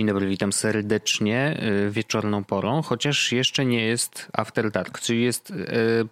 Dzień 0.00 0.06
dobry, 0.06 0.26
witam 0.26 0.52
serdecznie 0.52 1.60
y, 1.86 1.90
wieczorną 1.90 2.44
porą, 2.44 2.82
chociaż 2.82 3.32
jeszcze 3.32 3.64
nie 3.64 3.84
jest 3.84 4.28
after 4.32 4.70
dark, 4.70 5.00
czyli 5.00 5.22
jest 5.22 5.50
y, 5.50 5.54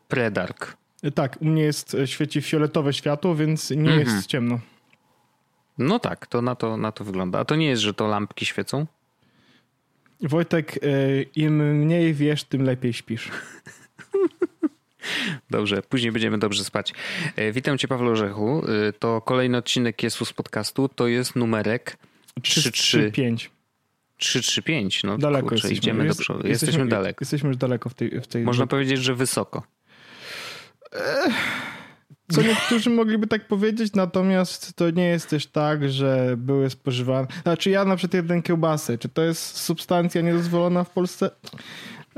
pre-dark. 0.09 0.77
Tak, 1.15 1.37
u 1.41 1.45
mnie 1.45 1.63
jest 1.63 1.97
świeci 2.07 2.43
fioletowe 2.43 2.93
światło, 2.93 3.35
więc 3.35 3.71
nie 3.71 3.77
mhm. 3.77 4.01
jest 4.01 4.27
ciemno. 4.27 4.61
No 5.79 5.99
tak, 5.99 6.27
to 6.27 6.43
na, 6.43 6.55
to 6.55 6.77
na 6.77 6.93
to 6.93 7.05
wygląda. 7.05 7.39
A 7.39 7.45
to 7.45 7.57
nie 7.57 7.67
jest, 7.67 7.83
że 7.83 7.95
to 7.95 8.07
lampki 8.07 8.47
świecą? 8.47 8.87
Wojtek, 10.21 10.79
im 11.37 11.79
mniej 11.79 12.15
wiesz, 12.15 12.45
tym 12.45 12.63
lepiej 12.63 12.93
śpisz. 12.93 13.31
Dobrze, 15.51 15.83
później 15.83 16.13
będziemy 16.13 16.39
dobrze 16.39 16.65
spać. 16.65 16.95
Witam 17.53 17.79
cię, 17.79 17.89
Paweł 17.89 18.09
Orzechu. 18.09 18.63
To 18.99 19.21
kolejny 19.21 19.59
odcinek 19.59 20.03
Jesus 20.03 20.33
Podcastu. 20.33 20.89
To 20.89 21.07
jest 21.07 21.37
numerek 21.37 21.97
335. 22.43 23.58
335, 24.19 25.03
no 25.05 25.19
daleko 25.19 25.49
kurczę, 25.49 25.55
jesteśmy. 25.55 25.77
idziemy 25.77 26.05
jest, 26.05 26.19
do 26.19 26.23
przodu. 26.23 26.39
Jesteśmy, 26.49 26.67
jesteśmy, 26.67 26.89
daleko. 26.89 27.19
Jesteśmy 27.21 27.49
już 27.49 27.57
daleko 27.57 27.89
w 27.89 27.95
tej... 27.95 28.21
W 28.21 28.27
tej 28.27 28.45
Można 28.45 28.67
powiedzieć, 28.67 29.01
że 29.01 29.15
wysoko. 29.15 29.63
Co 32.33 32.43
niektórzy 32.43 32.91
mogliby 32.91 33.27
tak 33.27 33.49
powiedzieć, 33.49 33.93
natomiast 33.93 34.77
to 34.77 34.91
nie 34.91 35.05
jest 35.05 35.31
też 35.31 35.47
tak, 35.47 35.89
że 35.89 36.35
były 36.37 36.71
spożywane. 36.71 37.29
Znaczy 37.43 37.71
ja 37.71 37.85
na 37.85 37.97
przykład 37.97 38.15
jeden 38.15 38.43
kiełbasy. 38.43 38.99
Czy 38.99 39.09
to 39.09 39.23
jest 39.23 39.57
substancja 39.57 40.21
niedozwolona 40.21 40.85
w 40.85 40.91
Polsce? 40.91 41.31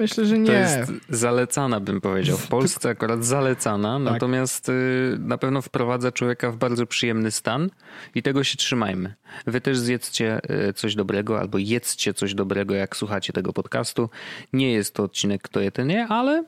Myślę, 0.00 0.26
że 0.26 0.38
nie. 0.38 0.46
To 0.46 0.52
jest 0.52 0.92
zalecana, 1.08 1.80
bym 1.80 2.00
powiedział. 2.00 2.36
W 2.36 2.48
Polsce 2.48 2.88
akurat 2.88 3.24
zalecana, 3.24 4.00
tak. 4.04 4.12
natomiast 4.12 4.68
y, 4.68 5.16
na 5.18 5.38
pewno 5.38 5.62
wprowadza 5.62 6.12
człowieka 6.12 6.50
w 6.50 6.56
bardzo 6.56 6.86
przyjemny 6.86 7.30
stan 7.30 7.70
i 8.14 8.22
tego 8.22 8.44
się 8.44 8.56
trzymajmy. 8.56 9.14
Wy 9.46 9.60
też 9.60 9.78
zjedzcie 9.78 10.40
y, 10.68 10.72
coś 10.72 10.94
dobrego 10.94 11.40
albo 11.40 11.58
jedzcie 11.58 12.14
coś 12.14 12.34
dobrego, 12.34 12.74
jak 12.74 12.96
słuchacie 12.96 13.32
tego 13.32 13.52
podcastu. 13.52 14.10
Nie 14.52 14.72
jest 14.72 14.94
to 14.94 15.02
odcinek 15.02 15.42
Kto 15.42 15.60
je, 15.60 15.72
ten 15.72 15.88
nie, 15.88 16.06
ale 16.06 16.44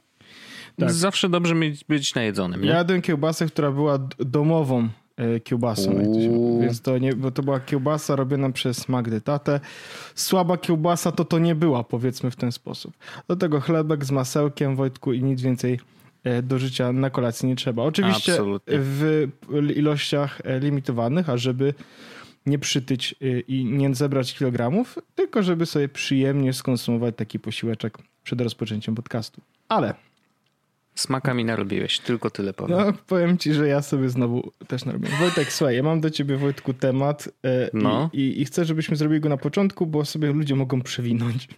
tak. 0.78 0.92
zawsze 0.92 1.28
dobrze 1.28 1.55
mieć, 1.55 1.84
być 1.84 2.14
najedzonym. 2.14 2.62
Nie? 2.62 2.69
Ja 2.69 2.77
jadłem 2.77 3.03
kiełbasę, 3.03 3.47
która 3.47 3.70
była 3.70 3.98
domową 4.19 4.89
e, 5.16 5.41
kiełbasą. 5.41 5.98
Więc 6.60 6.80
to, 6.80 6.98
nie, 6.98 7.12
bo 7.12 7.30
to 7.30 7.42
była 7.42 7.60
kiełbasa 7.60 8.16
robiona 8.16 8.50
przez 8.50 8.88
Magdę 8.88 9.20
Tatę. 9.20 9.60
Słaba 10.14 10.56
kiełbasa 10.56 11.12
to 11.12 11.24
to 11.24 11.38
nie 11.38 11.55
była, 11.55 11.84
powiedzmy 11.84 12.30
w 12.30 12.36
ten 12.36 12.52
sposób. 12.52 12.94
Do 13.28 13.36
tego 13.36 13.60
chlebek 13.60 14.05
z 14.05 14.10
masełkiem, 14.10 14.77
Wojtku 14.77 15.12
i 15.12 15.22
nic 15.22 15.42
więcej 15.42 15.80
e, 16.24 16.42
do 16.42 16.58
życia 16.58 16.92
na 16.92 17.10
kolacji 17.10 17.48
nie 17.48 17.56
trzeba. 17.56 17.83
Oczywiście 17.83 18.33
Absolutnie. 18.33 18.78
w 18.78 19.28
ilościach 19.77 20.40
e, 20.44 20.60
limitowanych, 20.60 21.30
a 21.30 21.36
żeby 21.36 21.74
nie 22.46 22.58
przytyć 22.58 23.14
i 23.48 23.64
nie 23.64 23.94
zebrać 23.94 24.34
kilogramów, 24.34 24.98
tylko 25.14 25.42
żeby 25.42 25.66
sobie 25.66 25.88
przyjemnie 25.88 26.52
skonsumować 26.52 27.14
taki 27.16 27.38
posiłeczek 27.38 27.98
przed 28.22 28.40
rozpoczęciem 28.40 28.94
podcastu. 28.94 29.40
Ale 29.68 29.94
Smaka 30.94 31.34
mi 31.34 31.44
narobiłeś, 31.44 31.98
tylko 31.98 32.30
tyle 32.30 32.52
powiem. 32.52 32.78
No, 32.78 32.92
powiem 33.06 33.38
ci, 33.38 33.54
że 33.54 33.68
ja 33.68 33.82
sobie 33.82 34.08
znowu 34.08 34.52
też 34.68 34.84
narobiłem. 34.84 35.18
Wojtek, 35.18 35.52
słuchaj, 35.52 35.77
ja 35.77 35.83
mam 35.83 36.00
do 36.00 36.11
ciebie, 36.11 36.36
Wojtku, 36.36 36.74
temat 36.74 37.28
e, 37.44 37.70
no. 37.72 38.11
i, 38.12 38.40
i, 38.40 38.44
chcę, 38.44 38.64
żebyśmy 38.64 38.96
zrobili 38.96 39.20
go 39.20 39.28
na 39.28 39.36
początku, 39.36 39.86
bo 39.86 40.05
sobie 40.05 40.33
ludzie 40.33 40.55
mogą 40.55 40.83
przewinąć. 40.83 41.48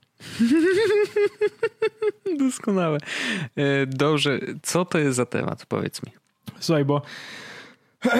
Doskonałe. 2.38 2.98
E, 3.56 3.86
dobrze, 3.86 4.38
co 4.62 4.84
to 4.84 4.98
jest 4.98 5.16
za 5.16 5.26
temat? 5.26 5.66
Powiedz 5.66 6.02
mi. 6.02 6.12
Słuchaj, 6.60 6.84
bo 6.84 7.02
e, 8.04 8.10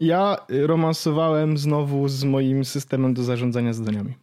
ja 0.00 0.36
romansowałem 0.48 1.58
znowu 1.58 2.08
z 2.08 2.24
moim 2.24 2.64
systemem 2.64 3.14
do 3.14 3.22
zarządzania 3.22 3.72
zadaniami. 3.72 4.14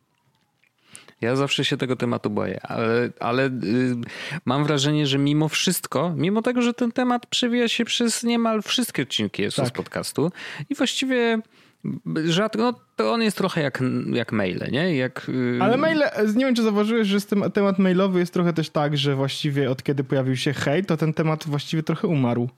Ja 1.21 1.35
zawsze 1.35 1.65
się 1.65 1.77
tego 1.77 1.95
tematu 1.95 2.29
boję, 2.29 2.59
ale, 2.63 3.09
ale 3.19 3.45
y, 3.45 3.95
mam 4.45 4.63
wrażenie, 4.63 5.07
że 5.07 5.17
mimo 5.17 5.49
wszystko, 5.49 6.13
mimo 6.17 6.41
tego, 6.41 6.61
że 6.61 6.73
ten 6.73 6.91
temat 6.91 7.25
przewija 7.25 7.67
się 7.67 7.85
przez 7.85 8.23
niemal 8.23 8.61
wszystkie 8.61 9.03
odcinki 9.03 9.41
jest 9.41 9.57
tak. 9.57 9.71
podcastu 9.71 10.31
i 10.69 10.75
właściwie 10.75 11.41
rzadko, 12.25 12.61
no 12.61 12.73
to 12.95 13.13
on 13.13 13.21
jest 13.21 13.37
trochę 13.37 13.61
jak, 13.61 13.83
jak 14.13 14.31
maile, 14.31 14.67
nie? 14.71 14.95
Jak, 14.95 15.27
yy... 15.27 15.59
Ale 15.61 15.77
maile, 15.77 16.03
nie 16.35 16.45
wiem 16.45 16.55
czy 16.55 16.63
zauważyłeś, 16.63 17.07
że 17.07 17.21
ten 17.21 17.51
temat 17.51 17.79
mailowy 17.79 18.19
jest 18.19 18.33
trochę 18.33 18.53
też 18.53 18.69
tak, 18.69 18.97
że 18.97 19.15
właściwie 19.15 19.71
od 19.71 19.83
kiedy 19.83 20.03
pojawił 20.03 20.35
się 20.35 20.53
hejt, 20.53 20.87
to 20.87 20.97
ten 20.97 21.13
temat 21.13 21.47
właściwie 21.47 21.83
trochę 21.83 22.07
umarł. 22.07 22.49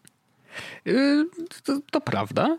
Yy, 0.86 1.26
to, 1.64 1.80
to 1.92 2.02
prawda. 2.02 2.58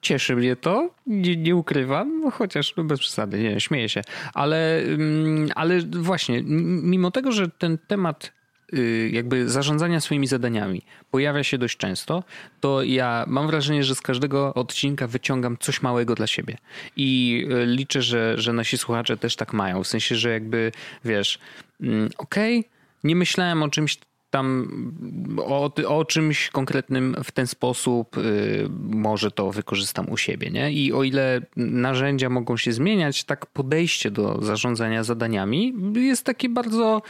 Cieszy 0.00 0.36
mnie 0.36 0.56
to, 0.56 0.90
nie, 1.06 1.36
nie 1.36 1.56
ukrywam, 1.56 2.30
chociaż 2.30 2.76
no 2.76 2.84
bez 2.84 3.00
przesady, 3.00 3.38
nie, 3.38 3.60
śmieję 3.60 3.88
się. 3.88 4.02
Ale, 4.34 4.78
mm, 4.78 5.48
ale 5.54 5.80
właśnie, 5.80 6.42
mimo 6.82 7.10
tego, 7.10 7.32
że 7.32 7.48
ten 7.48 7.78
temat 7.78 8.32
y, 8.74 9.10
jakby 9.12 9.48
zarządzania 9.48 10.00
swoimi 10.00 10.26
zadaniami 10.26 10.82
pojawia 11.10 11.44
się 11.44 11.58
dość 11.58 11.76
często, 11.76 12.24
to 12.60 12.82
ja 12.82 13.24
mam 13.28 13.46
wrażenie, 13.46 13.84
że 13.84 13.94
z 13.94 14.00
każdego 14.00 14.54
odcinka 14.54 15.06
wyciągam 15.06 15.56
coś 15.60 15.82
małego 15.82 16.14
dla 16.14 16.26
siebie. 16.26 16.58
I 16.96 17.44
y, 17.52 17.66
liczę, 17.66 18.02
że, 18.02 18.34
że 18.38 18.52
nasi 18.52 18.78
słuchacze 18.78 19.16
też 19.16 19.36
tak 19.36 19.52
mają. 19.52 19.82
W 19.84 19.88
sensie, 19.88 20.16
że 20.16 20.30
jakby 20.30 20.72
wiesz, 21.04 21.38
mm, 21.80 22.10
okej, 22.18 22.58
okay, 22.58 22.70
nie 23.04 23.16
myślałem 23.16 23.62
o 23.62 23.68
czymś 23.68 23.98
tam 24.30 24.68
o, 25.38 25.72
o 25.86 26.04
czymś 26.04 26.50
konkretnym 26.50 27.16
w 27.24 27.32
ten 27.32 27.46
sposób 27.46 28.16
y, 28.16 28.68
może 28.80 29.30
to 29.30 29.50
wykorzystam 29.50 30.10
u 30.10 30.16
siebie. 30.16 30.50
Nie? 30.50 30.72
I 30.72 30.92
o 30.92 31.02
ile 31.02 31.40
narzędzia 31.56 32.28
mogą 32.28 32.56
się 32.56 32.72
zmieniać, 32.72 33.24
tak 33.24 33.46
podejście 33.46 34.10
do 34.10 34.42
zarządzania 34.42 35.04
zadaniami 35.04 35.74
jest 35.94 36.24
takie 36.24 36.48
bardzo 36.48 37.02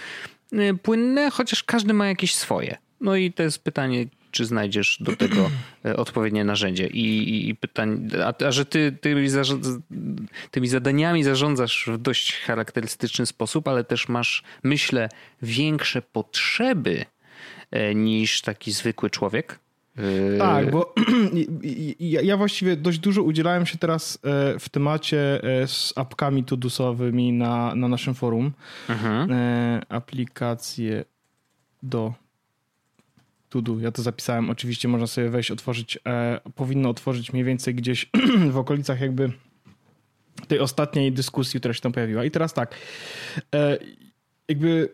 y, 0.53 0.79
płynne, 0.83 1.31
chociaż 1.31 1.65
każdy 1.65 1.95
ma 1.95 2.07
jakieś 2.07 2.35
swoje. 2.35 2.77
No 3.01 3.17
i 3.17 3.33
to 3.33 3.43
jest 3.43 3.65
pytanie, 3.65 4.07
czy 4.31 4.45
znajdziesz 4.45 4.99
do 5.01 5.17
tego 5.17 5.51
e, 5.85 5.97
odpowiednie 5.97 6.45
narzędzie. 6.45 6.87
I, 6.87 7.49
i 7.49 7.55
pytań, 7.55 8.09
a, 8.25 8.45
a, 8.47 8.51
że 8.51 8.65
ty 8.65 8.93
tymi, 9.01 9.29
tymi 10.51 10.69
zadaniami 10.69 11.25
zarządzasz 11.25 11.89
w 11.93 11.99
dość 11.99 12.37
charakterystyczny 12.37 13.27
sposób, 13.27 13.69
ale 13.69 13.85
też 13.85 14.09
masz, 14.09 14.43
myślę, 14.63 15.09
większe 15.43 16.03
potrzeby 16.03 17.05
e, 17.71 17.95
niż 17.95 18.43
taki 18.43 18.73
zwykły 18.73 19.11
człowiek. 19.11 19.59
E, 19.97 20.39
tak, 20.39 20.71
bo 20.71 20.95
ja 22.01 22.37
właściwie 22.37 22.77
dość 22.77 22.99
dużo 22.99 23.23
udzielałem 23.23 23.67
się 23.67 23.79
teraz 23.79 24.19
w 24.61 24.69
temacie 24.69 25.41
z 25.67 25.93
apkami 25.97 26.45
tudusowymi 26.45 27.33
na, 27.33 27.75
na 27.75 27.89
naszym 27.89 28.15
forum. 28.15 28.53
Mhm. 28.89 29.31
Aplikacje 29.89 31.05
do 31.83 32.15
Tudu. 33.51 33.81
Ja 33.81 33.93
to 33.93 34.03
zapisałem. 34.03 34.51
Oczywiście 34.51 34.89
można 34.89 35.07
sobie 35.07 35.31
wejść, 35.31 35.51
otworzyć, 35.51 35.99
e, 36.07 36.41
powinno 36.55 36.89
otworzyć 36.89 37.33
mniej 37.33 37.45
więcej 37.45 37.75
gdzieś 37.75 38.11
w 38.53 38.57
okolicach 38.57 39.01
jakby 39.01 39.33
tej 40.49 40.61
ostatniej 40.61 41.13
dyskusji, 41.13 41.61
która 41.61 41.75
się 41.75 41.81
tam 41.81 41.93
pojawiła. 41.93 42.25
I 42.25 42.31
teraz 42.31 42.53
tak, 42.53 42.75
e, 43.55 43.79
jakby 44.49 44.89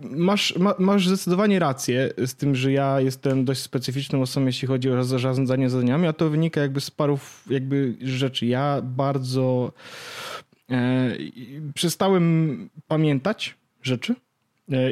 masz, 0.00 0.56
ma, 0.56 0.74
masz 0.78 1.08
zdecydowanie 1.08 1.58
rację 1.58 2.10
z 2.26 2.34
tym, 2.34 2.54
że 2.54 2.72
ja 2.72 3.00
jestem 3.00 3.44
dość 3.44 3.60
specyficzną 3.60 4.22
osobą, 4.22 4.46
jeśli 4.46 4.68
chodzi 4.68 4.90
o 4.90 5.04
zarządzanie 5.04 5.70
zadaniami, 5.70 6.06
a 6.06 6.12
to 6.12 6.30
wynika 6.30 6.60
jakby 6.60 6.80
z 6.80 6.90
paru 6.90 7.18
jakby 7.50 7.94
rzeczy. 8.02 8.46
Ja 8.46 8.80
bardzo 8.82 9.72
e, 10.70 11.10
przestałem 11.74 12.70
pamiętać 12.86 13.54
rzeczy 13.82 14.14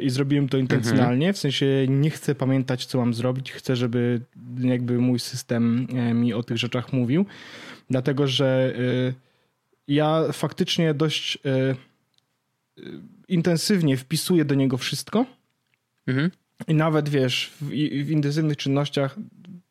i 0.02 0.10
zrobiłem 0.10 0.48
to 0.48 0.58
intencjonalnie, 0.58 1.26
mhm. 1.26 1.34
w 1.34 1.38
sensie 1.38 1.66
nie 1.88 2.10
chcę 2.10 2.34
pamiętać, 2.34 2.86
co 2.86 2.98
mam 2.98 3.14
zrobić, 3.14 3.52
chcę, 3.52 3.76
żeby 3.76 4.20
jakby 4.58 4.98
mój 4.98 5.18
system 5.18 5.86
e, 5.94 6.14
mi 6.14 6.34
o 6.34 6.42
tych 6.42 6.58
rzeczach 6.58 6.92
mówił, 6.92 7.26
dlatego 7.90 8.26
że 8.26 8.74
e, 9.08 9.12
ja 9.88 10.24
faktycznie 10.32 10.94
dość 10.94 11.38
intensywnie 13.28 13.96
wpisuję 13.96 14.44
do 14.44 14.54
niego 14.54 14.78
wszystko 14.78 15.26
mhm. 16.06 16.30
i 16.68 16.74
nawet 16.74 17.08
wiesz, 17.08 17.52
w, 17.60 17.68
w 18.04 18.10
intensywnych 18.10 18.56
czynnościach 18.56 19.16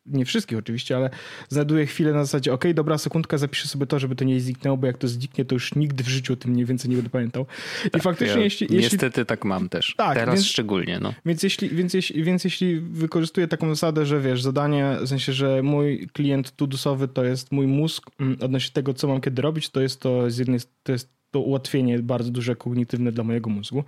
nie 0.06 0.24
wszystkich 0.24 0.58
oczywiście, 0.58 0.96
ale 0.96 1.10
znajduję 1.48 1.86
chwilę 1.86 2.12
na 2.12 2.24
zasadzie, 2.24 2.52
ok, 2.52 2.64
dobra, 2.74 2.98
sekundka, 2.98 3.38
zapiszę 3.38 3.68
sobie 3.68 3.86
to, 3.86 3.98
żeby 3.98 4.16
to 4.16 4.24
nie 4.24 4.40
zniknęło, 4.40 4.76
bo 4.76 4.86
jak 4.86 4.98
to 4.98 5.08
zniknie, 5.08 5.44
to 5.44 5.54
już 5.54 5.74
nigdy 5.74 6.04
w 6.04 6.08
życiu 6.08 6.32
o 6.32 6.36
tym 6.36 6.50
mniej 6.50 6.66
więcej 6.66 6.90
nie 6.90 6.96
będę 6.96 7.10
pamiętał. 7.10 7.46
I 7.86 7.90
tak, 7.90 8.02
faktycznie, 8.02 8.36
ja 8.36 8.44
jeśli, 8.44 8.66
Niestety 8.70 9.24
tak 9.24 9.44
mam 9.44 9.68
też. 9.68 9.94
Tak, 9.96 10.14
Teraz 10.14 10.34
więc, 10.34 10.46
szczególnie, 10.46 10.98
no. 11.00 11.14
Więc 11.26 11.42
jeśli, 11.42 11.68
więc, 11.68 11.94
jeśli, 11.94 12.24
więc 12.24 12.44
jeśli 12.44 12.80
wykorzystuję 12.80 13.48
taką 13.48 13.68
zasadę, 13.68 14.06
że 14.06 14.20
wiesz, 14.20 14.42
zadanie, 14.42 14.96
w 15.02 15.08
sensie, 15.08 15.32
że 15.32 15.62
mój 15.62 16.08
klient 16.12 16.56
tudusowy 16.56 17.08
to 17.08 17.24
jest 17.24 17.52
mój 17.52 17.66
mózg 17.66 18.10
mm, 18.20 18.36
odnośnie 18.40 18.72
tego, 18.72 18.94
co 18.94 19.08
mam 19.08 19.20
kiedy 19.20 19.42
robić, 19.42 19.70
to 19.70 19.80
jest 19.80 20.00
to 20.00 20.30
z 20.30 20.38
jednej 20.38 20.60
to 20.82 20.92
jest 20.92 21.08
to 21.30 21.40
ułatwienie 21.40 21.98
bardzo 21.98 22.30
duże 22.30 22.56
kognitywne 22.56 23.12
dla 23.12 23.24
mojego 23.24 23.50
mózgu. 23.50 23.84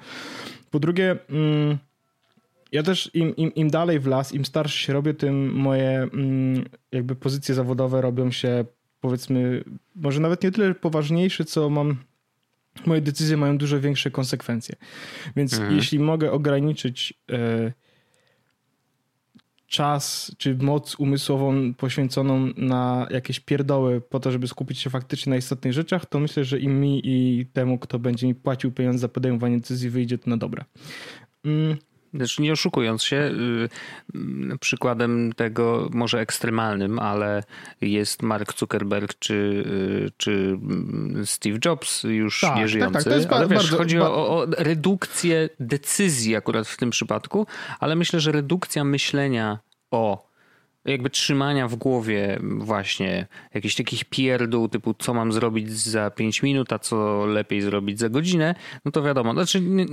Po 0.71 0.79
drugie... 0.81 1.17
Mm, 1.31 1.79
ja 2.75 2.83
też 2.83 3.11
im, 3.15 3.37
im, 3.37 3.55
im 3.55 3.71
dalej 3.71 4.01
w 4.01 4.07
las, 4.07 4.33
im 4.33 4.45
starszy 4.45 4.79
się 4.79 4.93
robię, 4.93 5.15
tym 5.15 5.53
moje 5.53 5.91
mm, 5.91 6.65
jakby 6.93 7.15
pozycje 7.15 7.55
zawodowe 7.55 8.01
robią 8.01 8.31
się 8.31 8.65
powiedzmy, 9.01 9.65
może 9.97 10.21
nawet 10.21 10.43
nie 10.43 10.53
tyle 10.53 10.75
poważniejszy, 10.75 11.45
co 11.45 11.71
mam 11.71 11.97
moje 12.87 13.01
decyzje 13.01 13.37
mają 13.37 13.59
dużo 13.59 13.81
większe 13.81 14.11
konsekwencje. 14.11 14.77
Więc 15.37 15.53
mhm. 15.55 15.77
jeśli 15.77 15.99
mogę 15.99 16.33
ograniczyć 16.33 17.15
e, 17.31 17.73
czas 19.67 20.33
czy 20.39 20.55
moc 20.55 20.95
umysłową 20.95 21.75
poświęconą 21.75 22.51
na 22.57 23.07
jakieś 23.11 23.41
pierdoły 23.41 24.01
po 24.01 24.21
to, 24.21 24.31
żeby 24.31 24.49
skupić 24.49 24.79
się 24.79 24.91
faktycznie 24.91 25.31
na 25.31 25.37
istotnych 25.37 25.73
rzeczach, 25.73 26.07
to 26.07 26.21
myślę, 26.21 26.45
że 26.45 26.59
i 26.59 26.69
mi 26.69 27.01
i 27.05 27.47
temu, 27.47 27.79
kto 27.79 27.99
będzie 27.99 28.27
mi 28.27 28.35
płacił 28.35 28.73
pieniądze 28.73 28.99
za 28.99 29.09
podejmowanie 29.09 29.57
decyzji, 29.57 29.91
wyjdzie 29.91 30.19
to 30.19 30.31
na 30.31 30.37
dobre. 30.37 30.65
Mm. 31.45 31.77
Znaczy 32.15 32.43
nie 32.43 32.53
oszukując 32.53 33.03
się, 33.03 33.17
y, 34.15 34.59
przykładem 34.61 35.33
tego 35.33 35.89
może 35.93 36.21
ekstremalnym, 36.21 36.99
ale 36.99 37.43
jest 37.81 38.23
Mark 38.23 38.59
Zuckerberg 38.59 39.15
czy, 39.19 39.35
y, 39.35 40.11
czy 40.17 40.59
Steve 41.25 41.59
Jobs 41.65 42.03
już 42.03 42.41
tak, 42.41 42.57
nie 42.57 42.69
żyjący. 42.69 42.95
Tak, 42.95 43.05
tak. 43.05 43.13
To 43.13 43.19
jest 43.19 43.33
ale 43.33 43.49
wiesz, 43.49 43.59
bardzo, 43.59 43.77
chodzi 43.77 43.99
o, 44.01 44.39
o 44.39 44.47
redukcję 44.59 45.49
decyzji 45.61 46.37
akurat 46.37 46.69
w 46.69 46.77
tym 46.77 46.91
przypadku, 46.91 47.47
ale 47.81 47.97
myślę, 47.97 48.21
że 48.21 48.33
redukcja 48.33 48.85
myślenia 48.85 49.59
o 49.91 50.34
jakby 50.85 51.11
trzymania 51.11 51.69
w 51.69 51.77
głowie 51.77 52.39
właśnie 52.43 53.27
jakichś 53.55 53.75
takich 53.75 54.05
pierdół 54.05 54.69
typu 54.69 54.95
co 54.99 55.15
mam 55.15 55.33
zrobić 55.33 55.73
za 55.73 56.11
5 56.11 56.43
minut, 56.43 56.73
a 56.73 56.79
co 56.79 57.27
lepiej 57.27 57.61
zrobić 57.61 57.99
za 57.99 58.09
godzinę, 58.09 58.55
no 58.85 58.91
to 58.91 59.03
wiadomo. 59.03 59.33
Znaczy 59.33 59.61
nie, 59.61 59.87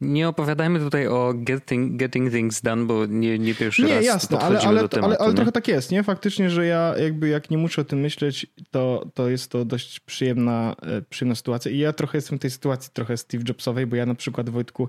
nie 0.00 0.28
opowiadajmy 0.28 0.78
tutaj 0.78 1.06
o 1.06 1.32
getting, 1.36 1.96
getting 1.96 2.32
things 2.32 2.62
done, 2.62 2.84
bo 2.84 3.06
nie, 3.06 3.38
nie 3.38 3.54
pierwszy 3.54 3.82
nie, 3.82 3.94
raz 3.94 4.04
jasne, 4.04 4.38
ale, 4.38 4.60
ale, 4.60 4.80
do 4.80 4.88
tematu, 4.88 5.14
ale, 5.14 5.18
ale 5.18 5.34
trochę 5.34 5.52
tak 5.52 5.68
jest, 5.68 5.90
nie? 5.90 6.02
Faktycznie, 6.02 6.50
że 6.50 6.66
ja 6.66 6.94
jakby 6.98 7.28
jak 7.28 7.50
nie 7.50 7.58
muszę 7.58 7.82
o 7.82 7.84
tym 7.84 7.98
myśleć, 7.98 8.46
to, 8.70 9.06
to 9.14 9.28
jest 9.28 9.50
to 9.50 9.64
dość 9.64 10.00
przyjemna, 10.00 10.76
e, 10.82 11.02
przyjemna 11.02 11.34
sytuacja 11.34 11.70
i 11.70 11.78
ja 11.78 11.92
trochę 11.92 12.18
jestem 12.18 12.38
w 12.38 12.40
tej 12.40 12.50
sytuacji 12.50 12.90
trochę 12.94 13.16
Steve 13.16 13.44
Jobsowej, 13.48 13.86
bo 13.86 13.96
ja 13.96 14.06
na 14.06 14.14
przykład 14.14 14.50
Wojtku 14.50 14.88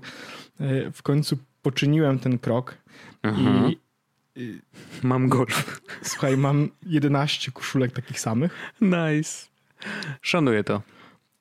e, 0.60 0.90
w 0.90 1.02
końcu 1.02 1.38
poczyniłem 1.62 2.18
ten 2.18 2.38
krok 2.38 2.74
mhm. 3.22 3.70
i 3.70 3.89
Mam 5.02 5.28
golf. 5.28 5.80
Słuchaj, 6.02 6.36
mam 6.36 6.70
11 6.86 7.52
koszulek 7.52 7.92
takich 7.92 8.20
samych. 8.20 8.72
Nice. 8.80 9.46
Szanuję 10.22 10.64
to. 10.64 10.82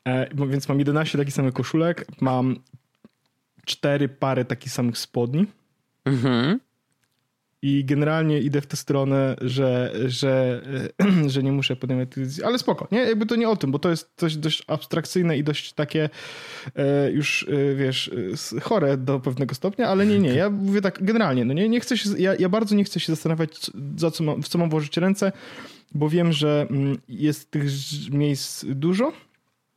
E, 0.07 0.47
więc 0.47 0.69
mam 0.69 0.79
11 0.79 1.17
takich 1.17 1.33
samych 1.33 1.53
koszulek, 1.53 2.05
mam 2.21 2.59
cztery 3.65 4.09
pary 4.09 4.45
takich 4.45 4.71
samych 4.71 4.97
spodni. 4.97 5.47
Mhm. 6.05 6.59
I 7.61 7.85
generalnie 7.85 8.39
idę 8.39 8.61
w 8.61 8.67
tę 8.67 8.77
stronę, 8.77 9.35
że, 9.41 9.93
że, 10.05 10.61
że 11.33 11.43
nie 11.43 11.51
muszę 11.51 11.75
podejmować 11.75 12.09
decyzji, 12.09 12.43
ale 12.43 12.59
spoko, 12.59 12.87
nie? 12.91 12.99
Jakby 12.99 13.25
to 13.25 13.35
nie 13.35 13.49
o 13.49 13.55
tym, 13.55 13.71
bo 13.71 13.79
to 13.79 13.89
jest 13.89 14.11
coś 14.15 14.35
dość 14.35 14.63
abstrakcyjne 14.67 15.37
i 15.37 15.43
dość 15.43 15.73
takie 15.73 16.09
e, 16.75 17.11
już, 17.11 17.47
e, 17.49 17.75
wiesz, 17.75 18.11
e, 18.55 18.59
chore 18.59 18.97
do 18.97 19.19
pewnego 19.19 19.55
stopnia, 19.55 19.87
ale 19.87 20.05
nie, 20.05 20.19
nie, 20.19 20.29
ja 20.29 20.49
mówię 20.49 20.81
tak 20.81 21.03
generalnie, 21.03 21.45
no 21.45 21.53
nie, 21.53 21.69
nie 21.69 21.79
chcę 21.79 21.97
się, 21.97 22.09
ja, 22.17 22.35
ja 22.35 22.49
bardzo 22.49 22.75
nie 22.75 22.83
chcę 22.83 22.99
się 22.99 23.13
zastanawiać, 23.13 23.71
za 23.97 24.11
co 24.11 24.23
mam, 24.23 24.43
w 24.43 24.47
co 24.47 24.57
mam 24.57 24.69
włożyć 24.69 24.97
ręce, 24.97 25.31
bo 25.91 26.09
wiem, 26.09 26.33
że 26.33 26.67
mm, 26.69 26.97
jest 27.09 27.51
tych 27.51 27.63
miejsc 28.11 28.65
dużo, 28.69 29.13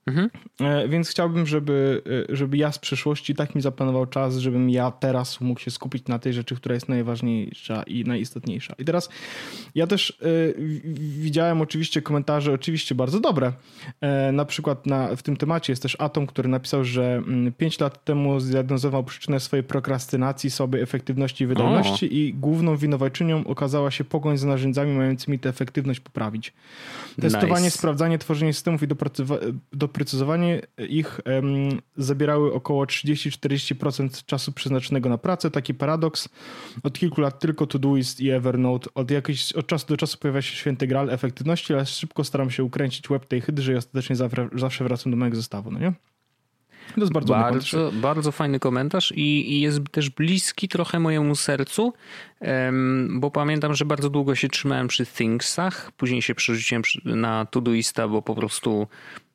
Mhm. 0.06 0.30
E, 0.60 0.88
więc 0.88 1.08
chciałbym, 1.08 1.46
żeby, 1.46 2.02
e, 2.30 2.36
żeby 2.36 2.56
ja 2.56 2.72
z 2.72 2.78
przeszłości 2.78 3.34
tak 3.34 3.54
mi 3.54 3.62
zaplanował 3.62 4.06
czas, 4.06 4.36
żebym 4.36 4.70
ja 4.70 4.90
teraz 4.90 5.40
mógł 5.40 5.60
się 5.60 5.70
skupić 5.70 6.06
na 6.06 6.18
tej 6.18 6.32
rzeczy, 6.32 6.56
która 6.56 6.74
jest 6.74 6.88
najważniejsza 6.88 7.82
i 7.82 8.04
najistotniejsza. 8.04 8.74
I 8.78 8.84
teraz 8.84 9.08
ja 9.74 9.86
też 9.86 10.10
y, 10.10 10.54
widziałem 10.96 11.60
oczywiście 11.60 12.02
komentarze, 12.02 12.52
oczywiście 12.52 12.94
bardzo 12.94 13.20
dobre. 13.20 13.52
E, 14.00 14.32
na 14.32 14.44
przykład 14.44 14.86
na, 14.86 15.16
w 15.16 15.22
tym 15.22 15.36
temacie 15.36 15.72
jest 15.72 15.82
też 15.82 15.96
Atom, 16.00 16.26
który 16.26 16.48
napisał, 16.48 16.84
że 16.84 17.22
5 17.58 17.74
mm, 17.74 17.90
lat 17.92 18.04
temu 18.04 18.40
zdiagnozował 18.40 19.04
przyczynę 19.04 19.40
swojej 19.40 19.64
prokrastynacji, 19.64 20.50
słabej 20.50 20.82
efektywności 20.82 21.44
i 21.44 21.46
wydolności 21.46 22.06
o. 22.06 22.08
i 22.12 22.34
główną 22.34 22.76
winowajczynią 22.76 23.44
okazała 23.46 23.90
się 23.90 24.04
pogoń 24.04 24.38
za 24.38 24.46
narzędziami 24.46 24.96
mającymi 24.96 25.38
tę 25.38 25.48
efektywność 25.48 26.00
poprawić. 26.00 26.52
Testowanie, 27.20 27.64
nice. 27.64 27.78
sprawdzanie, 27.78 28.18
tworzenie 28.18 28.52
systemów 28.52 28.82
i 28.82 28.86
do 28.86 28.96
doprecyzowanie 29.92 30.60
ich 30.88 31.20
um, 31.26 31.80
zabierały 31.96 32.52
około 32.52 32.84
30-40% 32.84 34.24
czasu 34.26 34.52
przeznaczonego 34.52 35.08
na 35.08 35.18
pracę. 35.18 35.50
Taki 35.50 35.74
paradoks. 35.74 36.28
Od 36.82 36.98
kilku 36.98 37.20
lat 37.20 37.38
tylko 37.38 37.66
Todoist 37.66 38.20
i 38.20 38.30
Evernote. 38.30 38.90
Od, 38.94 39.10
jakiejś, 39.10 39.52
od 39.52 39.66
czasu 39.66 39.86
do 39.86 39.96
czasu 39.96 40.18
pojawia 40.18 40.42
się 40.42 40.56
święty 40.56 40.86
gral 40.86 41.10
efektywności, 41.10 41.74
ale 41.74 41.86
szybko 41.86 42.24
staram 42.24 42.50
się 42.50 42.64
ukręcić 42.64 43.10
łeb 43.10 43.26
tej 43.26 43.40
hydry 43.40 43.72
i 43.72 43.76
ostatecznie 43.76 44.16
zawsze, 44.16 44.48
zawsze 44.54 44.84
wracam 44.84 45.12
do 45.12 45.16
mojego 45.16 45.36
zestawu, 45.36 45.70
no 45.70 45.78
nie? 45.78 45.92
To 46.94 47.00
jest 47.00 47.12
bardzo, 47.12 47.32
bardzo, 47.32 47.92
bardzo 47.92 48.32
fajny 48.32 48.60
komentarz 48.60 49.12
i, 49.12 49.52
i, 49.52 49.60
jest 49.60 49.80
też 49.90 50.10
bliski 50.10 50.68
trochę 50.68 51.00
mojemu 51.00 51.34
sercu, 51.34 51.92
bo 53.10 53.30
pamiętam, 53.30 53.74
że 53.74 53.84
bardzo 53.84 54.10
długo 54.10 54.34
się 54.34 54.48
trzymałem 54.48 54.88
przy 54.88 55.06
Thingsach, 55.06 55.92
później 55.96 56.22
się 56.22 56.34
przerzuciłem 56.34 56.82
na 57.04 57.46
Todoista, 57.46 58.08
bo 58.08 58.22
po 58.22 58.34
prostu 58.34 58.86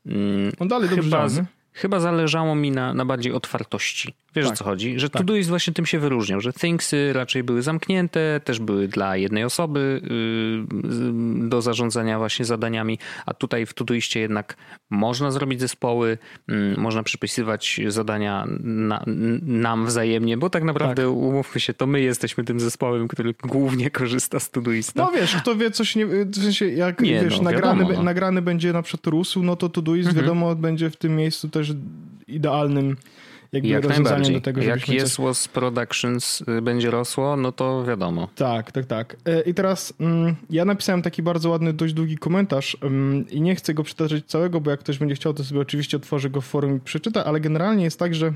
Mm, 0.08 0.52
On 0.60 0.68
dalej 0.68 0.90
dobrze 0.90 1.04
chyba, 1.04 1.28
chyba 1.74 2.00
zależało 2.00 2.56
mi 2.56 2.72
na, 2.72 2.94
na 2.94 3.06
bardziej 3.06 3.34
otwartości. 3.34 4.14
Wiesz 4.36 4.46
tak. 4.46 4.54
o 4.54 4.58
co 4.58 4.64
chodzi? 4.64 5.00
Że 5.00 5.10
tak. 5.10 5.22
Todoist 5.22 5.50
właśnie 5.50 5.74
tym 5.74 5.86
się 5.86 6.00
wyróżniał, 6.00 6.42
że 6.42 6.54
Thingsy 6.54 7.14
raczej 7.14 7.44
były 7.44 7.62
zamknięte, 7.62 8.42
też 8.44 8.60
były 8.60 8.88
dla 8.88 9.18
jednej 9.18 9.44
osoby 9.44 10.02
yy, 10.04 11.50
do 11.50 11.62
zarządzania 11.62 12.18
właśnie 12.18 12.46
zadaniami, 12.46 13.00
a 13.26 13.34
tutaj 13.34 13.66
w 13.66 13.74
Todoistie 13.74 14.20
jednak 14.20 14.58
można 14.90 15.32
zrobić 15.32 15.60
zespoły, 15.60 16.18
yy, 16.48 16.76
można 16.78 17.04
przypisywać 17.04 17.82
zadania 17.88 18.46
na, 18.64 19.04
nam 19.42 19.86
wzajemnie, 19.86 20.38
bo 20.38 20.50
tak 20.50 20.64
naprawdę 20.64 21.04
tak. 21.04 21.12
umówmy 21.12 21.62
się, 21.62 21.74
to 21.74 21.88
my 21.88 22.02
jesteśmy 22.02 22.44
tym 22.44 22.60
zespołem, 22.60 23.08
który 23.08 23.34
głównie 23.44 23.92
korzysta 23.92 24.40
z 24.40 24.50
Todoista. 24.50 25.04
No 25.04 25.12
wiesz, 25.12 25.36
kto 25.36 25.56
wie 25.56 25.72
coś, 25.72 25.96
nie, 25.96 26.06
w 26.06 26.36
sensie 26.36 26.70
jak 26.70 27.02
nie, 27.02 27.24
wiesz, 27.24 27.38
no, 27.38 27.44
nagrany, 27.44 27.80
wiadomo, 27.80 27.98
no. 27.98 28.04
nagrany 28.04 28.42
będzie 28.42 28.74
na 28.74 28.82
przykład 28.82 29.08
rósł, 29.08 29.44
no 29.44 29.56
to 29.56 29.70
Todoist 29.70 30.08
mhm. 30.10 30.26
wiadomo 30.26 30.56
będzie 30.56 30.90
w 30.90 30.96
tym 30.96 31.16
miejscu 31.16 31.50
też 31.50 31.74
idealnym 32.28 32.96
jakby 33.52 33.70
Jak 33.70 33.84
rozwiązaniem 33.84 34.34
do 34.34 34.42
tego, 34.42 34.62
Jak 34.62 34.90
Yes 34.90 35.16
coś... 35.16 35.48
Productions 35.48 36.44
y, 36.58 36.62
będzie 36.62 36.92
rosło, 36.92 37.38
no 37.38 37.52
to 37.52 37.86
wiadomo. 37.86 38.30
Tak, 38.36 38.72
tak, 38.72 38.86
tak. 38.86 39.18
E, 39.26 39.42
I 39.42 39.54
teraz 39.54 39.94
mm, 40.00 40.36
ja 40.50 40.66
napisałem 40.66 41.02
taki 41.02 41.24
bardzo 41.24 41.50
ładny, 41.50 41.74
dość 41.74 41.94
długi 41.94 42.18
komentarz 42.18 42.78
mm, 42.82 43.30
i 43.30 43.42
nie 43.42 43.56
chcę 43.56 43.74
go 43.74 43.84
przytaczać 43.84 44.26
całego, 44.26 44.62
bo 44.62 44.72
jak 44.72 44.80
ktoś 44.80 44.98
będzie 44.98 45.16
chciał, 45.16 45.34
to 45.34 45.44
sobie 45.44 45.62
oczywiście 45.62 45.98
otworzy 45.98 46.30
go 46.30 46.42
w 46.42 46.46
forum 46.46 46.78
i 46.78 46.80
przeczyta, 46.80 47.26
ale 47.26 47.40
generalnie 47.40 47.84
jest 47.84 48.00
tak, 48.00 48.16
że 48.16 48.34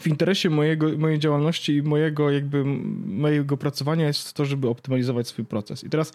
w 0.00 0.06
interesie 0.06 0.50
mojego, 0.50 0.98
mojej 0.98 1.18
działalności 1.18 1.76
i 1.76 1.82
mojego 1.82 2.30
jakby 2.30 2.64
mojego 3.06 3.56
pracowania 3.56 4.06
jest 4.06 4.32
to, 4.32 4.44
żeby 4.44 4.68
optymalizować 4.68 5.28
swój 5.28 5.44
proces. 5.44 5.84
I 5.84 5.90
teraz 5.90 6.12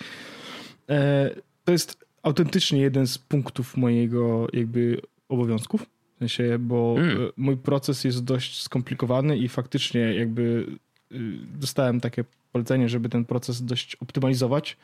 e, 0.89 1.30
to 1.63 1.72
jest 1.72 2.06
autentycznie 2.24 2.82
jeden 2.82 3.08
z 3.08 3.18
punktów 3.18 3.77
mojego 3.77 4.48
jakby 4.53 5.01
obowiązków 5.30 5.86
sensie, 6.20 6.60
bo 6.60 6.96
mm. 6.98 7.17
mój 7.38 7.58
proces 7.58 8.03
jest 8.03 8.24
dość 8.24 8.62
skomplikowany 8.62 9.38
i 9.38 9.48
faktycznie 9.48 10.00
jakby 10.00 10.67
y, 11.12 11.17
dostałem 11.60 12.00
takie 12.00 12.24
polecenie, 12.51 12.89
żeby 12.89 13.10
ten 13.10 13.25
proces 13.25 13.65
dość 13.65 13.96
optymalizować. 13.96 14.77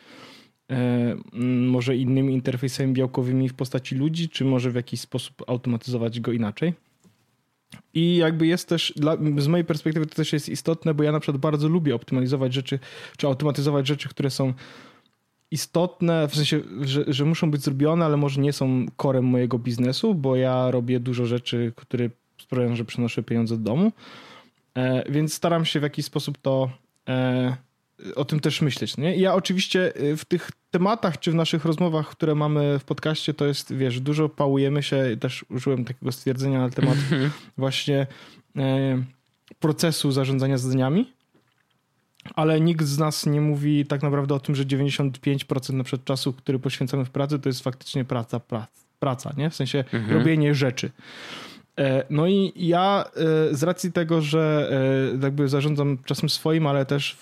E, 0.71 1.15
może 1.67 1.95
innymi 1.95 2.33
interfejsami 2.33 2.93
białkowymi 2.93 3.50
w 3.50 3.53
postaci 3.53 3.95
ludzi, 3.95 4.29
czy 4.29 4.45
może 4.45 4.71
w 4.71 4.75
jakiś 4.75 5.01
sposób 5.01 5.43
automatyzować 5.48 6.19
go 6.19 6.31
inaczej. 6.31 6.74
I 7.93 8.15
jakby 8.15 8.48
jest 8.48 8.69
też, 8.69 8.93
dla, 8.95 9.17
z 9.38 9.48
mojej 9.48 9.65
perspektywy 9.65 10.05
to 10.05 10.15
też 10.15 10.33
jest 10.33 10.50
istotne, 10.50 10.93
bo 10.93 11.03
ja 11.03 11.12
na 11.12 11.19
przykład 11.19 11.41
bardzo 11.41 11.67
lubię 11.67 11.95
optymalizować 11.95 12.53
rzeczy, 12.53 12.79
czy 13.17 13.27
automatyzować 13.27 13.88
rzeczy, 13.88 14.09
które 14.09 14.29
są 14.29 14.53
istotne, 15.51 16.27
w 16.27 16.36
sensie, 16.36 16.62
że, 16.82 17.03
że 17.08 17.25
muszą 17.25 17.51
być 17.51 17.62
zrobione, 17.62 18.06
ale 18.06 18.18
może 18.18 18.41
nie 18.41 18.53
są 18.53 18.86
korem 18.98 19.25
mojego 19.25 19.60
biznesu, 19.60 20.15
bo 20.15 20.36
ja 20.36 20.72
robię 20.72 21.00
dużo 21.00 21.25
rzeczy, 21.25 21.74
które 21.75 22.10
sprawiają, 22.41 22.75
że 22.75 22.86
przenoszę 22.86 23.24
pieniądze 23.24 23.58
do 23.58 23.63
domu. 23.63 23.91
E, 24.75 25.12
więc 25.12 25.34
staram 25.34 25.65
się 25.65 25.79
w 25.79 25.84
jakiś 25.84 26.06
sposób 26.06 26.38
to 26.38 26.70
e, 27.10 27.58
o 28.15 28.25
tym 28.25 28.39
też 28.39 28.62
myśleć. 28.62 28.98
Nie? 28.98 29.15
Ja 29.15 29.34
oczywiście 29.34 29.96
e, 29.96 30.18
w 30.18 30.25
tych 30.25 30.51
tematach, 30.72 31.20
czy 31.20 31.32
w 31.32 31.36
naszych 31.36 31.65
rozmowach, 31.65 32.10
które 32.10 32.36
mamy 32.36 32.79
w 32.79 32.84
podcaście, 32.84 33.34
to 33.34 33.46
jest, 33.46 33.74
wiesz, 33.74 34.00
dużo 34.00 34.29
pałujemy 34.29 34.84
się, 34.84 35.18
też 35.20 35.46
użyłem 35.50 35.86
takiego 35.86 36.12
stwierdzenia 36.12 36.60
na 36.60 36.70
temat 36.70 36.96
mhm. 36.96 37.32
właśnie 37.58 38.08
e, 38.58 39.03
procesu 39.60 40.12
zarządzania 40.12 40.58
zadaniami 40.58 41.19
ale 42.36 42.62
nikt 42.62 42.86
z 42.86 42.98
nas 42.98 43.25
nie 43.25 43.41
mówi 43.41 43.86
tak 43.86 44.03
naprawdę 44.03 44.36
o 44.36 44.39
tym, 44.39 44.55
że 44.55 44.65
95% 44.65 45.74
na 45.74 45.83
przykład 45.83 46.05
czasu, 46.05 46.33
który 46.33 46.59
poświęcamy 46.59 47.05
w 47.05 47.09
pracy, 47.09 47.39
to 47.39 47.50
jest 47.50 47.63
faktycznie 47.63 48.05
praca, 48.05 48.39
praca, 48.39 48.67
praca 49.00 49.33
nie? 49.38 49.50
W 49.50 49.55
sensie 49.55 49.83
mhm. 49.93 50.17
robienie 50.17 50.55
rzeczy. 50.55 50.91
E, 51.77 52.03
no 52.09 52.27
i 52.27 52.51
ja 52.55 53.05
e, 53.51 53.55
z 53.55 53.63
racji 53.63 53.91
tego, 53.91 54.21
że 54.21 54.69
e, 55.15 55.24
jakby 55.24 55.48
zarządzam 55.48 55.98
czasem 56.05 56.29
swoim, 56.29 56.67
ale 56.67 56.86
też 56.86 57.17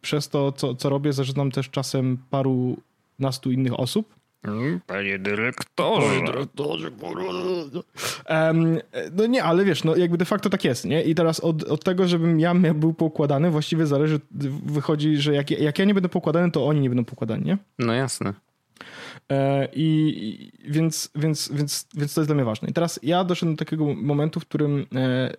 przez 0.00 0.28
to, 0.28 0.52
co, 0.52 0.74
co 0.74 0.88
robię, 0.88 1.12
zarządzam 1.12 1.50
też 1.50 1.70
czasem 1.70 2.18
paru 2.30 2.76
kilkunastu 3.22 3.52
innych 3.52 3.80
osób. 3.80 4.14
Mm, 4.44 4.80
panie 4.86 5.18
dyrektorze. 5.18 6.06
Panie 6.06 6.26
dyrektorze, 6.26 6.90
um, 8.28 8.78
No 9.12 9.26
nie, 9.26 9.44
ale 9.44 9.64
wiesz, 9.64 9.84
no 9.84 9.96
jakby 9.96 10.18
de 10.18 10.24
facto 10.24 10.50
tak 10.50 10.64
jest, 10.64 10.84
nie? 10.84 11.02
I 11.02 11.14
teraz 11.14 11.40
od, 11.40 11.64
od 11.64 11.84
tego, 11.84 12.08
żebym 12.08 12.40
ja 12.40 12.54
był 12.54 12.94
pokładany, 12.94 13.50
właściwie 13.50 13.86
zależy, 13.86 14.20
wychodzi, 14.66 15.16
że 15.16 15.34
jak, 15.34 15.50
jak 15.50 15.78
ja 15.78 15.84
nie 15.84 15.94
będę 15.94 16.08
pokładany, 16.08 16.50
to 16.50 16.66
oni 16.66 16.80
nie 16.80 16.88
będą 16.88 17.04
pokładani, 17.04 17.44
nie? 17.44 17.58
No 17.78 17.92
jasne. 17.92 18.34
E, 19.30 19.68
I, 19.72 20.52
więc, 20.64 21.10
więc, 21.14 21.52
więc, 21.52 21.88
więc 21.94 22.14
to 22.14 22.20
jest 22.20 22.28
dla 22.28 22.34
mnie 22.34 22.44
ważne. 22.44 22.68
I 22.68 22.72
teraz 22.72 23.00
ja 23.02 23.24
doszedłem 23.24 23.56
do 23.56 23.64
takiego 23.64 23.94
momentu, 23.94 24.40
w 24.40 24.46
którym 24.46 24.86
e, 24.94 25.34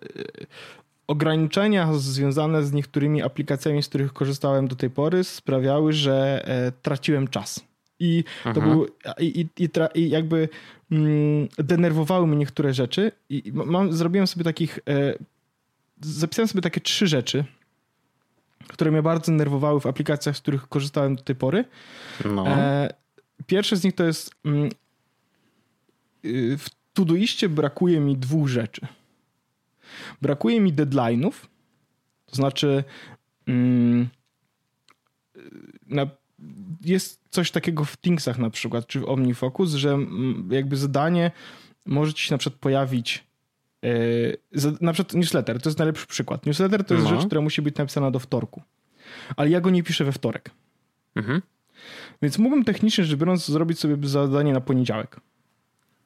ograniczenia 1.06 1.92
związane 1.92 2.62
z 2.62 2.72
niektórymi 2.72 3.22
aplikacjami, 3.22 3.82
z 3.82 3.88
których 3.88 4.12
korzystałem 4.12 4.68
do 4.68 4.76
tej 4.76 4.90
pory, 4.90 5.24
sprawiały, 5.24 5.92
że 5.92 6.44
e, 6.48 6.72
traciłem 6.82 7.28
czas. 7.28 7.73
I 7.98 8.24
to 8.42 8.50
Aha. 8.50 8.60
był. 8.60 8.86
I, 9.18 9.48
i, 9.58 9.68
i, 9.94 10.10
jakby 10.10 10.48
mm, 10.92 11.48
denerwowały 11.58 12.26
mnie 12.26 12.36
niektóre 12.36 12.74
rzeczy. 12.74 13.12
I 13.28 13.52
mam, 13.54 13.92
zrobiłem 13.92 14.26
sobie 14.26 14.44
takich. 14.44 14.78
E, 14.88 15.14
zapisałem 16.00 16.48
sobie 16.48 16.62
takie 16.62 16.80
trzy 16.80 17.06
rzeczy, 17.06 17.44
które 18.68 18.90
mnie 18.90 19.02
bardzo 19.02 19.32
denerwowały 19.32 19.80
w 19.80 19.86
aplikacjach, 19.86 20.36
z 20.36 20.40
których 20.40 20.68
korzystałem 20.68 21.16
do 21.16 21.22
tej 21.22 21.36
pory. 21.36 21.64
No. 22.24 22.48
E, 22.48 22.94
pierwsze 23.46 23.76
z 23.76 23.84
nich 23.84 23.94
to 23.94 24.04
jest. 24.04 24.30
Mm, 24.44 24.70
y, 26.24 26.58
w 26.58 26.68
Todoiście 26.94 27.48
brakuje 27.48 28.00
mi 28.00 28.16
dwóch 28.16 28.48
rzeczy. 28.48 28.86
Brakuje 30.22 30.60
mi 30.60 30.72
deadline'ów, 30.72 31.32
to 32.26 32.36
znaczy. 32.36 32.84
Mm, 33.46 34.08
na 35.86 36.06
jest 36.80 37.23
coś 37.34 37.50
takiego 37.50 37.84
w 37.84 37.96
Thingsach 37.96 38.38
na 38.38 38.50
przykład, 38.50 38.86
czy 38.86 39.00
w 39.00 39.08
OmniFocus, 39.08 39.74
że 39.74 39.98
jakby 40.50 40.76
zadanie 40.76 41.30
może 41.86 42.14
ci 42.14 42.26
się 42.26 42.34
na 42.34 42.38
przykład 42.38 42.60
pojawić 42.60 43.24
yy, 43.82 44.38
na 44.80 44.92
przykład 44.92 45.14
newsletter, 45.14 45.62
to 45.62 45.68
jest 45.68 45.78
najlepszy 45.78 46.06
przykład. 46.06 46.46
Newsletter 46.46 46.84
to 46.84 46.94
jest 46.94 47.06
no. 47.10 47.16
rzecz, 47.16 47.26
która 47.26 47.40
musi 47.40 47.62
być 47.62 47.76
napisana 47.76 48.10
do 48.10 48.18
wtorku. 48.18 48.62
Ale 49.36 49.50
ja 49.50 49.60
go 49.60 49.70
nie 49.70 49.82
piszę 49.82 50.04
we 50.04 50.12
wtorek. 50.12 50.50
Mhm. 51.14 51.42
Więc 52.22 52.38
mógłbym 52.38 52.64
technicznie 52.64 53.04
rzecz 53.04 53.18
biorąc 53.18 53.46
zrobić 53.46 53.78
sobie 53.78 54.08
zadanie 54.08 54.52
na 54.52 54.60
poniedziałek. 54.60 55.20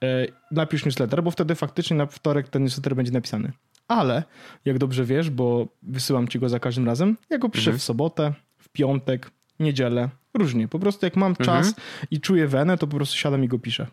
Yy, 0.00 0.08
napisz 0.50 0.84
newsletter, 0.84 1.22
bo 1.22 1.30
wtedy 1.30 1.54
faktycznie 1.54 1.96
na 1.96 2.06
wtorek 2.06 2.48
ten 2.48 2.62
newsletter 2.62 2.96
będzie 2.96 3.12
napisany. 3.12 3.52
Ale, 3.88 4.22
jak 4.64 4.78
dobrze 4.78 5.04
wiesz, 5.04 5.30
bo 5.30 5.68
wysyłam 5.82 6.28
ci 6.28 6.38
go 6.38 6.48
za 6.48 6.60
każdym 6.60 6.86
razem, 6.86 7.16
ja 7.30 7.38
go 7.38 7.48
piszę 7.48 7.70
mhm. 7.70 7.78
w 7.78 7.82
sobotę, 7.82 8.34
w 8.58 8.68
piątek, 8.68 9.30
niedzielę, 9.60 10.08
różnie. 10.34 10.68
Po 10.68 10.78
prostu 10.78 11.06
jak 11.06 11.16
mam 11.16 11.36
czas 11.36 11.68
mhm. 11.68 11.86
i 12.10 12.20
czuję 12.20 12.48
wenę, 12.48 12.78
to 12.78 12.86
po 12.86 12.96
prostu 12.96 13.16
siadam 13.16 13.44
i 13.44 13.48
go 13.48 13.58
piszę. 13.58 13.86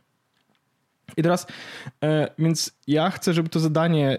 I 1.18 1.24
teraz, 1.24 1.48
e, 2.04 2.28
więc 2.40 2.72
ja 2.88 3.10
chcę, 3.10 3.34
żeby 3.34 3.50
to 3.50 3.60
zadanie 3.60 4.18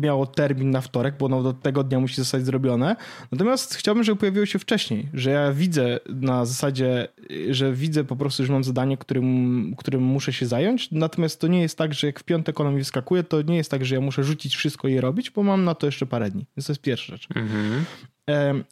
miało 0.00 0.26
termin 0.26 0.70
na 0.70 0.80
wtorek, 0.80 1.14
bo 1.18 1.26
ono 1.26 1.42
do 1.42 1.52
tego 1.52 1.84
dnia 1.84 2.00
musi 2.00 2.14
zostać 2.14 2.44
zrobione. 2.44 2.96
Natomiast 3.32 3.74
chciałbym, 3.74 4.04
żeby 4.04 4.20
pojawiło 4.20 4.46
się 4.46 4.58
wcześniej, 4.58 5.08
że 5.14 5.30
ja 5.30 5.52
widzę 5.52 6.00
na 6.08 6.44
zasadzie, 6.44 7.08
że 7.50 7.72
widzę 7.72 8.04
po 8.04 8.16
prostu, 8.16 8.44
że 8.44 8.52
mam 8.52 8.64
zadanie, 8.64 8.96
którym, 8.96 9.74
którym 9.78 10.02
muszę 10.02 10.32
się 10.32 10.46
zająć. 10.46 10.90
Natomiast 10.90 11.40
to 11.40 11.46
nie 11.46 11.60
jest 11.60 11.78
tak, 11.78 11.94
że 11.94 12.06
jak 12.06 12.20
w 12.20 12.24
piątek 12.24 12.60
ono 12.60 12.70
mi 12.70 12.78
wyskakuje, 12.78 13.22
to 13.22 13.42
nie 13.42 13.56
jest 13.56 13.70
tak, 13.70 13.84
że 13.84 13.94
ja 13.94 14.00
muszę 14.00 14.24
rzucić 14.24 14.56
wszystko 14.56 14.88
i 14.88 14.92
je 14.92 15.00
robić, 15.00 15.30
bo 15.30 15.42
mam 15.42 15.64
na 15.64 15.74
to 15.74 15.86
jeszcze 15.86 16.06
parę 16.06 16.30
dni. 16.30 16.46
Więc 16.56 16.66
to 16.66 16.72
jest 16.72 16.82
pierwsza 16.82 17.12
rzecz. 17.12 17.28
Mhm. 17.34 17.84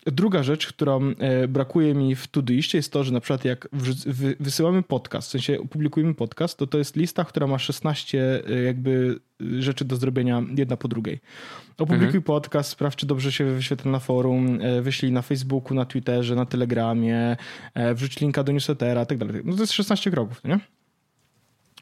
Druga 0.07 0.43
rzecz, 0.43 0.67
którą 0.67 1.15
e, 1.19 1.49
brakuje 1.49 1.95
mi 1.95 2.15
w 2.15 2.27
Todoiście 2.27 2.79
jest 2.79 2.93
to, 2.93 3.05
że 3.05 3.13
na 3.13 3.21
przykład 3.21 3.45
jak 3.45 3.69
wysyłamy 4.41 4.83
podcast, 4.83 5.29
w 5.29 5.31
sensie 5.31 5.61
opublikujemy 5.61 6.15
podcast, 6.15 6.59
to 6.59 6.67
to 6.67 6.79
jest 6.79 6.97
lista, 6.97 7.25
która 7.25 7.47
ma 7.47 7.59
16 7.59 8.43
e, 8.49 8.63
jakby 8.63 9.21
rzeczy 9.59 9.85
do 9.85 9.97
zrobienia 9.97 10.43
jedna 10.57 10.77
po 10.77 10.89
drugiej. 10.89 11.21
Opublikuj 11.79 12.07
mhm. 12.07 12.23
podcast, 12.23 12.71
sprawdź, 12.71 12.97
czy 12.97 13.07
dobrze 13.07 13.33
się 13.33 13.45
wyświetla 13.45 13.91
na 13.91 13.99
forum, 13.99 14.59
e, 14.63 14.83
wyślij 14.83 15.13
na 15.13 15.23
Facebooku, 15.23 15.75
na 15.75 15.85
Twitterze, 15.85 16.35
na 16.35 16.47
Telegramie, 16.47 17.37
wrzuć 17.95 18.21
linka 18.21 18.45
do 18.45 18.53
newslettera, 18.53 19.07
tak 19.07 19.19
dalej. 19.19 19.43
No 19.45 19.55
to 19.55 19.61
jest 19.61 19.73
16 19.73 20.11
kroków, 20.11 20.45
nie? 20.45 20.61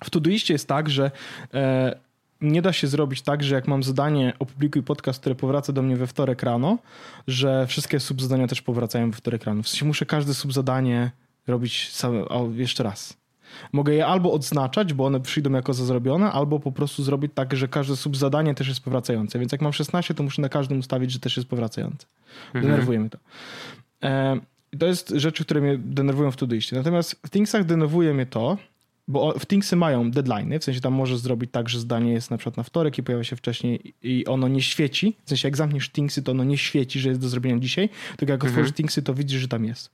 W 0.04 0.10
Todoiście 0.10 0.54
jest 0.54 0.68
tak, 0.68 0.90
że 0.90 1.10
nie 2.40 2.62
da 2.62 2.72
się 2.72 2.86
zrobić 2.86 3.22
tak, 3.22 3.42
że 3.42 3.54
jak 3.54 3.68
mam 3.68 3.82
zadanie 3.82 4.32
opublikuj 4.38 4.82
podcast, 4.82 5.20
które 5.20 5.34
powraca 5.34 5.72
do 5.72 5.82
mnie 5.82 5.96
we 5.96 6.06
wtorek 6.06 6.42
rano, 6.42 6.78
że 7.26 7.66
wszystkie 7.66 8.00
subzadania 8.00 8.46
też 8.46 8.62
powracają 8.62 9.10
we 9.10 9.16
wtorek 9.16 9.44
rano. 9.44 9.62
W 9.62 9.68
sensie 9.68 9.86
muszę 9.86 10.06
każde 10.06 10.34
subzadanie 10.34 11.10
robić 11.46 11.92
same, 11.92 12.24
jeszcze 12.54 12.82
raz. 12.82 13.16
Mogę 13.72 13.94
je 13.94 14.06
albo 14.06 14.32
odznaczać, 14.32 14.94
bo 14.94 15.06
one 15.06 15.20
przyjdą 15.20 15.52
jako 15.52 15.74
za 15.74 15.84
zrobione, 15.84 16.32
albo 16.32 16.60
po 16.60 16.72
prostu 16.72 17.02
zrobić 17.02 17.32
tak, 17.34 17.56
że 17.56 17.68
każde 17.68 17.96
subzadanie 17.96 18.54
też 18.54 18.68
jest 18.68 18.80
powracające. 18.80 19.38
Więc 19.38 19.52
jak 19.52 19.60
mam 19.60 19.72
16, 19.72 20.14
to 20.14 20.22
muszę 20.22 20.42
na 20.42 20.48
każdym 20.48 20.78
ustawić, 20.78 21.12
że 21.12 21.18
też 21.18 21.36
jest 21.36 21.48
powracające. 21.48 22.06
Mhm. 22.46 22.64
Denerwuje 22.64 23.00
mnie 23.00 23.10
to. 23.10 23.18
E, 24.02 24.40
to 24.78 24.86
jest 24.86 25.08
rzeczy, 25.08 25.44
które 25.44 25.60
mnie 25.60 25.78
denerwują 25.78 26.30
w 26.30 26.36
Todoistie. 26.36 26.76
Natomiast 26.76 27.20
w 27.26 27.30
Thingsach 27.30 27.64
denerwuje 27.64 28.14
mnie 28.14 28.26
to, 28.26 28.56
bo 29.08 29.38
w 29.38 29.46
Thingsy 29.46 29.76
mają 29.76 30.10
deadline, 30.10 30.58
w 30.60 30.64
sensie 30.64 30.80
tam 30.80 30.92
możesz 30.92 31.18
zrobić 31.18 31.50
tak, 31.50 31.68
że 31.68 31.80
zdanie 31.80 32.12
jest 32.12 32.30
na 32.30 32.36
przykład 32.38 32.56
na 32.56 32.62
wtorek 32.62 32.98
i 32.98 33.02
pojawia 33.02 33.24
się 33.24 33.36
wcześniej 33.36 33.94
i 34.02 34.26
ono 34.26 34.48
nie 34.48 34.62
świeci. 34.62 35.16
W 35.24 35.28
sensie 35.28 35.48
jak 35.48 35.56
zamkniesz 35.56 35.90
Thingsy, 35.90 36.22
to 36.22 36.32
ono 36.32 36.44
nie 36.44 36.58
świeci, 36.58 37.00
że 37.00 37.08
jest 37.08 37.20
do 37.20 37.28
zrobienia 37.28 37.58
dzisiaj, 37.58 37.88
tylko 38.16 38.32
jak 38.32 38.40
mhm. 38.40 38.52
otworzysz 38.52 38.76
Thingsy, 38.76 39.02
to 39.02 39.14
widzisz, 39.14 39.40
że 39.40 39.48
tam 39.48 39.64
jest 39.64 39.90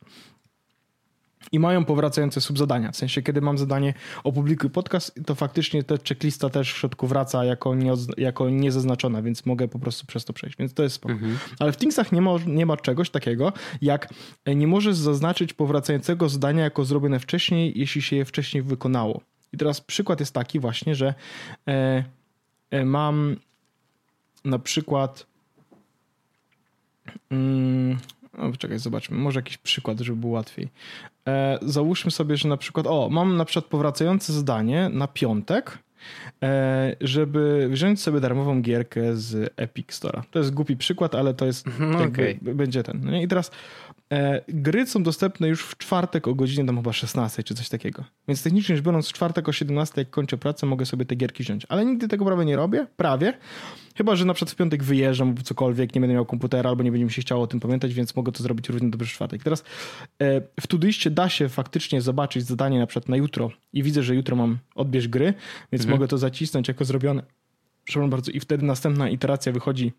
i 1.52 1.58
mają 1.58 1.84
powracające 1.84 2.40
subzadania. 2.40 2.92
W 2.92 2.96
sensie, 2.96 3.22
kiedy 3.22 3.40
mam 3.40 3.58
zadanie 3.58 3.94
opublikuj 4.24 4.70
podcast, 4.70 5.20
to 5.26 5.34
faktycznie 5.34 5.82
ta 5.82 5.94
checklista 6.08 6.50
też 6.50 6.72
w 6.72 6.76
środku 6.76 7.06
wraca 7.06 7.44
jako, 7.44 7.74
nie, 7.74 7.92
jako 8.16 8.50
niezaznaczona, 8.50 9.22
więc 9.22 9.46
mogę 9.46 9.68
po 9.68 9.78
prostu 9.78 10.06
przez 10.06 10.24
to 10.24 10.32
przejść, 10.32 10.56
więc 10.56 10.74
to 10.74 10.82
jest 10.82 10.94
spoko. 10.94 11.14
Mhm. 11.14 11.38
Ale 11.58 11.72
w 11.72 11.76
Thingsach 11.76 12.12
nie 12.12 12.20
ma, 12.20 12.30
nie 12.46 12.66
ma 12.66 12.76
czegoś 12.76 13.10
takiego, 13.10 13.52
jak 13.82 14.14
e, 14.44 14.54
nie 14.54 14.66
możesz 14.66 14.96
zaznaczyć 14.96 15.52
powracającego 15.52 16.28
zadania 16.28 16.64
jako 16.64 16.84
zrobione 16.84 17.20
wcześniej, 17.20 17.72
jeśli 17.76 18.02
się 18.02 18.16
je 18.16 18.24
wcześniej 18.24 18.62
wykonało. 18.62 19.20
I 19.52 19.56
teraz 19.56 19.80
przykład 19.80 20.20
jest 20.20 20.34
taki 20.34 20.60
właśnie, 20.60 20.94
że 20.94 21.14
e, 21.68 22.04
e, 22.70 22.84
mam 22.84 23.36
na 24.44 24.58
przykład 24.58 25.26
mm, 27.30 27.98
no, 28.38 28.56
czekaj, 28.58 28.78
zobaczmy. 28.78 29.16
Może 29.16 29.38
jakiś 29.38 29.58
przykład, 29.58 30.00
żeby 30.00 30.20
było 30.20 30.32
łatwiej. 30.32 30.68
E, 31.28 31.58
załóżmy 31.62 32.10
sobie, 32.10 32.36
że 32.36 32.48
na 32.48 32.56
przykład, 32.56 32.86
o, 32.86 33.08
mam 33.10 33.36
na 33.36 33.44
przykład 33.44 33.70
powracające 33.70 34.32
zadanie 34.32 34.90
na 34.92 35.08
piątek, 35.08 35.78
żeby 37.00 37.68
wziąć 37.70 38.00
sobie 38.00 38.20
darmową 38.20 38.62
gierkę 38.62 39.16
z 39.16 39.52
Epic 39.56 39.92
Store. 39.92 40.22
To 40.30 40.38
jest 40.38 40.54
głupi 40.54 40.76
przykład, 40.76 41.14
ale 41.14 41.34
to 41.34 41.46
jest, 41.46 41.66
no, 41.80 42.04
okay. 42.04 42.38
będzie 42.42 42.82
ten. 42.82 43.00
No 43.04 43.20
I 43.20 43.28
teraz 43.28 43.50
E, 44.12 44.40
gry 44.48 44.86
są 44.86 45.02
dostępne 45.02 45.48
już 45.48 45.62
w 45.64 45.76
czwartek 45.76 46.28
o 46.28 46.34
godzinie 46.34 46.66
tam 46.66 46.76
chyba 46.76 46.92
16 46.92 47.42
czy 47.42 47.54
coś 47.54 47.68
takiego. 47.68 48.04
Więc 48.28 48.42
technicznie 48.42 48.76
rzecz 48.76 48.84
biorąc 48.84 49.08
w 49.08 49.12
czwartek 49.12 49.48
o 49.48 49.52
17 49.52 50.00
jak 50.00 50.10
kończę 50.10 50.38
pracę 50.38 50.66
mogę 50.66 50.86
sobie 50.86 51.04
te 51.04 51.14
gierki 51.14 51.42
wziąć. 51.42 51.66
Ale 51.68 51.84
nigdy 51.84 52.08
tego 52.08 52.24
prawie 52.24 52.44
nie 52.44 52.56
robię, 52.56 52.86
prawie. 52.96 53.32
Chyba, 53.96 54.16
że 54.16 54.24
na 54.24 54.34
przykład 54.34 54.50
w 54.50 54.56
piątek 54.56 54.82
wyjeżdżam 54.82 55.28
lub 55.28 55.42
cokolwiek, 55.42 55.94
nie 55.94 56.00
będę 56.00 56.14
miał 56.14 56.26
komputera 56.26 56.70
albo 56.70 56.82
nie 56.82 56.90
będzie 56.92 57.04
mi 57.04 57.12
się 57.12 57.22
chciało 57.22 57.42
o 57.42 57.46
tym 57.46 57.60
pamiętać, 57.60 57.94
więc 57.94 58.16
mogę 58.16 58.32
to 58.32 58.42
zrobić 58.42 58.68
równie 58.68 58.90
dobrze 58.90 59.06
w 59.06 59.12
czwartek. 59.12 59.42
Teraz 59.42 59.64
e, 60.22 60.40
w 60.60 60.66
Todoiście 60.66 61.10
da 61.10 61.28
się 61.28 61.48
faktycznie 61.48 62.00
zobaczyć 62.00 62.44
zadanie 62.44 62.78
na 62.78 62.86
przykład 62.86 63.08
na 63.08 63.16
jutro 63.16 63.50
i 63.72 63.82
widzę, 63.82 64.02
że 64.02 64.14
jutro 64.14 64.36
mam 64.36 64.58
odbierz 64.74 65.08
gry, 65.08 65.34
więc 65.72 65.84
mhm. 65.84 65.91
Mogę 65.92 66.08
to 66.08 66.18
zacisnąć 66.18 66.68
jako 66.68 66.84
zrobione. 66.84 67.22
Przepraszam 67.84 68.10
bardzo. 68.10 68.30
I 68.30 68.40
wtedy 68.40 68.64
następna 68.64 69.08
iteracja 69.08 69.52
wychodzi 69.52 69.92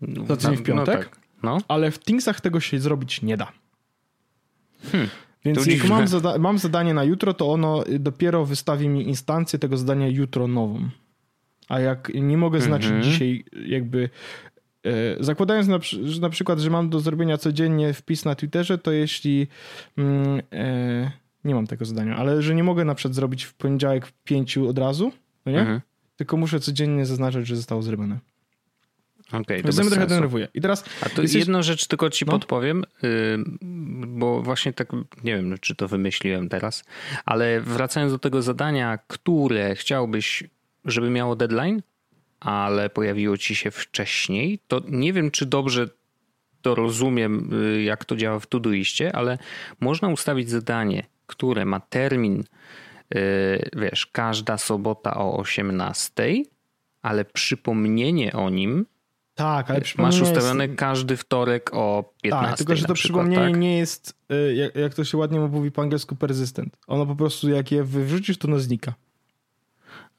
tydzień 0.00 0.56
w 0.56 0.58
no 0.58 0.64
piątek. 0.64 0.76
No 0.76 0.84
tak. 0.84 1.18
No. 1.42 1.58
Ale 1.68 1.90
w 1.90 1.98
Thingsach 1.98 2.40
tego 2.40 2.60
się 2.60 2.80
zrobić 2.80 3.22
nie 3.22 3.36
da. 3.36 3.52
Hmm. 4.92 5.08
Więc 5.44 5.66
jak 5.66 5.88
mam, 5.88 6.08
zada 6.08 6.38
mam, 6.38 6.58
zadanie 6.58 6.94
na 6.94 7.04
jutro, 7.04 7.34
to 7.34 7.52
ono 7.52 7.84
dopiero 7.98 8.44
wystawi 8.44 8.88
mi 8.88 9.08
instancję 9.08 9.58
tego 9.58 9.76
zadania 9.76 10.08
jutro 10.08 10.48
nową. 10.48 10.88
A 11.68 11.80
jak 11.80 12.12
nie 12.14 12.36
mogę 12.36 12.60
znaczyć 12.60 12.90
-hmm. 12.90 13.02
dzisiaj 13.02 13.44
jakby 13.66 14.10
e, 14.84 15.24
zakładając 15.24 15.68
na, 15.68 15.78
na, 16.20 16.30
przykład, 16.30 16.58
że 16.58 16.70
mam 16.70 16.90
do 16.90 17.00
zrobienia 17.00 17.38
codziennie 17.38 17.92
wpis 17.92 18.24
na 18.24 18.34
Twitterze, 18.34 18.78
to 18.78 18.92
jeśli 18.92 19.46
mm, 19.98 20.42
e, 20.52 21.10
nie 21.44 21.54
mam 21.54 21.66
tego 21.66 21.84
zadania, 21.84 22.16
ale 22.16 22.42
że 22.42 22.54
nie 22.54 22.64
mogę 22.64 22.84
na 22.84 22.94
przykład 22.94 23.14
zrobić 23.14 23.44
w 23.44 23.54
poniedziałek 23.54 24.12
pięciu 24.24 24.68
od 24.68 24.78
razu, 24.78 25.12
no 25.46 25.52
nie? 25.52 25.58
-hmm. 25.58 25.80
Tylko 26.16 26.36
muszę 26.36 26.60
codziennie 26.60 27.06
zaznaczać, 27.06 27.46
że 27.46 27.56
zostało 27.56 27.82
zrobione. 27.82 28.18
Okay, 29.32 29.62
to 29.62 29.82
mnie 29.82 29.90
trochę 29.90 30.06
denerwuje. 30.06 30.48
I 30.54 30.60
teraz 30.60 30.84
A 31.02 31.08
to 31.08 31.22
jesteś... 31.22 31.40
jedną 31.40 31.62
rzecz 31.62 31.86
tylko 31.86 32.10
ci 32.10 32.24
no? 32.24 32.32
podpowiem, 32.32 32.84
yy, 33.02 33.44
bo 34.06 34.42
właśnie 34.42 34.72
tak, 34.72 34.92
nie 35.24 35.36
wiem, 35.36 35.54
czy 35.60 35.74
to 35.74 35.88
wymyśliłem 35.88 36.48
teraz, 36.48 36.84
ale 37.24 37.60
wracając 37.60 38.12
do 38.12 38.18
tego 38.18 38.42
zadania, 38.42 38.98
które 39.06 39.74
chciałbyś, 39.74 40.44
żeby 40.84 41.10
miało 41.10 41.36
deadline, 41.36 41.82
ale 42.40 42.90
pojawiło 42.90 43.36
ci 43.36 43.54
się 43.54 43.70
wcześniej, 43.70 44.58
to 44.68 44.82
nie 44.88 45.12
wiem, 45.12 45.30
czy 45.30 45.46
dobrze 45.46 45.88
to 46.62 46.74
rozumiem, 46.74 47.50
y, 47.76 47.82
jak 47.82 48.04
to 48.04 48.16
działa 48.16 48.38
w 48.38 48.46
Todoiście, 48.46 49.16
ale 49.16 49.38
można 49.80 50.08
ustawić 50.08 50.50
zadanie 50.50 51.06
które 51.26 51.64
ma 51.64 51.80
termin, 51.80 52.44
yy, 53.14 53.20
wiesz, 53.76 54.06
każda 54.06 54.58
sobota 54.58 55.14
o 55.14 55.36
18, 55.36 56.12
ale 57.02 57.24
przypomnienie 57.24 58.32
o 58.32 58.50
nim 58.50 58.86
tak, 59.34 59.70
ale 59.70 59.80
Masz 59.98 60.20
ustawione 60.20 60.66
jest... 60.66 60.78
każdy 60.78 61.16
wtorek 61.16 61.70
o 61.72 62.12
15. 62.22 62.48
Tak, 62.48 62.58
tylko 62.58 62.76
że 62.76 62.84
to 62.84 62.94
przykład, 62.94 63.26
przypomnienie 63.26 63.52
tak? 63.52 63.60
nie 63.60 63.78
jest, 63.78 64.16
y, 64.32 64.54
jak, 64.54 64.76
jak, 64.76 64.94
to 64.94 65.04
się 65.04 65.18
ładnie 65.18 65.40
mówi 65.40 65.70
po 65.70 65.82
angielsku, 65.82 66.16
persistent. 66.16 66.76
Ono 66.86 67.06
po 67.06 67.16
prostu, 67.16 67.50
jak 67.50 67.72
je 67.72 67.84
wyrzucisz, 67.84 68.38
to 68.38 68.48
ono 68.48 68.58
znika. 68.58 68.94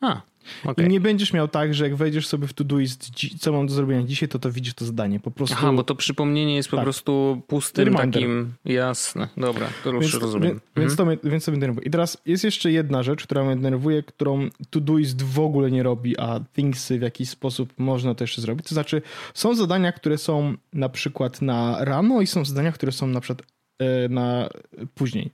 A, 0.01 0.21
Okay. 0.65 0.85
I 0.85 0.89
nie 0.89 0.99
będziesz 0.99 1.33
miał 1.33 1.47
tak, 1.47 1.73
że 1.73 1.83
jak 1.83 1.95
wejdziesz 1.95 2.27
sobie 2.27 2.47
w 2.47 2.53
Todoist, 2.53 3.11
co 3.39 3.51
mam 3.51 3.67
do 3.67 3.73
zrobienia 3.73 4.03
dzisiaj, 4.03 4.29
to 4.29 4.39
to 4.39 4.51
widzisz 4.51 4.73
to 4.73 4.85
zadanie. 4.85 5.19
Po 5.19 5.31
prostu... 5.31 5.55
Aha, 5.57 5.73
bo 5.73 5.83
to 5.83 5.95
przypomnienie 5.95 6.55
jest 6.55 6.69
po 6.69 6.77
tak. 6.77 6.85
prostu 6.85 7.41
pustym 7.47 7.85
Reminder. 7.85 8.11
takim... 8.11 8.53
Jasne, 8.65 9.27
dobra, 9.37 9.67
to 9.83 9.91
już 9.91 10.11
więc, 10.11 10.23
rozumiem. 10.23 10.49
Więc, 10.49 10.61
mhm. 10.61 10.87
więc, 10.87 10.95
to 10.95 11.05
mnie, 11.05 11.17
więc 11.23 11.45
to 11.45 11.51
mnie 11.51 11.59
denerwuje. 11.59 11.87
I 11.87 11.89
teraz 11.89 12.17
jest 12.25 12.43
jeszcze 12.43 12.71
jedna 12.71 13.03
rzecz, 13.03 13.23
która 13.23 13.43
mnie 13.43 13.55
denerwuje, 13.55 14.03
którą 14.03 14.49
Todoist 14.69 15.21
w 15.21 15.39
ogóle 15.39 15.71
nie 15.71 15.83
robi, 15.83 16.17
a 16.17 16.39
Thingsy 16.53 16.99
w 16.99 17.01
jakiś 17.01 17.29
sposób 17.29 17.73
można 17.77 18.15
to 18.15 18.23
jeszcze 18.23 18.41
zrobić. 18.41 18.67
To 18.67 18.75
znaczy, 18.75 19.01
są 19.33 19.55
zadania, 19.55 19.91
które 19.91 20.17
są 20.17 20.53
na 20.73 20.89
przykład 20.89 21.41
na 21.41 21.85
rano 21.85 22.21
i 22.21 22.27
są 22.27 22.45
zadania, 22.45 22.71
które 22.71 22.91
są 22.91 23.07
na 23.07 23.21
przykład 23.21 23.47
e, 23.79 24.09
na 24.09 24.49
później. 24.95 25.31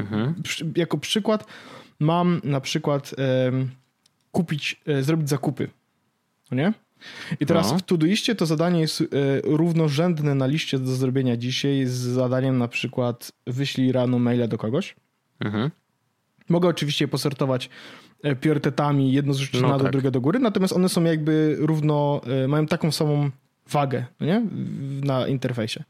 Mhm. 0.00 0.34
Jako 0.76 0.98
przykład 0.98 1.46
mam 2.00 2.40
na 2.44 2.60
przykład 2.60 3.14
kupić, 4.32 4.80
e, 4.86 5.02
zrobić 5.02 5.28
zakupy. 5.28 5.68
No 6.50 6.56
nie? 6.56 6.72
I 7.40 7.46
teraz 7.46 7.72
no. 7.72 7.78
w 7.78 7.82
Todoistie 7.82 8.34
to 8.34 8.46
zadanie 8.46 8.80
jest 8.80 9.00
e, 9.00 9.04
równorzędne 9.42 10.34
na 10.34 10.46
liście 10.46 10.78
do 10.78 10.92
zrobienia 10.92 11.36
dzisiaj 11.36 11.86
z 11.86 11.90
zadaniem 11.92 12.58
na 12.58 12.68
przykład 12.68 13.32
wyślij 13.46 13.92
rano 13.92 14.18
maila 14.18 14.46
do 14.46 14.58
kogoś. 14.58 14.96
Mhm. 15.40 15.70
Mogę 16.48 16.68
oczywiście 16.68 17.08
posortować 17.08 17.70
e, 18.22 18.36
priorytetami, 18.36 19.12
jedno 19.12 19.34
z 19.34 19.52
no 19.52 19.60
na 19.60 19.68
dół, 19.68 19.82
tak. 19.82 19.92
drugie 19.92 20.10
do 20.10 20.20
góry, 20.20 20.38
natomiast 20.38 20.72
one 20.72 20.88
są 20.88 21.04
jakby 21.04 21.56
równo, 21.58 22.20
mają 22.48 22.66
taką 22.66 22.92
samą 22.92 23.30
wagę 23.72 24.04
no 24.20 24.26
nie? 24.26 24.42
na 25.04 25.26
interfejsie. 25.26 25.84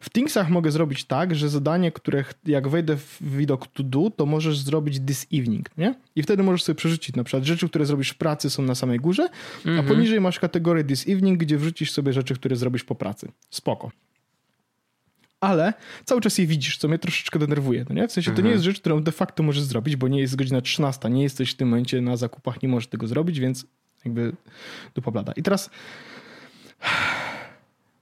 W 0.00 0.10
Thingsach 0.10 0.50
mogę 0.50 0.70
zrobić 0.70 1.04
tak, 1.04 1.34
że 1.34 1.48
zadanie, 1.48 1.92
które 1.92 2.24
jak 2.46 2.68
wejdę 2.68 2.96
w 2.96 3.18
widok 3.20 3.66
to 3.66 3.82
do, 3.82 4.10
to 4.16 4.26
możesz 4.26 4.58
zrobić 4.58 5.00
this 5.06 5.26
evening, 5.32 5.70
nie? 5.78 5.94
I 6.16 6.22
wtedy 6.22 6.42
możesz 6.42 6.62
sobie 6.62 6.76
przerzucić 6.76 7.16
na 7.16 7.24
przykład 7.24 7.44
rzeczy, 7.44 7.68
które 7.68 7.86
zrobisz 7.86 8.10
w 8.10 8.18
pracy 8.18 8.50
są 8.50 8.62
na 8.62 8.74
samej 8.74 8.98
górze, 8.98 9.22
mm 9.22 9.32
-hmm. 9.64 9.68
a 9.68 9.80
mhm. 9.80 9.88
poniżej 9.88 10.20
masz 10.20 10.40
kategorię 10.40 10.84
this 10.84 11.08
evening, 11.08 11.38
gdzie 11.38 11.58
wrzucisz 11.58 11.90
sobie 11.92 12.12
rzeczy, 12.12 12.34
które 12.34 12.56
zrobisz 12.56 12.84
po 12.84 12.94
pracy. 12.94 13.28
Spoko. 13.50 13.90
Ale 15.40 15.72
cały 16.04 16.20
czas 16.20 16.38
je 16.38 16.46
widzisz, 16.46 16.78
co 16.78 16.88
mnie 16.88 16.98
troszeczkę 16.98 17.38
denerwuje. 17.38 17.84
No 17.88 17.94
nie? 17.94 18.08
W 18.08 18.12
sensie 18.12 18.30
to 18.30 18.36
nie 18.36 18.40
mhm. 18.40 18.52
jest 18.52 18.64
rzecz, 18.64 18.80
którą 18.80 19.02
de 19.02 19.12
facto 19.12 19.42
możesz 19.42 19.62
zrobić, 19.62 19.96
bo 19.96 20.08
nie 20.08 20.20
jest 20.20 20.36
godzina 20.36 20.60
13, 20.60 21.10
nie 21.10 21.22
jesteś 21.22 21.50
w 21.50 21.54
tym 21.54 21.68
momencie 21.68 22.00
na 22.00 22.16
zakupach, 22.16 22.62
nie 22.62 22.68
możesz 22.68 22.86
tego 22.86 23.06
zrobić, 23.06 23.40
więc 23.40 23.66
jakby 24.04 24.32
dupa 24.94 25.10
blada. 25.10 25.32
I 25.32 25.42
teraz 25.42 25.70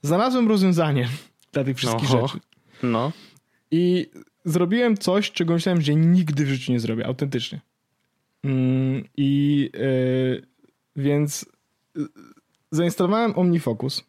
Znalazłem 0.02 0.48
rozwiązanie 0.48 1.08
dla 1.52 1.64
tych 1.64 1.76
wszystkich 1.76 2.14
Oho. 2.14 2.26
rzeczy. 2.26 2.40
No. 2.82 3.12
I 3.70 4.10
zrobiłem 4.44 4.96
coś, 4.96 5.30
czego 5.30 5.54
myślałem, 5.54 5.80
że 5.80 5.94
nigdy 5.94 6.44
w 6.44 6.48
życiu 6.48 6.72
nie 6.72 6.80
zrobię, 6.80 7.06
autentycznie. 7.06 7.60
Mm, 8.44 9.04
I 9.16 9.70
yy, 9.74 10.46
więc 10.96 11.46
yy, 11.96 12.08
zainstalowałem 12.70 13.38
OmniFocus. 13.38 14.04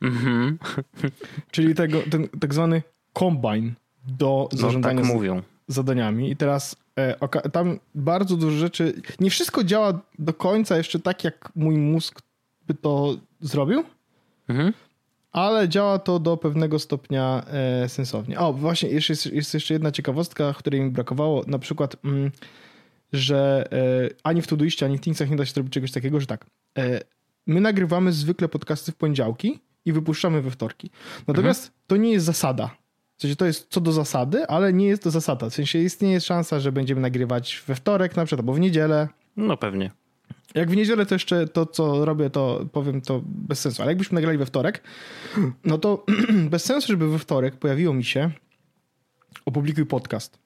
Mhm. 0.00 0.58
czyli 1.50 1.74
tego, 1.74 2.02
ten 2.10 2.28
tak 2.40 2.54
zwany 2.54 2.82
combine 3.12 3.72
do 4.08 4.48
no, 4.52 4.58
zarządzania 4.58 5.02
tak 5.02 5.12
mówią. 5.12 5.42
zadaniami. 5.68 6.30
I 6.30 6.36
teraz 6.36 6.76
e, 6.96 7.28
tam 7.52 7.78
bardzo 7.94 8.36
dużo 8.36 8.56
rzeczy. 8.56 9.02
Nie 9.20 9.30
wszystko 9.30 9.64
działa 9.64 10.00
do 10.18 10.34
końca 10.34 10.76
jeszcze 10.76 10.98
tak, 10.98 11.24
jak 11.24 11.52
mój 11.56 11.76
mózg 11.76 12.22
by 12.66 12.74
to 12.74 13.16
zrobił. 13.40 13.84
Mhm 14.48 14.72
ale 15.36 15.68
działa 15.68 15.98
to 15.98 16.18
do 16.18 16.36
pewnego 16.36 16.78
stopnia 16.78 17.42
e, 17.46 17.88
sensownie. 17.88 18.38
O, 18.38 18.52
właśnie, 18.52 18.88
jest, 18.88 19.26
jest, 19.26 19.54
jeszcze 19.54 19.74
jedna 19.74 19.90
ciekawostka, 19.92 20.54
której 20.58 20.80
mi 20.80 20.90
brakowało, 20.90 21.44
na 21.46 21.58
przykład, 21.58 21.96
mm, 22.04 22.30
że 23.12 23.68
e, 23.72 24.08
ani 24.22 24.42
w 24.42 24.46
Todoiście, 24.46 24.86
ani 24.86 24.98
w 24.98 25.00
Thingsach 25.00 25.30
nie 25.30 25.36
da 25.36 25.46
się 25.46 25.52
zrobić 25.52 25.72
czegoś 25.72 25.92
takiego, 25.92 26.20
że 26.20 26.26
tak, 26.26 26.46
e, 26.78 27.00
my 27.46 27.60
nagrywamy 27.60 28.12
zwykle 28.12 28.48
podcasty 28.48 28.92
w 28.92 28.96
poniedziałki 28.96 29.60
i 29.84 29.92
wypuszczamy 29.92 30.42
we 30.42 30.50
wtorki. 30.50 30.90
Natomiast 31.26 31.60
mhm. 31.60 31.82
to 31.86 31.96
nie 31.96 32.12
jest 32.12 32.26
zasada. 32.26 32.70
W 33.16 33.22
sensie 33.22 33.36
to 33.36 33.46
jest 33.46 33.66
co 33.70 33.80
do 33.80 33.92
zasady, 33.92 34.46
ale 34.46 34.72
nie 34.72 34.86
jest 34.86 35.02
to 35.02 35.10
zasada. 35.10 35.50
W 35.50 35.54
sensie 35.54 35.78
istnieje 35.78 36.20
szansa, 36.20 36.60
że 36.60 36.72
będziemy 36.72 37.00
nagrywać 37.00 37.62
we 37.66 37.74
wtorek 37.74 38.16
na 38.16 38.24
przykład, 38.24 38.40
albo 38.40 38.52
w 38.52 38.60
niedzielę. 38.60 39.08
No 39.36 39.56
pewnie. 39.56 39.90
Jak 40.54 40.70
w 40.70 40.76
niedzielę 40.76 41.06
to 41.06 41.14
jeszcze 41.14 41.48
to, 41.48 41.66
co 41.66 42.04
robię, 42.04 42.30
to 42.30 42.66
powiem 42.72 43.00
to 43.00 43.22
bez 43.24 43.60
sensu. 43.60 43.82
Ale 43.82 43.90
jakbyśmy 43.90 44.14
nagrali 44.14 44.38
we 44.38 44.46
wtorek, 44.46 44.82
no 45.64 45.78
to 45.78 46.04
bez 46.50 46.64
sensu, 46.64 46.86
żeby 46.88 47.08
we 47.08 47.18
wtorek 47.18 47.56
pojawiło 47.56 47.94
mi 47.94 48.04
się 48.04 48.30
opublikuj 49.46 49.86
podcast. 49.86 50.38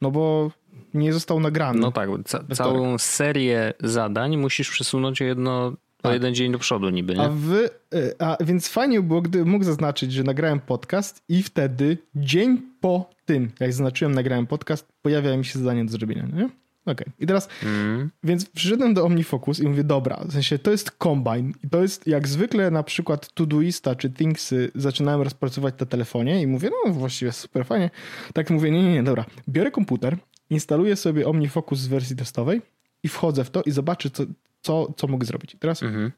No 0.00 0.10
bo 0.10 0.50
nie 0.94 1.12
został 1.12 1.40
nagrany. 1.40 1.80
No 1.80 1.92
tak, 1.92 2.08
ca 2.24 2.44
całą 2.54 2.98
serię 2.98 3.72
zadań 3.80 4.36
musisz 4.36 4.70
przesunąć 4.70 5.20
jedno, 5.20 5.70
tak. 5.70 6.10
o 6.10 6.14
jeden 6.14 6.34
dzień 6.34 6.52
do 6.52 6.58
przodu 6.58 6.90
niby, 6.90 7.14
nie? 7.14 7.22
A, 7.22 7.28
wy, 7.28 7.70
y, 7.94 8.14
a 8.18 8.36
więc 8.44 8.68
fajnie 8.68 9.02
było, 9.02 9.22
gdy 9.22 9.44
mógł 9.44 9.64
zaznaczyć, 9.64 10.12
że 10.12 10.22
nagrałem 10.22 10.60
podcast 10.60 11.22
i 11.28 11.42
wtedy 11.42 11.98
dzień 12.14 12.62
po 12.80 13.10
tym, 13.24 13.50
jak 13.60 13.72
zaznaczyłem 13.72 14.14
nagrałem 14.14 14.46
podcast, 14.46 14.88
pojawia 15.02 15.36
mi 15.36 15.44
się 15.44 15.58
zadanie 15.58 15.84
do 15.84 15.90
zrobienia, 15.90 16.26
nie? 16.34 16.48
Okej. 16.86 17.06
Okay. 17.06 17.12
I 17.20 17.26
teraz, 17.26 17.48
mm. 17.62 18.10
więc 18.24 18.46
przyszedłem 18.46 18.94
do 18.94 19.04
OmniFocus 19.04 19.60
i 19.60 19.68
mówię, 19.68 19.84
dobra, 19.84 20.24
w 20.28 20.32
sensie 20.32 20.58
to 20.58 20.70
jest 20.70 20.90
Combine 20.90 21.52
i 21.64 21.68
to 21.68 21.82
jest 21.82 22.06
jak 22.06 22.28
zwykle 22.28 22.70
na 22.70 22.82
przykład 22.82 23.34
Todoista 23.34 23.94
czy 23.94 24.10
Thingsy 24.10 24.70
zaczynałem 24.74 25.22
rozpracować 25.22 25.74
na 25.80 25.86
telefonie 25.86 26.42
i 26.42 26.46
mówię, 26.46 26.70
no 26.86 26.92
właściwie 26.92 27.32
super 27.32 27.66
fajnie. 27.66 27.90
Tak 28.34 28.50
mówię, 28.50 28.70
nie, 28.70 28.82
nie, 28.82 28.92
nie, 28.92 29.02
dobra. 29.02 29.24
Biorę 29.48 29.70
komputer, 29.70 30.16
instaluję 30.50 30.96
sobie 30.96 31.26
OmniFocus 31.26 31.80
w 31.80 31.88
wersji 31.88 32.16
testowej 32.16 32.62
i 33.02 33.08
wchodzę 33.08 33.44
w 33.44 33.50
to 33.50 33.62
i 33.62 33.70
zobaczę, 33.70 34.10
co, 34.10 34.24
co, 34.62 34.92
co 34.96 35.06
mogę 35.06 35.26
zrobić. 35.26 35.54
I 35.54 35.58
teraz 35.58 35.82
mm 35.82 35.94
-hmm. 35.94 36.10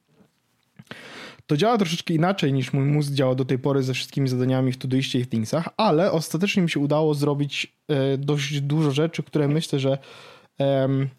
to 1.47 1.57
działa 1.57 1.79
troszeczkę 1.79 2.15
inaczej 2.15 2.53
niż 2.53 2.73
mój 2.73 2.85
mózg 2.85 3.13
działa 3.13 3.35
do 3.35 3.45
tej 3.45 3.59
pory 3.59 3.83
ze 3.83 3.95
wszystkimi 3.95 4.29
zadaniami 4.29 4.73
w 4.73 4.77
Todoiście 4.77 5.19
i 5.19 5.25
w 5.25 5.29
Thingsach, 5.29 5.69
ale 5.77 6.13
ostatecznie 6.13 6.63
mi 6.63 6.71
się 6.71 6.81
udało 6.81 7.15
zrobić 7.15 7.77
e, 7.89 8.19
dość 8.19 8.61
dużo 8.61 8.91
rzeczy, 8.91 9.23
które 9.23 9.49
myślę, 9.49 9.79
że 9.79 9.99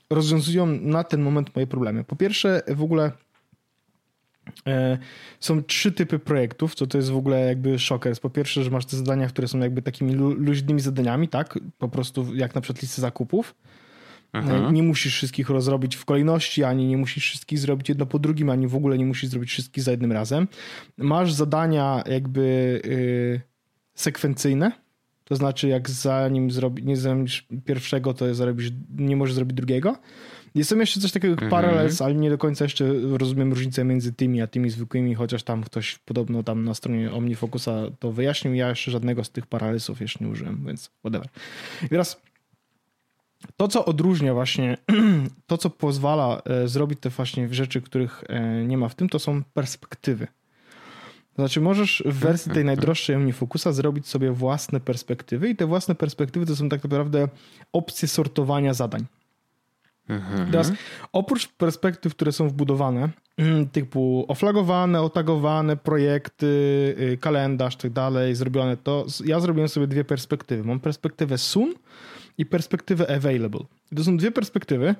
rozwiązują 0.09 0.65
na 0.65 1.03
ten 1.03 1.21
moment 1.21 1.55
moje 1.55 1.67
problemy. 1.67 2.03
Po 2.03 2.15
pierwsze, 2.15 2.61
w 2.67 2.83
ogóle 2.83 3.11
e, 4.67 4.97
są 5.39 5.63
trzy 5.63 5.91
typy 5.91 6.19
projektów, 6.19 6.75
co 6.75 6.87
to 6.87 6.97
jest 6.97 7.09
w 7.09 7.17
ogóle 7.17 7.39
jakby 7.39 7.79
szoker. 7.79 8.19
Po 8.21 8.29
pierwsze, 8.29 8.63
że 8.63 8.71
masz 8.71 8.85
te 8.85 8.97
zadania, 8.97 9.27
które 9.27 9.47
są 9.47 9.59
jakby 9.59 9.81
takimi 9.81 10.13
luźnymi 10.13 10.81
zadaniami, 10.81 11.27
tak? 11.27 11.59
Po 11.77 11.89
prostu 11.89 12.35
jak 12.35 12.55
na 12.55 12.61
przykład 12.61 12.81
listy 12.81 13.01
zakupów. 13.01 13.55
Aha. 14.33 14.71
Nie 14.71 14.83
musisz 14.83 15.13
wszystkich 15.13 15.49
rozrobić 15.49 15.95
w 15.95 16.05
kolejności, 16.05 16.63
ani 16.63 16.87
nie 16.87 16.97
musisz 16.97 17.23
wszystkich 17.23 17.59
zrobić 17.59 17.89
jedno 17.89 18.05
po 18.05 18.19
drugim, 18.19 18.49
ani 18.49 18.67
w 18.67 18.75
ogóle 18.75 18.97
nie 18.97 19.05
musisz 19.05 19.29
zrobić 19.29 19.49
wszystkich 19.49 19.83
za 19.83 19.91
jednym 19.91 20.11
razem. 20.11 20.47
Masz 20.97 21.33
zadania 21.33 22.03
jakby 22.09 22.81
yy, 22.85 23.41
sekwencyjne, 23.95 24.71
to 25.29 25.35
znaczy, 25.35 25.67
jak 25.67 25.89
zanim 25.89 26.51
zrobi, 26.51 26.83
nie 26.83 26.97
zrobisz 26.97 27.47
pierwszego, 27.65 28.13
to 28.13 28.35
zrobisz, 28.35 28.71
nie 28.97 29.15
możesz 29.15 29.35
zrobić 29.35 29.57
drugiego. 29.57 29.95
Jest 30.55 30.71
jeszcze 30.71 30.99
coś 30.99 31.11
takiego 31.11 31.31
jak 31.31 31.41
mm 31.41 31.49
-hmm. 31.49 31.51
Parallels, 31.51 32.01
ale 32.01 32.15
nie 32.15 32.29
do 32.29 32.37
końca 32.37 32.65
jeszcze 32.65 32.85
rozumiem 33.11 33.53
różnicę 33.53 33.83
między 33.83 34.13
tymi 34.13 34.41
a 34.41 34.47
tymi 34.47 34.69
zwykłymi, 34.69 35.15
chociaż 35.15 35.43
tam 35.43 35.63
ktoś 35.63 35.97
podobno 35.97 36.43
tam 36.43 36.63
na 36.63 36.73
stronie 36.73 37.11
OmniFocusa 37.11 37.73
to 37.99 38.11
wyjaśnił. 38.11 38.53
Ja 38.53 38.69
jeszcze 38.69 38.91
żadnego 38.91 39.23
z 39.23 39.29
tych 39.29 39.47
Parallelsów 39.47 40.01
jeszcze 40.01 40.25
nie 40.25 40.31
użyłem, 40.31 40.63
więc 40.65 40.91
whatever. 40.99 41.27
I 41.85 41.89
teraz 41.89 42.21
to, 43.57 43.67
co 43.67 43.85
odróżnia 43.85 44.33
właśnie, 44.33 44.77
to, 45.47 45.57
co 45.57 45.69
pozwala 45.69 46.41
e, 46.45 46.67
zrobić 46.67 46.99
te 46.99 47.09
właśnie 47.09 47.53
rzeczy, 47.53 47.81
których 47.81 48.23
e, 48.29 48.65
nie 48.65 48.77
ma 48.77 48.89
w 48.89 48.95
tym, 48.95 49.09
to 49.09 49.19
są 49.19 49.43
perspektywy. 49.43 50.27
To 51.37 51.41
znaczy 51.41 51.61
możesz 51.61 52.03
w 52.05 52.19
wersji 52.19 52.51
tej 52.51 52.65
najdroższej 52.65 53.15
OmniFocusa 53.15 53.71
zrobić 53.71 54.07
sobie 54.07 54.31
własne 54.31 54.79
perspektywy 54.79 55.49
i 55.49 55.55
te 55.55 55.65
własne 55.65 55.95
perspektywy 55.95 56.45
to 56.45 56.55
są 56.55 56.69
tak 56.69 56.83
naprawdę 56.83 57.27
opcje 57.73 58.07
sortowania 58.07 58.73
zadań. 58.73 59.05
Mhm. 60.09 60.51
Teraz 60.51 60.71
oprócz 61.11 61.47
perspektyw, 61.47 62.15
które 62.15 62.31
są 62.31 62.49
wbudowane, 62.49 63.09
typu 63.71 64.25
oflagowane, 64.27 65.01
otagowane, 65.01 65.77
projekty, 65.77 66.45
y, 66.99 67.17
kalendarz, 67.21 67.75
tak 67.75 67.91
dalej, 67.91 68.35
zrobione 68.35 68.77
to, 68.77 69.05
ja 69.25 69.39
zrobiłem 69.39 69.69
sobie 69.69 69.87
dwie 69.87 70.03
perspektywy. 70.03 70.63
Mam 70.63 70.79
perspektywę 70.79 71.37
soon 71.37 71.73
i 72.37 72.45
perspektywę 72.45 73.15
available. 73.15 73.61
To 73.95 74.03
są 74.03 74.17
dwie 74.17 74.31
perspektywy. 74.31 74.95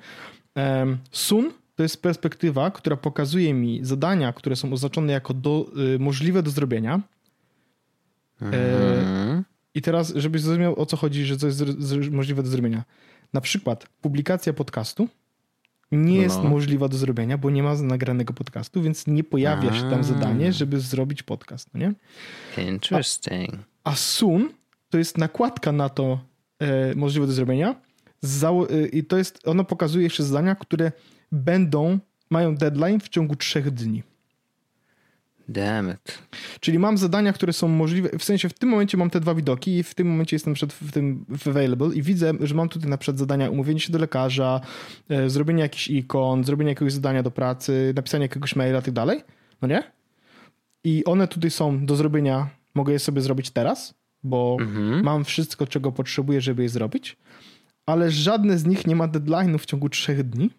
Soon 1.12 1.50
to 1.78 1.82
jest 1.82 2.02
perspektywa, 2.02 2.70
która 2.70 2.96
pokazuje 2.96 3.54
mi 3.54 3.80
zadania, 3.82 4.32
które 4.32 4.56
są 4.56 4.72
oznaczone 4.72 5.12
jako 5.12 5.34
do, 5.34 5.70
y, 5.94 5.98
możliwe 5.98 6.42
do 6.42 6.50
zrobienia. 6.50 7.00
Mhm. 8.40 8.62
E, 8.64 9.42
I 9.74 9.82
teraz, 9.82 10.12
żebyś 10.16 10.42
zrozumiał 10.42 10.80
o 10.80 10.86
co 10.86 10.96
chodzi, 10.96 11.24
że 11.24 11.38
to 11.38 11.46
jest 11.46 11.62
możliwe 12.10 12.42
do 12.42 12.48
zrobienia. 12.48 12.84
Na 13.32 13.40
przykład 13.40 13.86
publikacja 14.00 14.52
podcastu 14.52 15.08
nie 15.92 16.16
jest 16.16 16.36
no. 16.36 16.50
możliwa 16.50 16.88
do 16.88 16.96
zrobienia, 16.96 17.38
bo 17.38 17.50
nie 17.50 17.62
ma 17.62 17.74
nagranego 17.74 18.34
podcastu, 18.34 18.82
więc 18.82 19.06
nie 19.06 19.24
pojawia 19.24 19.74
się 19.74 19.90
tam 19.90 20.04
zadanie, 20.04 20.52
żeby 20.52 20.80
zrobić 20.80 21.22
podcast, 21.22 21.68
no 21.74 21.80
nie? 21.80 21.92
Interesting. 22.64 23.54
A, 23.84 23.90
a 23.90 23.96
soon 23.96 24.48
to 24.90 24.98
jest 24.98 25.18
nakładka 25.18 25.72
na 25.72 25.88
to 25.88 26.20
e, 26.58 26.94
możliwe 26.94 27.26
do 27.26 27.32
zrobienia 27.32 27.74
e, 28.42 28.86
i 28.86 29.04
to 29.04 29.16
jest, 29.18 29.48
ono 29.48 29.64
pokazuje 29.64 30.04
jeszcze 30.04 30.24
zadania, 30.24 30.54
które 30.54 30.92
będą, 31.32 31.98
mają 32.30 32.54
deadline 32.54 33.00
w 33.00 33.08
ciągu 33.08 33.36
trzech 33.36 33.70
dni. 33.70 34.02
Damn 35.48 35.90
it. 35.90 36.18
Czyli 36.60 36.78
mam 36.78 36.98
zadania, 36.98 37.32
które 37.32 37.52
są 37.52 37.68
możliwe, 37.68 38.18
w 38.18 38.24
sensie 38.24 38.48
w 38.48 38.52
tym 38.52 38.68
momencie 38.68 38.96
mam 38.96 39.10
te 39.10 39.20
dwa 39.20 39.34
widoki 39.34 39.78
i 39.78 39.82
w 39.82 39.94
tym 39.94 40.06
momencie 40.06 40.36
jestem 40.36 40.54
przed, 40.54 40.72
w 40.72 40.92
tym 40.92 41.24
w 41.28 41.48
available 41.48 41.94
i 41.94 42.02
widzę, 42.02 42.32
że 42.40 42.54
mam 42.54 42.68
tutaj 42.68 42.90
na 42.90 42.98
przykład 42.98 43.18
zadania 43.18 43.50
umówienie 43.50 43.80
się 43.80 43.92
do 43.92 43.98
lekarza, 43.98 44.60
e, 45.08 45.30
zrobienie 45.30 45.62
jakichś 45.62 45.88
ikon, 45.88 46.44
zrobienie 46.44 46.70
jakiegoś 46.70 46.92
zadania 46.92 47.22
do 47.22 47.30
pracy, 47.30 47.92
napisanie 47.96 48.22
jakiegoś 48.22 48.56
maila 48.56 48.78
i 48.78 48.82
tak 48.82 48.94
dalej, 48.94 49.20
no 49.62 49.68
nie? 49.68 49.82
I 50.84 51.04
one 51.04 51.28
tutaj 51.28 51.50
są 51.50 51.86
do 51.86 51.96
zrobienia, 51.96 52.48
mogę 52.74 52.92
je 52.92 52.98
sobie 52.98 53.20
zrobić 53.20 53.50
teraz, 53.50 53.94
bo 54.22 54.56
mhm. 54.60 55.04
mam 55.04 55.24
wszystko, 55.24 55.66
czego 55.66 55.92
potrzebuję, 55.92 56.40
żeby 56.40 56.62
je 56.62 56.68
zrobić, 56.68 57.16
ale 57.86 58.10
żadne 58.10 58.58
z 58.58 58.66
nich 58.66 58.86
nie 58.86 58.96
ma 58.96 59.08
deadline'u 59.08 59.58
w 59.58 59.66
ciągu 59.66 59.88
trzech 59.88 60.22
dni. 60.22 60.50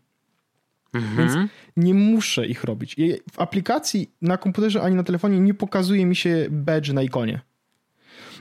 Mhm. 0.93 1.17
Więc 1.17 1.52
nie 1.78 1.93
muszę 1.93 2.47
ich 2.47 2.63
robić. 2.63 2.95
W 3.32 3.39
aplikacji 3.39 4.10
na 4.21 4.38
komputerze 4.38 4.82
ani 4.82 4.95
na 4.95 5.04
telefonie 5.04 5.39
nie 5.39 5.54
pokazuje 5.54 6.06
mi 6.06 6.15
się 6.15 6.47
badge 6.49 6.93
na 6.93 7.02
ikonie. 7.02 7.39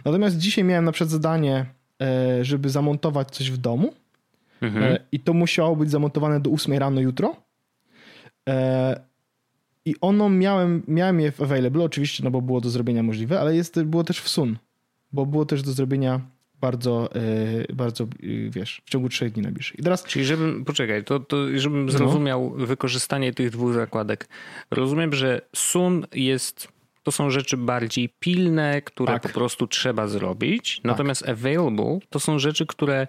Natomiast 0.04 0.38
dzisiaj 0.38 0.64
miałem 0.64 0.84
na 0.84 0.92
przykład 0.92 1.10
zadanie, 1.10 1.66
e, 2.02 2.44
żeby 2.44 2.70
zamontować 2.70 3.30
coś 3.30 3.50
w 3.50 3.56
domu 3.56 3.94
mhm. 4.60 4.84
E, 4.84 4.98
i 5.12 5.20
to 5.20 5.34
musiało 5.34 5.76
być 5.76 5.90
zamontowane 5.90 6.40
do 6.40 6.50
8 6.50 6.78
rano 6.78 7.00
jutro. 7.00 7.36
E, 8.48 9.00
I 9.84 9.94
ono 10.00 10.28
miałem, 10.28 10.82
miałem 10.88 11.20
je 11.20 11.32
w 11.32 11.42
available, 11.42 11.84
oczywiście, 11.84 12.24
no 12.24 12.30
bo 12.30 12.42
było 12.42 12.60
do 12.60 12.70
zrobienia 12.70 13.02
możliwe, 13.02 13.40
ale 13.40 13.56
jest, 13.56 13.82
było 13.82 14.04
też 14.04 14.20
w 14.20 14.28
sun, 14.28 14.58
bo 15.12 15.26
było 15.26 15.46
też 15.46 15.62
do 15.62 15.72
zrobienia 15.72 16.20
bardzo, 16.60 17.10
e, 17.14 17.74
bardzo, 17.74 18.04
e, 18.04 18.06
wiesz, 18.50 18.82
w 18.84 18.90
ciągu 18.90 19.08
trzech 19.08 19.32
dni 19.32 19.42
najbliższych. 19.42 19.78
I 19.78 19.82
teraz... 19.82 20.04
Czyli 20.04 20.24
żebym, 20.24 20.64
poczekaj, 20.64 21.04
to, 21.04 21.20
to 21.20 21.36
żebym 21.58 21.86
no. 21.86 21.92
zrozumiał 21.92 22.54
no. 22.56 22.66
wykorzystanie 22.66 23.32
tych 23.32 23.50
dwóch 23.50 23.74
zakładek. 23.74 24.28
Rozumiem, 24.70 25.14
że 25.14 25.40
Sun 25.56 26.06
jest, 26.14 26.68
to 27.02 27.12
są 27.12 27.30
rzeczy 27.30 27.56
bardziej 27.56 28.08
pilne, 28.20 28.82
które 28.82 29.12
tak. 29.12 29.22
po 29.22 29.28
prostu 29.28 29.66
trzeba 29.66 30.08
zrobić, 30.08 30.76
tak. 30.76 30.84
natomiast 30.84 31.28
available 31.28 31.98
to 32.10 32.20
są 32.20 32.38
rzeczy, 32.38 32.66
które 32.66 33.06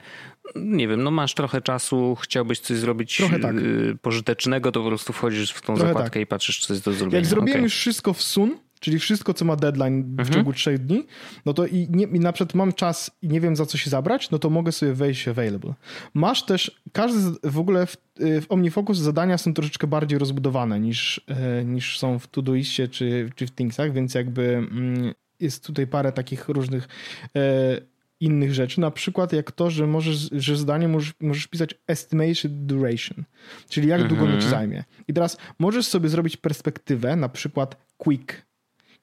nie 0.55 0.87
wiem, 0.87 1.03
no 1.03 1.11
masz 1.11 1.33
trochę 1.33 1.61
czasu, 1.61 2.17
chciałbyś 2.21 2.59
coś 2.59 2.77
zrobić 2.77 3.21
tak. 3.41 3.55
Y, 3.55 3.97
pożytecznego, 4.01 4.71
to 4.71 4.81
po 4.81 4.87
prostu 4.87 5.13
wchodzisz 5.13 5.51
w 5.51 5.61
tą 5.61 5.75
trochę 5.75 5.87
zakładkę 5.87 6.13
tak. 6.13 6.23
i 6.23 6.25
patrzysz, 6.25 6.65
co 6.65 6.73
jest 6.73 6.85
do 6.85 6.93
zrobienia. 6.93 7.17
Jak 7.17 7.25
zrobiłem 7.25 7.51
okay. 7.51 7.63
już 7.63 7.75
wszystko 7.75 8.13
w 8.13 8.21
Sun, 8.21 8.57
czyli 8.79 8.99
wszystko, 8.99 9.33
co 9.33 9.45
ma 9.45 9.55
deadline 9.55 10.03
w 10.03 10.19
mhm. 10.19 10.29
ciągu 10.29 10.53
trzech 10.53 10.77
dni, 10.85 11.05
no 11.45 11.53
to 11.53 11.65
i, 11.65 11.87
nie, 11.89 12.03
i 12.05 12.19
na 12.19 12.33
przykład 12.33 12.55
mam 12.55 12.73
czas 12.73 13.11
i 13.21 13.27
nie 13.27 13.41
wiem 13.41 13.55
za 13.55 13.65
co 13.65 13.77
się 13.77 13.89
zabrać, 13.89 14.31
no 14.31 14.39
to 14.39 14.49
mogę 14.49 14.71
sobie 14.71 14.93
wejść 14.93 15.27
available. 15.27 15.73
Masz 16.13 16.45
też, 16.45 16.81
każdy 16.91 17.19
w 17.43 17.59
ogóle 17.59 17.85
w, 17.85 17.97
w 18.19 18.45
OmniFocus 18.49 18.97
zadania 18.97 19.37
są 19.37 19.53
troszeczkę 19.53 19.87
bardziej 19.87 20.19
rozbudowane 20.19 20.79
niż, 20.79 21.21
e, 21.27 21.65
niż 21.65 21.99
są 21.99 22.19
w 22.19 22.27
Todoistie 22.27 22.87
czy, 22.87 23.29
czy 23.35 23.47
w 23.47 23.51
Thingsach, 23.51 23.93
więc 23.93 24.13
jakby 24.13 24.43
mm, 24.43 25.13
jest 25.39 25.65
tutaj 25.65 25.87
parę 25.87 26.11
takich 26.11 26.49
różnych 26.49 26.87
e, 27.35 27.81
innych 28.19 28.53
rzeczy, 28.53 28.81
na 28.81 28.91
przykład 28.91 29.33
jak 29.33 29.51
to, 29.51 29.69
że 29.69 29.87
możesz, 29.87 30.29
że 30.31 30.57
zdanie 30.57 30.87
możesz, 30.87 31.13
możesz 31.19 31.47
pisać 31.47 31.75
estimation 31.87 32.67
duration, 32.67 33.23
czyli 33.69 33.87
jak 33.87 34.07
długo 34.07 34.25
mm 34.25 34.37
-hmm. 34.37 34.43
ci 34.43 34.49
zajmie. 34.49 34.83
I 35.07 35.13
teraz 35.13 35.37
możesz 35.59 35.87
sobie 35.87 36.09
zrobić 36.09 36.37
perspektywę, 36.37 37.15
na 37.15 37.29
przykład 37.29 37.75
quick, 37.97 38.48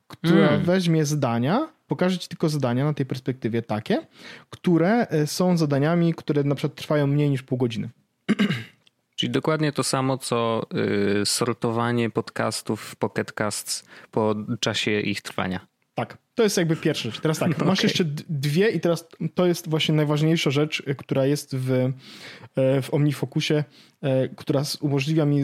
która 0.09 0.49
mm. 0.49 0.63
weźmie 0.63 1.05
zdania, 1.05 1.69
pokaże 1.87 2.19
ci 2.19 2.29
tylko 2.29 2.49
zadania 2.49 2.85
na 2.85 2.95
tej 2.95 3.07
perspektywie 3.07 3.63
takie, 3.63 4.07
które 4.51 5.07
e, 5.09 5.27
są 5.27 5.57
zadaniami, 5.57 6.15
które 6.15 6.45
na 6.45 6.55
przykład 6.55 6.75
trwają 6.75 7.07
mniej 7.07 7.31
niż 7.31 7.43
pół 7.43 7.59
godziny. 7.59 7.91
Czyli 9.17 9.33
dokładnie 9.33 9.73
to 9.73 9.85
samo, 9.85 10.19
co 10.19 10.67
y, 11.23 11.27
sortowanie 11.27 12.11
podcastów 12.11 12.81
w 12.81 12.97
Pocket 12.97 13.33
Casts 13.33 13.85
po 14.11 14.35
czasie 14.61 15.01
ich 15.01 15.23
trwania. 15.23 15.67
Tak, 15.97 16.19
to 16.35 16.43
jest 16.43 16.57
jakby 16.57 16.77
pierwsza 16.77 17.11
rzecz. 17.11 17.21
Teraz 17.21 17.39
tak, 17.39 17.51
okay. 17.51 17.67
masz 17.69 17.83
jeszcze 17.83 18.05
dwie 18.29 18.71
i 18.71 18.81
teraz 18.81 19.09
to 19.35 19.47
jest 19.47 19.69
właśnie 19.71 19.95
najważniejsza 19.95 20.51
rzecz, 20.51 20.83
e, 20.87 20.95
która 20.95 21.27
jest 21.27 21.57
w, 21.57 21.71
e, 21.71 22.83
w 22.83 22.95
OmniFocusie, 22.95 23.65
e, 24.03 24.29
która 24.29 24.63
umożliwia 24.81 25.27
mi 25.27 25.43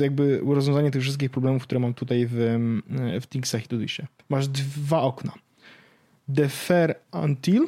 jakby 0.00 0.40
rozwiązanie 0.46 0.90
tych 0.90 1.02
wszystkich 1.02 1.30
problemów, 1.30 1.62
które 1.62 1.80
mam 1.80 1.94
tutaj 1.94 2.26
w, 2.30 2.58
w 3.20 3.26
Thingsach 3.26 3.64
i 3.64 3.68
Todoistie. 3.68 4.06
Masz 4.28 4.48
dwa 4.48 5.02
okna. 5.02 5.32
Defer 6.28 6.94
until 7.12 7.66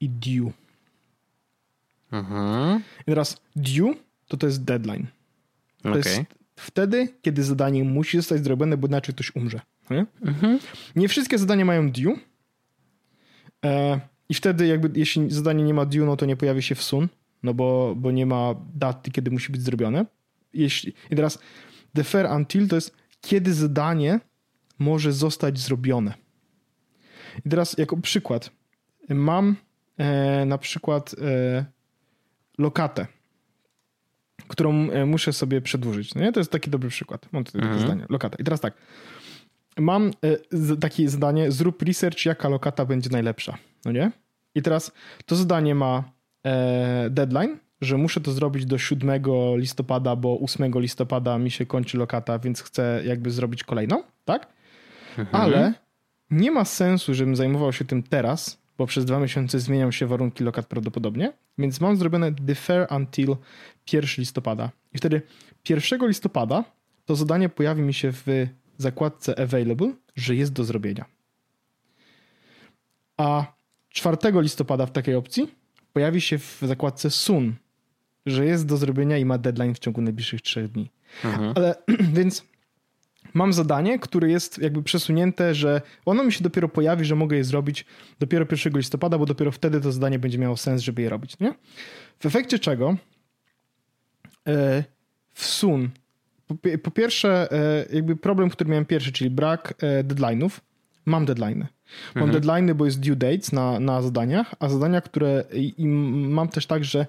i 0.00 0.08
due. 0.08 0.52
Mhm. 2.12 2.82
I 3.00 3.04
teraz 3.04 3.40
due 3.56 3.94
to 4.28 4.36
to 4.36 4.46
jest 4.46 4.64
deadline. 4.64 5.06
To 5.82 5.88
okay. 5.88 5.98
jest 5.98 6.20
wtedy, 6.56 7.08
kiedy 7.22 7.42
zadanie 7.42 7.84
musi 7.84 8.16
zostać 8.16 8.44
zrobione, 8.44 8.76
bo 8.76 8.88
inaczej 8.88 9.14
ktoś 9.14 9.36
umrze. 9.36 9.60
Nie? 9.90 10.06
Mhm. 10.22 10.58
nie 10.96 11.08
wszystkie 11.08 11.38
zadania 11.38 11.64
mają 11.64 11.90
due. 11.90 12.14
E, 13.64 14.00
I 14.28 14.34
wtedy 14.34 14.66
jakby 14.66 14.90
jeśli 15.00 15.30
zadanie 15.30 15.64
nie 15.64 15.74
ma 15.74 15.86
due, 15.86 16.06
no 16.06 16.16
to 16.16 16.26
nie 16.26 16.36
pojawi 16.36 16.62
się 16.62 16.74
w 16.74 16.82
sun, 16.82 17.08
no 17.42 17.54
bo, 17.54 17.94
bo 17.96 18.10
nie 18.10 18.26
ma 18.26 18.54
daty, 18.74 19.10
kiedy 19.10 19.30
musi 19.30 19.52
być 19.52 19.62
zrobione. 19.62 20.06
Jeśli, 20.52 20.92
I 21.10 21.16
teraz 21.16 21.38
defer 21.94 22.26
until 22.26 22.68
to 22.68 22.74
jest 22.74 22.96
kiedy 23.20 23.54
zadanie 23.54 24.20
może 24.78 25.12
zostać 25.12 25.58
zrobione. 25.58 26.14
I 27.46 27.48
teraz 27.48 27.78
jako 27.78 27.96
przykład 27.96 28.50
mam 29.08 29.56
e, 29.98 30.44
na 30.44 30.58
przykład 30.58 31.14
e, 31.22 31.64
lokatę, 32.58 33.06
którą 34.48 34.90
e, 34.90 35.06
muszę 35.06 35.32
sobie 35.32 35.60
przedłużyć. 35.60 36.14
No 36.14 36.22
nie? 36.22 36.32
To 36.32 36.40
jest 36.40 36.52
taki 36.52 36.70
dobry 36.70 36.88
przykład. 36.90 37.28
Mam 37.32 37.44
tutaj 37.44 37.60
mhm. 37.60 37.78
takie 37.78 37.86
zdanie. 37.86 38.06
Lokata. 38.08 38.36
I 38.40 38.44
teraz 38.44 38.60
tak 38.60 38.74
mam 39.78 40.10
e, 40.22 40.76
takie 40.76 41.08
zadanie, 41.08 41.52
zrób 41.52 41.82
research, 41.82 42.26
jaka 42.26 42.48
lokata 42.48 42.84
będzie 42.84 43.10
najlepsza, 43.10 43.58
no 43.84 43.92
nie? 43.92 44.10
I 44.54 44.62
teraz 44.62 44.92
to 45.26 45.36
zadanie 45.36 45.74
ma 45.74 46.04
e, 46.46 47.10
deadline, 47.10 47.58
że 47.80 47.96
muszę 47.96 48.20
to 48.20 48.32
zrobić 48.32 48.66
do 48.66 48.78
7 48.78 49.22
listopada, 49.56 50.16
bo 50.16 50.40
8 50.40 50.72
listopada 50.74 51.38
mi 51.38 51.50
się 51.50 51.66
kończy 51.66 51.98
lokata, 51.98 52.38
więc 52.38 52.62
chcę 52.62 53.02
jakby 53.04 53.30
zrobić 53.30 53.64
kolejną, 53.64 54.02
tak? 54.24 54.46
Mhm. 55.18 55.42
Ale 55.42 55.72
nie 56.30 56.50
ma 56.50 56.64
sensu, 56.64 57.14
żebym 57.14 57.36
zajmował 57.36 57.72
się 57.72 57.84
tym 57.84 58.02
teraz, 58.02 58.58
bo 58.78 58.86
przez 58.86 59.04
dwa 59.04 59.20
miesiące 59.20 59.60
zmienią 59.60 59.90
się 59.90 60.06
warunki 60.06 60.44
lokat 60.44 60.66
prawdopodobnie, 60.66 61.32
więc 61.58 61.80
mam 61.80 61.96
zrobione 61.96 62.32
defer 62.32 62.86
until 62.90 63.36
1 63.92 64.10
listopada. 64.18 64.70
I 64.92 64.98
wtedy 64.98 65.22
1 65.68 66.08
listopada 66.08 66.64
to 67.04 67.16
zadanie 67.16 67.48
pojawi 67.48 67.82
mi 67.82 67.94
się 67.94 68.12
w 68.12 68.26
zakładce 68.78 69.38
Available, 69.38 69.92
że 70.16 70.34
jest 70.34 70.52
do 70.52 70.64
zrobienia. 70.64 71.04
A 73.16 73.52
4 73.88 74.16
listopada 74.34 74.86
w 74.86 74.92
takiej 74.92 75.14
opcji 75.14 75.54
pojawi 75.92 76.20
się 76.20 76.38
w 76.38 76.58
zakładce 76.62 77.10
Soon, 77.10 77.54
że 78.26 78.46
jest 78.46 78.66
do 78.66 78.76
zrobienia 78.76 79.18
i 79.18 79.24
ma 79.24 79.38
deadline 79.38 79.74
w 79.74 79.78
ciągu 79.78 80.00
najbliższych 80.00 80.42
3 80.42 80.68
dni. 80.68 80.90
Mhm. 81.24 81.52
Ale 81.56 81.74
więc 82.18 82.44
mam 83.34 83.52
zadanie, 83.52 83.98
które 83.98 84.30
jest 84.30 84.58
jakby 84.58 84.82
przesunięte, 84.82 85.54
że 85.54 85.82
ono 86.04 86.24
mi 86.24 86.32
się 86.32 86.44
dopiero 86.44 86.68
pojawi, 86.68 87.04
że 87.04 87.14
mogę 87.14 87.36
je 87.36 87.44
zrobić 87.44 87.84
dopiero 88.18 88.46
1 88.50 88.72
listopada, 88.76 89.18
bo 89.18 89.26
dopiero 89.26 89.52
wtedy 89.52 89.80
to 89.80 89.92
zadanie 89.92 90.18
będzie 90.18 90.38
miało 90.38 90.56
sens, 90.56 90.82
żeby 90.82 91.02
je 91.02 91.08
robić. 91.08 91.38
Nie? 91.38 91.54
W 92.18 92.26
efekcie 92.26 92.58
czego 92.58 92.96
e, 94.48 94.84
w 95.32 95.44
Sun 95.44 95.90
po, 96.82 96.90
pierwsze, 96.90 97.52
e, 97.52 97.86
jakby 97.92 98.16
problem, 98.16 98.50
który 98.50 98.70
miałem 98.70 98.84
pierwszy, 98.84 99.12
czyli 99.12 99.30
brak 99.30 99.74
e, 99.82 100.04
deadline'ów. 100.04 100.50
Mam 101.04 101.26
deadline'y. 101.26 101.66
Mam 102.14 102.24
mhm. 102.24 102.42
deadline'y, 102.42 102.74
bo 102.74 102.84
jest 102.84 103.00
due 103.00 103.16
dates 103.16 103.52
na, 103.52 103.80
na 103.80 104.02
zadaniach, 104.02 104.54
a 104.58 104.68
zadania, 104.68 105.00
które 105.00 105.44
i, 105.52 105.86
mam 106.28 106.48
też 106.48 106.66
tak, 106.66 106.84
że 106.84 107.06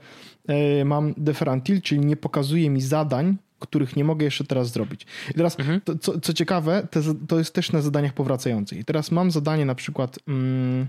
e, 0.47 0.85
mam 0.85 1.13
deferantil, 1.17 1.81
czyli 1.81 2.01
nie 2.01 2.15
pokazuje 2.15 2.69
mi 2.69 2.81
zadań, 2.81 3.37
których 3.59 3.95
nie 3.95 4.03
mogę 4.03 4.25
jeszcze 4.25 4.43
teraz 4.43 4.71
zrobić. 4.71 5.05
I 5.29 5.33
teraz, 5.33 5.59
mhm. 5.59 5.81
to, 5.81 5.97
co, 5.97 6.19
co, 6.19 6.33
ciekawe, 6.33 6.87
to, 6.91 6.99
to 7.27 7.37
jest 7.37 7.53
też 7.53 7.71
na 7.71 7.81
zadaniach 7.81 8.13
powracających. 8.13 8.79
I 8.79 8.85
teraz 8.85 9.11
mam 9.11 9.31
zadanie 9.31 9.65
na 9.65 9.75
przykład, 9.75 10.19
mm, 10.27 10.87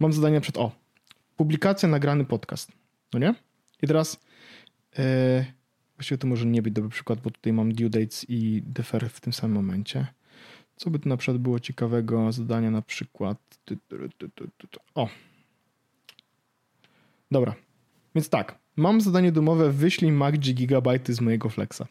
mam 0.00 0.12
zadanie 0.12 0.34
na 0.34 0.40
przykład, 0.40 0.64
o, 0.64 0.72
publikacja, 1.36 1.88
nagrany 1.88 2.24
podcast, 2.24 2.72
no 3.12 3.18
nie? 3.18 3.34
I 3.82 3.86
teraz 3.86 4.20
Właściwie 5.96 6.18
to 6.18 6.26
może 6.26 6.46
nie 6.46 6.62
być 6.62 6.74
dobry 6.74 6.90
przykład, 6.90 7.20
bo 7.20 7.30
tutaj 7.30 7.52
mam 7.52 7.72
due 7.72 7.90
dates 7.90 8.26
i 8.28 8.62
defer 8.66 9.10
w 9.10 9.20
tym 9.20 9.32
samym 9.32 9.56
momencie. 9.56 10.06
Co 10.76 10.90
by 10.90 10.98
tu 10.98 11.08
na 11.08 11.16
przykład 11.16 11.38
było 11.38 11.60
ciekawego 11.60 12.32
zadania 12.32 12.70
na 12.70 12.82
przykład. 12.82 13.38
O. 14.94 15.08
Dobra. 17.30 17.54
Więc 18.14 18.28
tak. 18.28 18.58
Mam 18.76 19.00
zadanie 19.00 19.32
domowe 19.32 19.72
wyślij 19.72 20.12
MacG 20.12 20.38
gigabajty 20.38 21.14
z 21.14 21.20
mojego 21.20 21.48
Flexa. 21.48 21.82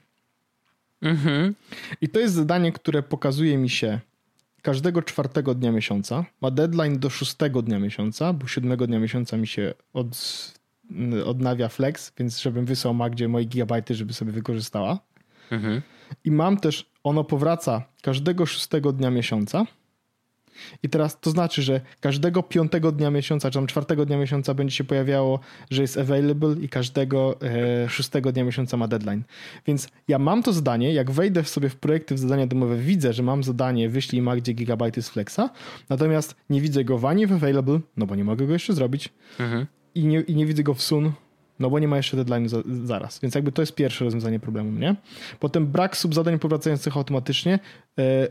Mhm. 1.01 1.55
I 2.01 2.09
to 2.09 2.19
jest 2.19 2.33
zadanie, 2.33 2.71
które 2.71 3.03
pokazuje 3.03 3.57
mi 3.57 3.69
się 3.69 3.99
każdego 4.61 5.01
czwartego 5.01 5.55
dnia 5.55 5.71
miesiąca. 5.71 6.25
Ma 6.41 6.51
deadline 6.51 6.99
do 6.99 7.09
szóstego 7.09 7.61
dnia 7.61 7.79
miesiąca, 7.79 8.33
bo 8.33 8.47
siódmego 8.47 8.87
dnia 8.87 8.99
miesiąca 8.99 9.37
mi 9.37 9.47
się 9.47 9.73
od, 9.93 10.07
odnawia 11.25 11.69
Flex, 11.69 12.13
więc 12.17 12.41
żebym 12.41 12.65
wysłał 12.65 12.93
Magdzie 12.93 13.27
moje 13.27 13.45
gigabajty, 13.45 13.95
żeby 13.95 14.13
sobie 14.13 14.31
wykorzystała. 14.31 14.99
Mhm. 15.51 15.81
I 16.23 16.31
mam 16.31 16.57
też, 16.57 16.89
ono 17.03 17.23
powraca 17.23 17.83
każdego 18.01 18.45
szóstego 18.45 18.91
dnia 18.91 19.11
miesiąca. 19.11 19.65
I 20.83 20.89
teraz 20.89 21.19
to 21.19 21.29
znaczy, 21.29 21.61
że 21.61 21.81
każdego 21.99 22.43
piątego 22.43 22.91
dnia 22.91 23.11
miesiąca, 23.11 23.49
czy 23.51 23.53
tam 23.53 23.67
czwartego 23.67 24.05
dnia 24.05 24.17
miesiąca 24.17 24.53
będzie 24.53 24.75
się 24.75 24.83
pojawiało, 24.83 25.39
że 25.71 25.81
jest 25.81 25.97
available 25.97 26.55
i 26.61 26.69
każdego 26.69 27.41
e, 27.41 27.89
szóstego 27.89 28.31
dnia 28.31 28.43
miesiąca 28.43 28.77
ma 28.77 28.87
deadline. 28.87 29.23
Więc 29.67 29.87
ja 30.07 30.19
mam 30.19 30.43
to 30.43 30.53
zadanie, 30.53 30.93
jak 30.93 31.11
wejdę 31.11 31.43
sobie 31.43 31.69
w 31.69 31.75
projekty 31.75 32.15
w 32.15 32.19
zadania 32.19 32.47
domowe, 32.47 32.77
widzę, 32.77 33.13
że 33.13 33.23
mam 33.23 33.43
zadanie 33.43 33.89
wyślij 33.89 34.21
Magdzie 34.21 34.53
gigabajty 34.53 35.01
z 35.01 35.09
Flexa, 35.09 35.49
natomiast 35.89 36.35
nie 36.49 36.61
widzę 36.61 36.83
go 36.83 36.97
w 36.97 37.05
ani 37.05 37.27
w 37.27 37.33
available, 37.33 37.79
no 37.97 38.05
bo 38.05 38.15
nie 38.15 38.23
mogę 38.23 38.47
go 38.47 38.53
jeszcze 38.53 38.73
zrobić, 38.73 39.09
mhm. 39.39 39.65
I, 39.95 40.05
nie, 40.05 40.21
i 40.21 40.35
nie 40.35 40.45
widzę 40.45 40.63
go 40.63 40.73
w 40.73 40.81
sun, 40.81 41.11
no 41.59 41.69
bo 41.69 41.79
nie 41.79 41.87
ma 41.87 41.97
jeszcze 41.97 42.17
deadline 42.17 42.49
za, 42.49 42.57
zaraz. 42.83 43.19
Więc 43.19 43.35
jakby 43.35 43.51
to 43.51 43.61
jest 43.61 43.75
pierwsze 43.75 44.05
rozwiązanie 44.05 44.39
problemu, 44.39 44.71
nie? 44.71 44.95
Potem 45.39 45.67
brak 45.67 45.97
subzadań 45.97 46.39
powracających 46.39 46.97
automatycznie. 46.97 47.59
E, 47.99 48.27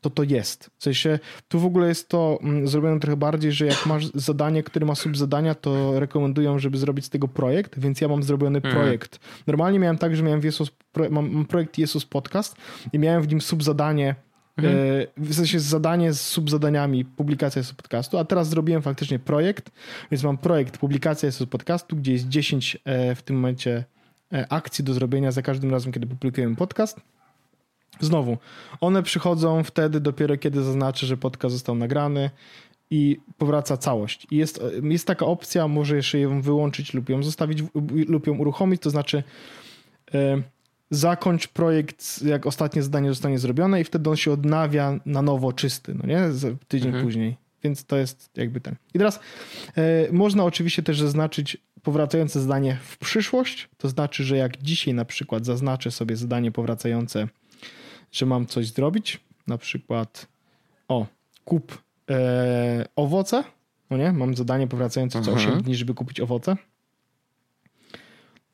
to 0.00 0.10
to 0.10 0.22
jest. 0.22 0.70
W 0.78 0.82
sensie, 0.82 1.18
tu 1.48 1.60
w 1.60 1.64
ogóle 1.64 1.88
jest 1.88 2.08
to 2.08 2.38
mm, 2.42 2.68
zrobione 2.68 3.00
trochę 3.00 3.16
bardziej, 3.16 3.52
że 3.52 3.66
jak 3.66 3.86
masz 3.86 4.06
zadanie, 4.14 4.62
które 4.62 4.86
ma 4.86 4.94
subzadania, 4.94 5.54
to 5.54 6.00
rekomendują, 6.00 6.58
żeby 6.58 6.78
zrobić 6.78 7.04
z 7.04 7.10
tego 7.10 7.28
projekt, 7.28 7.78
więc 7.78 8.00
ja 8.00 8.08
mam 8.08 8.22
zrobiony 8.22 8.56
mhm. 8.56 8.74
projekt. 8.74 9.20
Normalnie 9.46 9.78
miałem 9.78 9.98
tak, 9.98 10.16
że 10.16 10.22
miałem 10.22 10.40
Jesus, 10.44 10.70
mam 11.10 11.44
projekt 11.44 11.78
Jesus 11.78 12.04
Podcast 12.04 12.56
i 12.92 12.98
miałem 12.98 13.22
w 13.22 13.28
nim 13.28 13.40
subzadanie 13.40 14.14
Mhm. 14.58 14.76
E, 14.76 15.06
w 15.16 15.34
sensie 15.34 15.60
zadanie 15.60 16.12
z 16.12 16.20
subzadaniami 16.20 17.04
publikacja 17.04 17.62
z 17.62 17.72
podcastu, 17.72 18.18
a 18.18 18.24
teraz 18.24 18.48
zrobiłem 18.48 18.82
faktycznie 18.82 19.18
projekt, 19.18 19.70
więc 20.10 20.24
mam 20.24 20.38
projekt 20.38 20.78
publikacja 20.78 21.30
z 21.30 21.44
podcastu, 21.44 21.96
gdzie 21.96 22.12
jest 22.12 22.28
10 22.28 22.78
e, 22.84 23.14
w 23.14 23.22
tym 23.22 23.36
momencie 23.36 23.84
e, 24.32 24.46
akcji 24.52 24.84
do 24.84 24.94
zrobienia 24.94 25.32
za 25.32 25.42
każdym 25.42 25.70
razem, 25.70 25.92
kiedy 25.92 26.06
publikujemy 26.06 26.56
podcast. 26.56 27.00
Znowu, 28.00 28.38
one 28.80 29.02
przychodzą 29.02 29.64
wtedy 29.64 30.00
dopiero, 30.00 30.36
kiedy 30.36 30.62
zaznaczę, 30.62 31.06
że 31.06 31.16
podcast 31.16 31.52
został 31.52 31.74
nagrany 31.74 32.30
i 32.90 33.20
powraca 33.38 33.76
całość. 33.76 34.26
I 34.30 34.36
jest, 34.36 34.60
jest 34.82 35.06
taka 35.06 35.26
opcja, 35.26 35.68
może 35.68 35.96
jeszcze 35.96 36.18
ją 36.18 36.42
wyłączyć 36.42 36.94
lub 36.94 37.08
ją 37.08 37.22
zostawić 37.22 37.62
lub 38.08 38.26
ją 38.26 38.38
uruchomić, 38.38 38.82
to 38.82 38.90
znaczy 38.90 39.22
zakończ 40.90 41.48
projekt, 41.48 42.22
jak 42.22 42.46
ostatnie 42.46 42.82
zdanie 42.82 43.08
zostanie 43.08 43.38
zrobione 43.38 43.80
i 43.80 43.84
wtedy 43.84 44.10
on 44.10 44.16
się 44.16 44.32
odnawia 44.32 45.00
na 45.06 45.22
nowo 45.22 45.52
czysty, 45.52 45.94
no 45.94 46.06
nie? 46.06 46.20
Tydzień 46.68 46.88
mhm. 46.88 47.04
później. 47.04 47.36
Więc 47.64 47.84
to 47.84 47.96
jest 47.96 48.30
jakby 48.36 48.60
ten. 48.60 48.76
I 48.94 48.98
teraz 48.98 49.20
e, 49.76 50.12
można 50.12 50.44
oczywiście 50.44 50.82
też 50.82 51.00
zaznaczyć 51.00 51.56
powracające 51.82 52.40
zdanie 52.40 52.78
w 52.82 52.98
przyszłość. 52.98 53.68
To 53.78 53.88
znaczy, 53.88 54.24
że 54.24 54.36
jak 54.36 54.62
dzisiaj 54.62 54.94
na 54.94 55.04
przykład 55.04 55.44
zaznaczę 55.44 55.90
sobie 55.90 56.16
zadanie 56.16 56.52
powracające, 56.52 57.28
że 58.12 58.26
mam 58.26 58.46
coś 58.46 58.72
zrobić, 58.72 59.20
na 59.46 59.58
przykład 59.58 60.26
o, 60.88 61.06
kup 61.44 61.82
e, 62.10 62.84
owoce, 62.96 63.44
no 63.90 63.96
nie? 63.96 64.12
Mam 64.12 64.36
zadanie 64.36 64.66
powracające 64.66 65.22
co 65.22 65.32
8 65.32 65.44
mhm. 65.44 65.62
dni, 65.62 65.76
żeby 65.76 65.94
kupić 65.94 66.20
owoce. 66.20 66.56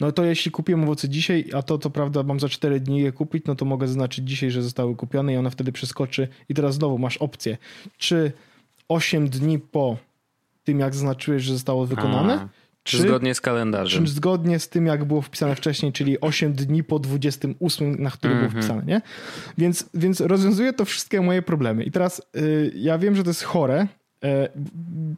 No 0.00 0.12
to 0.12 0.24
jeśli 0.24 0.50
kupię 0.50 0.82
owoce 0.82 1.08
dzisiaj, 1.08 1.44
a 1.54 1.62
to 1.62 1.78
to 1.78 1.90
prawda 1.90 2.22
mam 2.22 2.40
za 2.40 2.48
4 2.48 2.80
dni 2.80 3.00
je 3.00 3.12
kupić, 3.12 3.44
no 3.46 3.54
to 3.54 3.64
mogę 3.64 3.88
zaznaczyć 3.88 4.28
dzisiaj, 4.28 4.50
że 4.50 4.62
zostały 4.62 4.96
kupione 4.96 5.34
i 5.34 5.36
ona 5.36 5.50
wtedy 5.50 5.72
przeskoczy. 5.72 6.28
I 6.48 6.54
teraz 6.54 6.74
znowu 6.74 6.98
masz 6.98 7.16
opcję, 7.16 7.58
czy 7.98 8.32
8 8.88 9.28
dni 9.28 9.58
po 9.58 9.96
tym, 10.64 10.80
jak 10.80 10.94
zaznaczyłeś, 10.94 11.42
że 11.42 11.52
zostało 11.52 11.86
wykonane, 11.86 12.34
a, 12.34 12.48
czy, 12.82 12.98
zgodnie 12.98 13.34
z 13.34 13.40
kalendarzem. 13.40 14.04
Czy 14.04 14.12
zgodnie 14.12 14.58
z 14.58 14.68
tym, 14.68 14.86
jak 14.86 15.04
było 15.04 15.22
wpisane 15.22 15.54
wcześniej, 15.54 15.92
czyli 15.92 16.20
8 16.20 16.52
dni 16.52 16.84
po 16.84 16.98
28, 16.98 18.02
na 18.02 18.10
który 18.10 18.34
mm 18.34 18.44
-hmm. 18.44 18.50
było 18.50 18.60
mhm. 18.60 18.62
wpisane, 18.62 18.92
nie? 18.92 19.02
Więc, 19.58 19.90
więc 19.94 20.20
rozwiązuje 20.20 20.72
to 20.72 20.84
wszystkie 20.84 21.20
moje 21.20 21.42
problemy. 21.42 21.84
I 21.84 21.90
teraz 21.90 22.22
y, 22.36 22.72
ja 22.76 22.98
wiem, 22.98 23.16
że 23.16 23.22
to 23.22 23.30
jest 23.30 23.42
chore, 23.42 23.86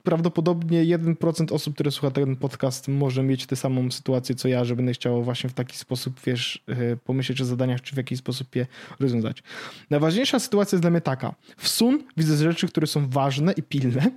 prawdopodobnie 0.03 0.85
1% 0.85 1.55
osób, 1.55 1.75
które 1.75 1.91
słucha 1.91 2.11
ten 2.11 2.37
podcast, 2.37 2.89
może 2.89 3.23
mieć 3.23 3.47
tę 3.47 3.57
samą 3.57 3.91
sytuację 3.91 4.35
co 4.35 4.49
ja, 4.49 4.65
że 4.65 4.77
będę 4.77 4.93
chciał 4.93 5.23
właśnie 5.23 5.51
w 5.51 5.53
taki 5.53 5.77
sposób, 5.77 6.21
wiesz, 6.27 6.65
e, 6.69 6.97
pomyśleć 6.97 7.41
o 7.41 7.45
zadaniach, 7.45 7.81
czy 7.81 7.95
w 7.95 7.97
jakiś 7.97 8.19
sposób 8.19 8.57
je 8.57 8.67
rozwiązać. 9.01 9.43
Najważniejsza 9.91 10.39
sytuacja 10.39 10.77
jest 10.77 10.83
dla 10.83 10.91
mnie 10.91 11.01
taka. 11.01 11.35
W 11.57 11.69
Sun 11.69 12.05
widzę 12.17 12.37
rzeczy, 12.37 12.69
które 12.69 12.87
są 12.87 13.09
ważne 13.09 13.53
i 13.53 13.63
pilne, 13.63 14.11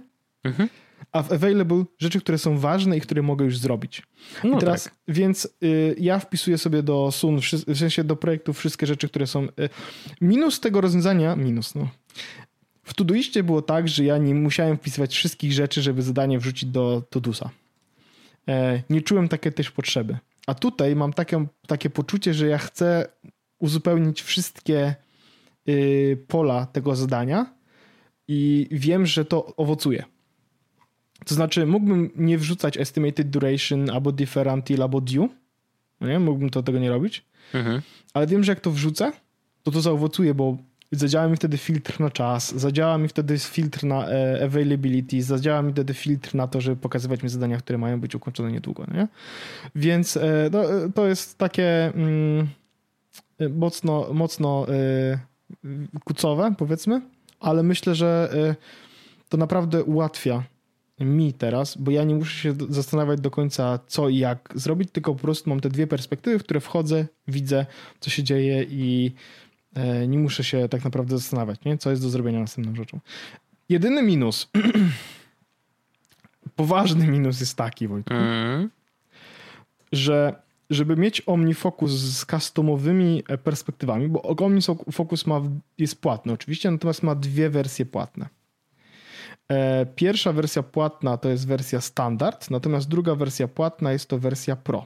mhm. 0.44 0.70
a 1.12 1.24
w 1.24 1.32
Available 1.32 1.84
rzeczy, 1.98 2.22
które 2.22 2.38
są 2.38 2.58
ważne 2.58 2.98
i 2.98 3.02
które 3.02 3.22
mogę 3.22 3.46
już 3.46 3.58
zrobić. 3.58 4.04
No 4.44 4.58
I 4.58 4.60
teraz, 4.60 4.84
tak. 4.84 4.94
więc 5.08 5.48
y, 5.64 5.96
ja 6.00 6.20
wpisuję 6.20 6.58
sobie 6.58 6.84
do 6.84 7.12
Sun, 7.12 7.40
w 7.68 7.78
sensie 7.78 8.04
do 8.04 8.16
projektu 8.16 8.54
wszystkie 8.54 8.88
rzeczy, 8.88 9.10
które 9.10 9.28
są... 9.28 9.44
Y, 9.44 9.50
minus 10.22 10.60
tego 10.60 10.82
rozwiązania, 10.82 11.36
minus, 11.36 11.76
no, 11.76 11.90
w 12.90 12.94
Todoiście 12.94 13.44
było 13.44 13.62
tak, 13.62 13.88
że 13.88 14.04
ja 14.04 14.18
nie 14.18 14.36
musiałem 14.36 14.78
wpisywać 14.78 15.16
wszystkich 15.16 15.52
rzeczy, 15.52 15.82
żeby 15.82 16.02
zadanie 16.02 16.40
wrzucić 16.40 16.70
do 16.70 17.04
Todusa. 17.10 17.50
E, 18.48 18.84
nie 18.90 19.02
czułem 19.02 19.28
takiej 19.28 19.54
też 19.54 19.72
potrzeby. 19.72 20.18
A 20.48 20.54
tutaj 20.54 20.96
mam 20.96 21.14
takie, 21.14 21.46
takie 21.68 21.90
poczucie, 21.90 22.34
że 22.34 22.48
ja 22.48 22.58
chcę 22.58 23.08
uzupełnić 23.60 24.22
wszystkie 24.22 24.96
y, 25.70 26.26
pola 26.28 26.66
tego 26.66 26.96
zadania 26.96 27.54
i 28.28 28.68
wiem, 28.72 29.06
że 29.06 29.26
to 29.26 29.56
owocuje. 29.56 30.04
To 31.26 31.36
znaczy, 31.36 31.66
mógłbym 31.66 32.10
nie 32.16 32.38
wrzucać 32.38 32.78
estimated 32.78 33.30
duration, 33.30 33.90
albo 33.90 34.12
differential, 34.12 34.82
albo 34.82 35.02
due. 35.02 35.30
No 36.02 36.08
nie? 36.08 36.20
Mógłbym 36.20 36.50
to 36.50 36.64
tego 36.64 36.80
nie 36.80 36.90
robić. 36.90 37.26
Mhm. 37.54 37.82
Ale 38.14 38.28
wiem, 38.28 38.44
że 38.44 38.52
jak 38.52 38.60
to 38.60 38.72
wrzucę, 38.72 39.12
to 39.64 39.72
to 39.72 39.82
zaowocuje, 39.82 40.34
bo 40.34 40.58
zadziała 40.92 41.28
mi 41.28 41.36
wtedy 41.36 41.58
filtr 41.58 42.00
na 42.00 42.10
czas, 42.10 42.56
zadziała 42.56 42.98
mi 42.98 43.08
wtedy 43.08 43.40
filtr 43.40 43.84
na 43.84 44.08
e, 44.08 44.44
availability, 44.46 45.24
zadziała 45.24 45.62
mi 45.62 45.72
wtedy 45.72 45.94
filtr 45.94 46.36
na 46.36 46.48
to, 46.48 46.62
żeby 46.62 46.76
pokazywać 46.76 47.24
mi 47.24 47.30
zadania, 47.30 47.58
które 47.58 47.78
mają 47.78 48.00
być 48.00 48.16
ukończone 48.16 48.52
niedługo. 48.52 48.86
Nie? 48.94 49.08
Więc 49.76 50.18
e, 50.18 50.50
no, 50.52 50.74
e, 50.74 50.92
to 50.96 51.08
jest 51.08 51.38
takie 51.38 51.86
mm, 51.86 52.48
mocno, 53.50 54.14
mocno 54.14 54.66
kucowe, 56.04 56.54
powiedzmy, 56.58 57.02
ale 57.40 57.64
myślę, 57.64 57.96
że 57.96 58.34
to 59.30 59.38
naprawdę 59.38 59.84
ułatwia 59.84 60.44
mi 61.00 61.34
teraz, 61.34 61.78
bo 61.78 61.92
ja 61.92 62.04
nie 62.04 62.16
muszę 62.16 62.40
się 62.40 62.54
zastanawiać 62.70 63.22
do 63.22 63.32
końca 63.32 63.80
co 63.88 64.10
i 64.10 64.18
jak 64.18 64.50
zrobić, 64.56 64.92
tylko 64.92 65.16
po 65.16 65.22
prostu 65.22 65.50
mam 65.50 65.60
te 65.60 65.70
dwie 65.70 65.88
perspektywy, 65.88 66.40
w 66.40 66.44
które 66.44 66.60
wchodzę, 66.60 67.06
widzę, 67.28 67.66
co 68.00 68.10
się 68.10 68.24
dzieje 68.24 68.64
i 68.70 69.14
nie 70.08 70.20
muszę 70.20 70.44
się 70.44 70.70
tak 70.70 70.84
naprawdę 70.84 71.18
zastanawiać, 71.18 71.60
nie? 71.66 71.78
co 71.78 71.90
jest 71.90 72.02
do 72.02 72.10
zrobienia 72.10 72.40
następną 72.40 72.76
rzeczą. 72.76 73.00
Jedyny 73.70 74.04
minus, 74.04 74.50
poważny 76.56 77.08
minus 77.08 77.40
jest 77.40 77.56
taki, 77.56 77.88
Wojtku, 77.88 78.14
mm. 78.14 78.70
że 79.92 80.36
żeby 80.70 80.96
mieć 80.96 81.22
OmniFocus 81.26 81.92
z 81.92 82.26
customowymi 82.26 83.24
e, 83.28 83.38
perspektywami, 83.38 84.08
bo 84.08 84.22
OmniFocus 84.22 85.28
ma, 85.28 85.42
jest 85.78 86.02
płatny 86.02 86.34
oczywiście, 86.34 86.72
natomiast 86.72 87.04
ma 87.04 87.16
dwie 87.16 87.50
wersje 87.50 87.86
płatne. 87.86 88.30
E, 89.50 89.86
pierwsza 89.86 90.34
wersja 90.34 90.64
płatna 90.64 91.18
to 91.18 91.30
jest 91.30 91.48
wersja 91.48 91.82
standard, 91.82 92.52
natomiast 92.52 92.88
druga 92.88 93.16
wersja 93.16 93.48
płatna 93.48 93.92
jest 93.92 94.10
to 94.10 94.20
wersja 94.20 94.56
Pro. 94.56 94.86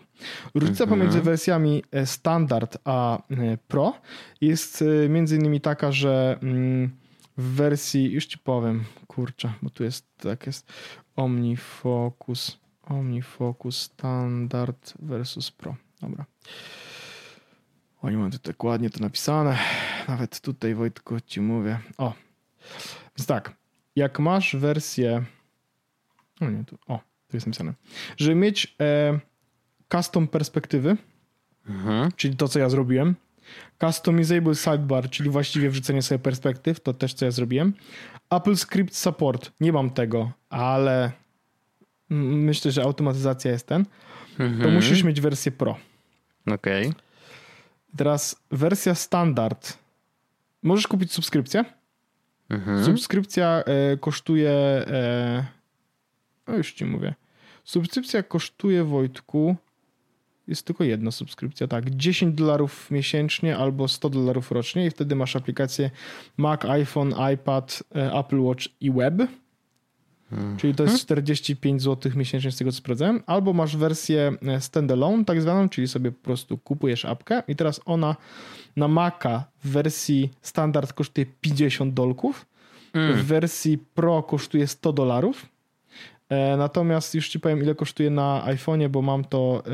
Różnica 0.56 0.84
mhm. 0.84 1.00
pomiędzy 1.00 1.22
wersjami 1.22 1.84
e, 1.92 2.06
standard 2.06 2.78
a 2.86 3.18
e, 3.18 3.58
Pro 3.68 3.94
jest 4.42 4.84
między 5.10 5.36
innymi 5.36 5.62
taka, 5.62 5.92
że 5.92 6.40
mm, 6.44 6.92
w 7.38 7.44
wersji, 7.44 8.12
już 8.12 8.26
ci 8.26 8.38
powiem, 8.38 8.84
kurczę, 9.08 9.54
bo 9.62 9.70
tu 9.70 9.84
jest 9.84 10.18
tak 10.18 10.46
jest 10.46 10.72
OmniFocus, 11.16 12.60
OmniFocus 12.84 13.82
Standard 13.82 14.94
versus 15.00 15.52
Pro. 15.52 15.76
Dobra. 16.02 16.26
Oni 18.02 18.18
mają 18.18 18.32
tutaj 18.32 18.54
ładnie 18.64 18.90
to 18.90 19.00
napisane. 19.00 19.58
Nawet 20.08 20.40
tutaj 20.40 20.76
Wojtku 20.76 21.20
ci 21.20 21.42
mówię. 21.42 21.80
O, 21.98 22.14
więc 23.18 23.28
tak 23.28 23.63
jak 23.96 24.20
masz 24.20 24.56
wersję. 24.56 25.24
O 26.42 26.50
nie, 26.50 26.64
tu, 26.66 26.78
o, 26.88 27.00
tu 27.28 27.38
jest 27.38 27.48
napisane. 27.48 27.74
Żeby 28.18 28.36
mieć 28.36 28.76
e, 28.82 29.20
custom 29.92 30.28
perspektywy, 30.28 30.98
mhm. 31.70 32.12
czyli 32.16 32.36
to, 32.36 32.48
co 32.48 32.60
ja 32.60 32.70
zrobiłem, 32.70 33.16
Customizable 33.80 34.56
sidebar, 34.56 35.10
czyli 35.10 35.30
właściwie 35.30 35.70
wrzucenie 35.70 36.02
sobie 36.02 36.20
perspektyw, 36.20 36.80
to 36.80 36.94
też 36.94 37.14
co 37.14 37.26
ja 37.26 37.32
zrobiłem. 37.32 37.74
Apple 38.30 38.56
Script 38.56 38.96
Support, 38.96 39.52
nie 39.60 39.74
mam 39.74 39.90
tego, 39.90 40.32
ale 40.50 41.12
myślę, 42.10 42.72
że 42.72 42.84
automatyzacja 42.84 43.52
jest 43.52 43.68
ten. 43.68 43.86
Mhm. 44.40 44.62
To 44.62 44.70
musisz 44.70 45.04
mieć 45.04 45.22
wersję 45.22 45.52
Pro. 45.52 45.78
Okej. 46.48 46.88
Okay. 46.88 47.02
Teraz 47.98 48.44
wersja 48.52 48.96
standard. 48.96 49.78
Możesz 50.64 50.88
kupić 50.88 51.12
subskrypcję. 51.12 51.66
Mhm. 52.54 52.86
Subskrypcja 52.86 53.64
e, 53.66 53.98
kosztuje. 53.98 54.52
E, 54.52 55.46
no 56.48 56.58
już 56.58 56.74
ci 56.74 56.86
mówię. 56.86 57.14
Subskrypcja 57.64 58.24
kosztuje 58.24 58.84
Wojtku. 58.84 59.56
Jest 60.48 60.66
tylko 60.66 60.84
jedna 60.84 61.12
subskrypcja, 61.12 61.68
tak. 61.68 61.90
10 61.90 62.36
dolarów 62.36 62.92
miesięcznie 62.92 63.58
albo 63.58 63.88
100 63.88 64.10
dolarów 64.10 64.52
rocznie, 64.52 64.86
i 64.86 64.90
wtedy 64.90 65.16
masz 65.16 65.36
aplikację 65.36 65.92
Mac, 66.38 66.66
iPhone, 66.66 67.14
iPad, 67.34 67.84
e, 67.96 68.14
Apple 68.14 68.40
Watch 68.40 68.66
i 68.82 68.92
web. 68.92 69.14
Hmm. 70.36 70.58
Czyli 70.58 70.76
to 70.76 70.84
jest 70.84 71.00
45 71.00 71.82
zł 71.82 72.12
miesięcznie 72.16 72.52
z 72.52 72.58
tego 72.58 72.72
co 72.72 72.78
sprawdzałem. 72.78 73.24
Albo 73.26 73.54
masz 73.54 73.78
wersję 73.78 74.34
e, 74.48 74.62
standalone, 74.62 75.26
tak 75.26 75.42
zwaną, 75.42 75.70
czyli 75.70 75.88
sobie 75.88 76.12
po 76.12 76.24
prostu 76.24 76.58
kupujesz 76.58 77.06
apkę 77.06 77.44
i 77.48 77.56
teraz 77.56 77.82
ona 77.86 78.16
na 78.76 78.88
Maca 78.88 79.44
w 79.64 79.70
wersji 79.70 80.30
standard 80.42 80.94
kosztuje 80.94 81.26
50 81.42 81.94
dolków, 81.94 82.46
hmm. 82.94 83.18
w 83.18 83.26
wersji 83.26 83.78
Pro 83.78 84.24
kosztuje 84.24 84.68
100 84.68 84.94
dolarów. 84.94 85.46
E, 86.30 86.58
natomiast 86.58 87.16
już 87.16 87.30
ci 87.30 87.40
powiem, 87.40 87.62
ile 87.62 87.76
kosztuje 87.76 88.10
na 88.10 88.44
iPhone'ie, 88.48 88.90
bo 88.90 89.02
mam 89.02 89.26
to 89.26 89.64
e, 89.66 89.70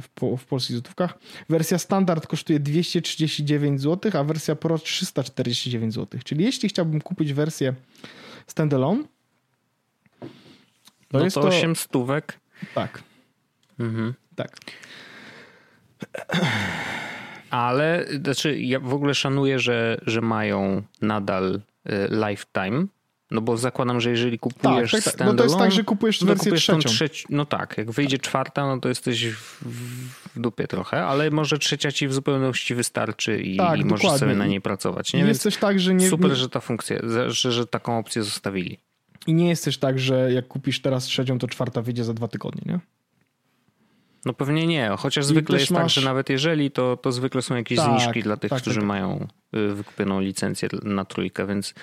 w, 0.00 0.36
w 0.38 0.44
polskich 0.44 0.76
złotówkach. 0.76 1.18
Wersja 1.48 1.78
standard 1.78 2.26
kosztuje 2.26 2.60
239 2.60 3.80
zł, 3.80 4.12
a 4.14 4.24
wersja 4.24 4.56
Pro 4.56 4.78
349 4.78 5.94
zł. 5.94 6.20
Czyli 6.24 6.44
jeśli 6.44 6.68
chciałbym 6.68 7.00
kupić 7.00 7.32
wersję 7.32 7.74
standalone, 8.46 9.02
to 11.08 11.18
no 11.18 11.24
jest 11.24 11.34
to 11.34 11.40
8 11.40 11.76
stówek. 11.76 12.40
Tak. 12.74 13.02
Mhm. 13.78 14.14
Tak. 14.36 14.56
Ale 17.50 18.06
znaczy, 18.22 18.58
ja 18.58 18.80
w 18.80 18.94
ogóle 18.94 19.14
szanuję, 19.14 19.58
że, 19.58 20.00
że 20.06 20.20
mają 20.20 20.82
nadal 21.02 21.60
y, 21.88 21.92
lifetime. 22.10 22.86
No 23.30 23.40
bo 23.40 23.56
zakładam, 23.56 24.00
że 24.00 24.10
jeżeli 24.10 24.38
kupujesz 24.38 24.92
tak, 24.92 25.02
tak, 25.04 25.16
tak. 25.16 25.26
No 25.26 25.34
to 25.34 25.44
jest 25.44 25.58
tak, 25.58 25.72
że 25.72 25.84
kupujesz 25.84 26.24
wersję 26.24 26.44
kupujesz 26.44 26.62
trzecią. 26.62 26.88
Trzeci, 26.88 27.26
no 27.30 27.46
tak, 27.46 27.78
jak 27.78 27.90
wyjdzie 27.90 28.18
tak. 28.18 28.26
czwarta, 28.26 28.66
no 28.66 28.80
to 28.80 28.88
jesteś 28.88 29.26
w, 29.26 29.62
w, 29.62 30.40
dupie 30.40 30.66
trochę, 30.66 31.04
ale 31.04 31.30
może 31.30 31.58
trzecia 31.58 31.92
ci 31.92 32.08
w 32.08 32.14
zupełności 32.14 32.74
wystarczy 32.74 33.40
i, 33.40 33.56
tak, 33.56 33.80
i 33.80 33.84
możesz 33.84 34.10
sobie 34.10 34.34
na 34.34 34.46
niej 34.46 34.60
pracować. 34.60 35.12
Nie? 35.12 35.20
Jest 35.20 35.42
też 35.42 35.56
tak, 35.56 35.80
że 35.80 35.94
nie... 35.94 36.08
Super, 36.08 36.30
że 36.30 36.48
ta 36.48 36.60
funkcja, 36.60 36.98
że, 37.28 37.52
że 37.52 37.66
taką 37.66 37.98
opcję 37.98 38.22
zostawili. 38.22 38.78
I 39.28 39.34
nie 39.34 39.48
jest 39.48 39.64
też 39.64 39.78
tak, 39.78 39.98
że 39.98 40.32
jak 40.32 40.48
kupisz 40.48 40.80
teraz 40.80 41.04
trzecią, 41.04 41.38
to 41.38 41.48
czwarta 41.48 41.82
wyjdzie 41.82 42.04
za 42.04 42.14
dwa 42.14 42.28
tygodnie, 42.28 42.62
nie? 42.66 42.80
No 44.24 44.32
pewnie 44.32 44.66
nie, 44.66 44.90
chociaż 44.98 45.24
I 45.24 45.28
zwykle 45.28 45.58
jest 45.58 45.68
tak, 45.68 45.82
masz... 45.82 45.94
tak, 45.94 46.02
że 46.02 46.08
nawet 46.08 46.30
jeżeli, 46.30 46.70
to, 46.70 46.96
to 46.96 47.12
zwykle 47.12 47.42
są 47.42 47.56
jakieś 47.56 47.78
tak, 47.78 47.86
zniżki 47.86 48.22
dla 48.22 48.36
tych, 48.36 48.50
tak, 48.50 48.60
którzy 48.60 48.78
tak. 48.80 48.86
mają 48.86 49.26
y, 49.56 49.74
wykupioną 49.74 50.20
licencję 50.20 50.68
na 50.82 51.04
trójkę, 51.04 51.46
więc 51.46 51.74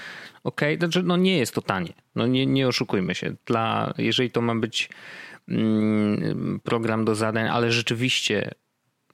okej, 0.44 0.76
okay, 0.76 0.78
znaczy 0.78 1.04
no 1.04 1.18
nie 1.18 1.38
jest 1.38 1.56
to 1.56 1.62
tanie. 1.62 1.94
No 2.16 2.28
nie, 2.28 2.46
nie 2.46 2.68
oszukujmy 2.68 3.16
się. 3.16 3.36
Dla, 3.46 3.94
jeżeli 3.98 4.32
to 4.32 4.42
ma 4.42 4.56
być 4.56 4.90
mm, 5.48 6.60
program 6.64 7.06
do 7.06 7.16
zadań, 7.16 7.48
ale 7.48 7.72
rzeczywiście 7.72 8.52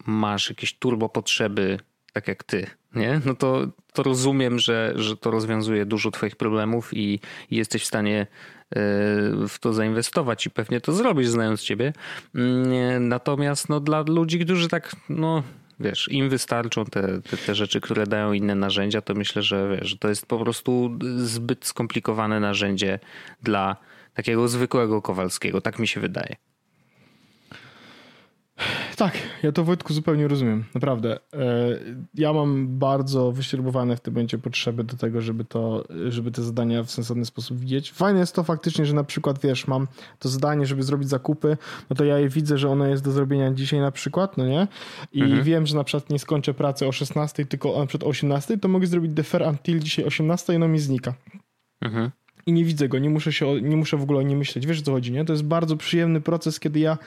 masz 0.06 0.50
jakieś 0.50 0.74
turbo 0.74 1.10
potrzeby, 1.10 1.80
tak 2.14 2.28
jak 2.28 2.44
ty, 2.44 2.68
nie? 2.96 3.22
No 3.26 3.36
to, 3.36 3.68
to 3.94 4.04
rozumiem, 4.04 4.60
że, 4.60 4.94
że 4.96 5.18
to 5.18 5.32
rozwiązuje 5.32 5.86
dużo 5.86 6.12
twoich 6.12 6.36
problemów 6.36 6.90
i, 6.94 7.20
jesteś 7.52 7.84
w 7.84 7.86
stanie 7.86 8.22
e, 8.22 8.28
w 9.48 9.56
to 9.60 9.74
zainwestować 9.74 10.46
i 10.46 10.50
pewnie 10.50 10.82
to 10.82 10.94
zrobisz, 10.94 11.28
znając 11.28 11.62
ciebie. 11.62 11.94
Mm, 12.36 13.08
natomiast 13.08 13.70
no, 13.70 13.80
dla 13.80 14.02
ludzi, 14.08 14.40
którzy 14.40 14.68
tak, 14.68 14.96
no 15.10 15.44
wiesz, 15.80 16.08
im 16.12 16.30
wystarczą 16.30 16.86
te, 16.86 17.22
te, 17.22 17.38
te, 17.38 17.56
rzeczy, 17.56 17.82
które 17.82 18.08
dają 18.08 18.34
inne 18.34 18.56
narzędzia, 18.56 19.02
to 19.02 19.14
myślę, 19.14 19.42
że 19.42 19.78
wiesz, 19.78 19.98
to 20.00 20.10
jest 20.10 20.26
po 20.26 20.40
prostu 20.40 20.98
zbyt 21.18 21.66
skomplikowane 21.66 22.40
narzędzie 22.40 23.00
dla 23.44 23.76
takiego 24.14 24.48
zwykłego 24.48 25.02
Kowalskiego. 25.02 25.62
Tak 25.62 25.80
mi 25.80 25.88
się 25.88 26.00
wydaje. 26.00 26.36
Tak, 28.98 29.18
ja 29.44 29.52
to 29.52 29.64
Wojtku 29.64 29.94
zupełnie 29.94 30.28
rozumiem, 30.28 30.64
naprawdę. 30.74 31.20
E, 31.34 31.40
ja 32.14 32.34
mam 32.34 32.80
bardzo 32.80 33.32
wyśrubowane 33.32 33.98
w 33.98 34.02
tym 34.02 34.14
momencie 34.14 34.38
potrzeby 34.38 34.84
do 34.84 34.98
tego, 34.98 35.22
żeby, 35.22 35.46
to, 35.46 35.84
żeby 36.10 36.32
te 36.32 36.44
zadania 36.44 36.84
w 36.84 36.92
sensowny 36.92 37.26
sposób 37.26 37.60
widzieć. 37.60 37.92
Fajne 37.92 38.20
jest 38.20 38.36
to 38.36 38.44
faktycznie, 38.44 38.86
że 38.86 38.94
na 38.94 39.04
przykład, 39.04 39.40
wiesz, 39.42 39.68
mam 39.68 39.88
to 40.20 40.30
zadanie, 40.30 40.66
żeby 40.66 40.84
zrobić 40.84 41.10
zakupy, 41.10 41.58
no 41.90 41.96
to 41.96 42.06
ja 42.06 42.20
je 42.20 42.30
widzę, 42.30 42.58
że 42.58 42.70
ono 42.70 42.88
jest 42.88 43.04
do 43.04 43.12
zrobienia 43.12 43.52
dzisiaj 43.52 43.80
na 43.80 43.92
przykład, 43.92 44.38
no 44.38 44.46
nie? 44.46 44.68
I 45.12 45.22
mhm. 45.22 45.44
wiem, 45.44 45.66
że 45.66 45.76
na 45.76 45.84
przykład 45.84 46.10
nie 46.10 46.20
skończę 46.20 46.54
pracy 46.54 46.88
o 46.88 46.92
16, 46.92 47.46
tylko 47.46 47.76
o 47.76 47.88
18, 48.06 48.58
to 48.58 48.68
mogę 48.68 48.88
zrobić 48.88 49.14
defer 49.14 49.44
until 49.48 49.80
dzisiaj 49.80 50.06
18 50.06 50.54
i 50.54 50.56
ono 50.56 50.68
mi 50.68 50.80
znika. 50.80 51.14
Mhm 51.82 52.12
i 52.52 52.54
nie 52.54 52.66
widzę 52.66 52.90
go, 52.90 53.00
nie 53.00 53.10
muszę, 53.10 53.34
się, 53.34 53.62
nie 53.62 53.76
muszę 53.76 53.98
w 53.98 54.02
ogóle 54.02 54.20
o 54.20 54.22
nim 54.22 54.38
myśleć. 54.38 54.68
Wiesz 54.68 54.80
o 54.80 54.82
co 54.82 54.92
chodzi, 54.92 55.12
nie? 55.12 55.26
To 55.26 55.34
jest 55.34 55.44
bardzo 55.44 55.78
przyjemny 55.78 56.22
proces, 56.22 56.60
kiedy 56.60 56.80
ja 56.80 56.98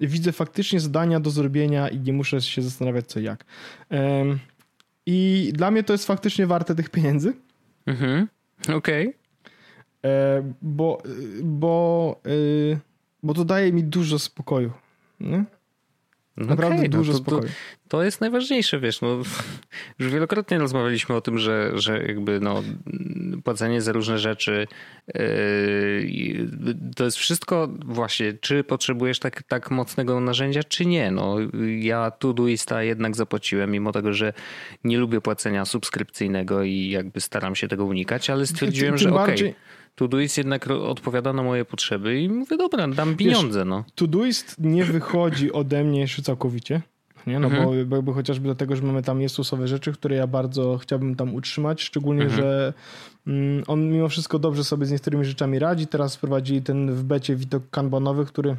widzę 0.00 0.32
faktycznie 0.32 0.80
zadania 0.80 1.20
do 1.20 1.30
zrobienia 1.30 1.88
i 1.88 2.00
nie 2.00 2.12
muszę 2.12 2.40
się 2.40 2.62
zastanawiać 2.62 3.06
co 3.06 3.20
jak. 3.20 3.44
I 5.06 5.50
dla 5.54 5.70
mnie 5.70 5.82
to 5.82 5.92
jest 5.92 6.06
faktycznie 6.06 6.46
warte 6.46 6.74
tych 6.74 6.90
pieniędzy. 6.90 7.32
Mhm, 7.86 8.28
okej. 8.74 9.08
Okay. 9.08 9.24
E, 10.04 10.52
bo, 10.62 11.02
bo, 11.42 12.20
e, 12.26 12.78
bo 13.22 13.34
to 13.34 13.44
daje 13.44 13.72
mi 13.72 13.84
dużo 13.84 14.18
spokoju. 14.18 14.72
Nie? 15.20 15.44
No 16.36 16.46
Naprawdę 16.46 16.76
okay, 16.76 16.88
dużo 16.88 17.12
no 17.12 17.18
to, 17.18 17.24
spokoju. 17.24 17.42
To, 17.42 17.54
to, 17.94 18.02
jest 18.02 18.20
najważniejsze, 18.20 18.80
wiesz, 18.80 19.00
no, 19.00 19.08
już 19.98 20.12
wielokrotnie 20.12 20.58
rozmawialiśmy 20.58 21.14
o 21.14 21.20
tym, 21.20 21.38
że, 21.38 21.70
że 21.74 22.02
jakby 22.02 22.40
no, 22.40 22.62
płacenie 23.44 23.82
za 23.82 23.92
różne 23.92 24.18
rzeczy 24.18 24.66
yy, 25.14 26.48
to 26.96 27.04
jest 27.04 27.16
wszystko 27.16 27.68
właśnie, 27.84 28.32
czy 28.32 28.64
potrzebujesz 28.64 29.18
tak, 29.18 29.42
tak 29.42 29.70
mocnego 29.70 30.20
narzędzia, 30.20 30.62
czy 30.62 30.86
nie. 30.86 31.10
No, 31.10 31.36
ja 31.78 32.10
Todoista 32.10 32.82
jednak 32.82 33.16
zapłaciłem, 33.16 33.70
mimo 33.70 33.92
tego, 33.92 34.12
że 34.12 34.32
nie 34.84 34.98
lubię 34.98 35.20
płacenia 35.20 35.64
subskrypcyjnego 35.64 36.62
i 36.62 36.88
jakby 36.88 37.20
staram 37.20 37.54
się 37.54 37.68
tego 37.68 37.84
unikać, 37.84 38.30
ale 38.30 38.46
stwierdziłem, 38.46 38.94
tym, 38.94 38.98
że 38.98 39.14
okej. 39.14 39.34
Okay, 39.34 39.54
Todoist 39.94 40.38
jednak 40.38 40.70
odpowiada 40.70 41.32
na 41.32 41.42
moje 41.42 41.64
potrzeby 41.64 42.20
i 42.20 42.28
mówię, 42.28 42.56
dobra, 42.56 42.88
dam 42.88 43.16
pieniądze. 43.16 43.58
Wiesz, 43.58 43.68
no. 43.68 43.84
Todoist 43.94 44.56
nie 44.58 44.84
wychodzi 44.84 45.52
ode 45.52 45.84
mnie 45.84 46.00
jeszcze 46.00 46.22
całkowicie. 46.22 46.82
Nie? 47.26 47.38
No 47.40 47.48
mhm. 47.48 47.88
bo, 47.88 48.02
bo 48.02 48.12
chociażby 48.12 48.44
dlatego, 48.44 48.76
że 48.76 48.82
mamy 48.82 49.02
tam 49.02 49.20
Jezusowe 49.20 49.68
rzeczy, 49.68 49.92
które 49.92 50.16
ja 50.16 50.26
bardzo 50.26 50.78
chciałbym 50.78 51.14
tam 51.14 51.34
utrzymać, 51.34 51.82
szczególnie, 51.82 52.22
mhm. 52.22 52.40
że 52.42 52.72
mm, 53.26 53.64
on 53.66 53.90
mimo 53.90 54.08
wszystko 54.08 54.38
dobrze 54.38 54.64
sobie 54.64 54.86
z 54.86 54.90
niektórymi 54.90 55.24
rzeczami 55.24 55.58
radzi. 55.58 55.86
Teraz 55.86 56.16
wprowadzili 56.16 56.62
ten 56.62 56.92
w 56.92 57.04
becie 57.04 57.36
widok 57.36 57.70
kanbanowy, 57.70 58.24
który 58.24 58.56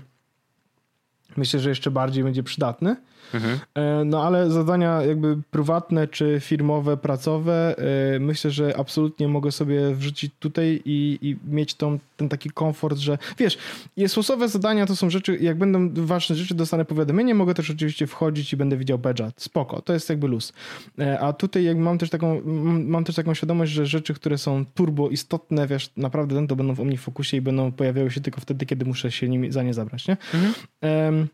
myślę, 1.38 1.60
że 1.60 1.70
jeszcze 1.70 1.92
bardziej 1.92 2.24
będzie 2.24 2.44
przydatny. 2.44 2.96
Mhm. 3.34 3.60
E, 3.76 4.06
no 4.06 4.24
ale 4.24 4.52
zadania 4.52 5.02
jakby 5.02 5.38
prywatne 5.52 6.08
czy 6.08 6.38
firmowe, 6.40 6.98
pracowe, 6.98 7.76
e, 8.16 8.20
myślę, 8.20 8.52
że 8.52 8.78
absolutnie 8.78 9.28
mogę 9.28 9.52
sobie 9.52 9.96
wrzucić 9.96 10.34
tutaj 10.40 10.82
i, 10.86 11.20
i 11.22 11.38
mieć 11.56 11.74
tą, 11.74 12.00
ten 12.18 12.30
taki 12.30 12.50
komfort, 12.50 12.98
że 12.98 13.18
wiesz, 13.38 13.58
losowe 13.98 14.50
zadania 14.50 14.86
to 14.86 14.96
są 14.96 15.10
rzeczy, 15.10 15.38
jak 15.42 15.58
będą 15.58 16.06
ważne 16.06 16.36
rzeczy, 16.36 16.56
dostanę 16.56 16.86
powiadomienie, 16.86 17.36
mogę 17.36 17.54
też 17.54 17.70
oczywiście 17.70 18.08
wchodzić 18.08 18.54
i 18.54 18.58
będę 18.58 18.78
widział 18.78 18.98
badge. 18.98 19.22
Spoko, 19.38 19.82
to 19.82 19.94
jest 19.94 20.10
jakby 20.10 20.28
luz. 20.28 20.54
E, 21.00 21.20
a 21.20 21.34
tutaj 21.34 21.64
jakby 21.64 21.84
mam 21.84 21.98
też 21.98 22.10
taką, 22.10 22.42
mam 22.86 23.04
też 23.04 23.16
taką 23.16 23.34
świadomość, 23.34 23.72
że 23.72 23.86
rzeczy, 23.86 24.14
które 24.14 24.38
są 24.38 24.66
turbo 24.66 25.10
istotne, 25.10 25.68
wiesz, 25.68 25.92
naprawdę 25.98 26.48
to 26.48 26.56
będą 26.56 26.74
w 26.74 26.80
OmniFocusie 26.80 27.38
i 27.38 27.42
będą 27.42 27.72
pojawiały 27.72 28.12
się 28.12 28.22
tylko 28.22 28.42
wtedy, 28.42 28.66
kiedy 28.66 28.86
muszę 28.86 29.12
się 29.12 29.30
nimi 29.30 29.52
za 29.52 29.64
nie 29.64 29.74
zabrać, 29.74 30.08
nie? 30.08 30.18
Mhm. 30.34 30.54
Um, 30.82 31.25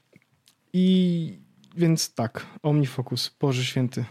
I 0.74 1.38
więc 1.78 2.13
tak, 2.13 2.45
OmniFocus, 2.63 3.36
Boże 3.39 3.63
Święty. 3.63 4.05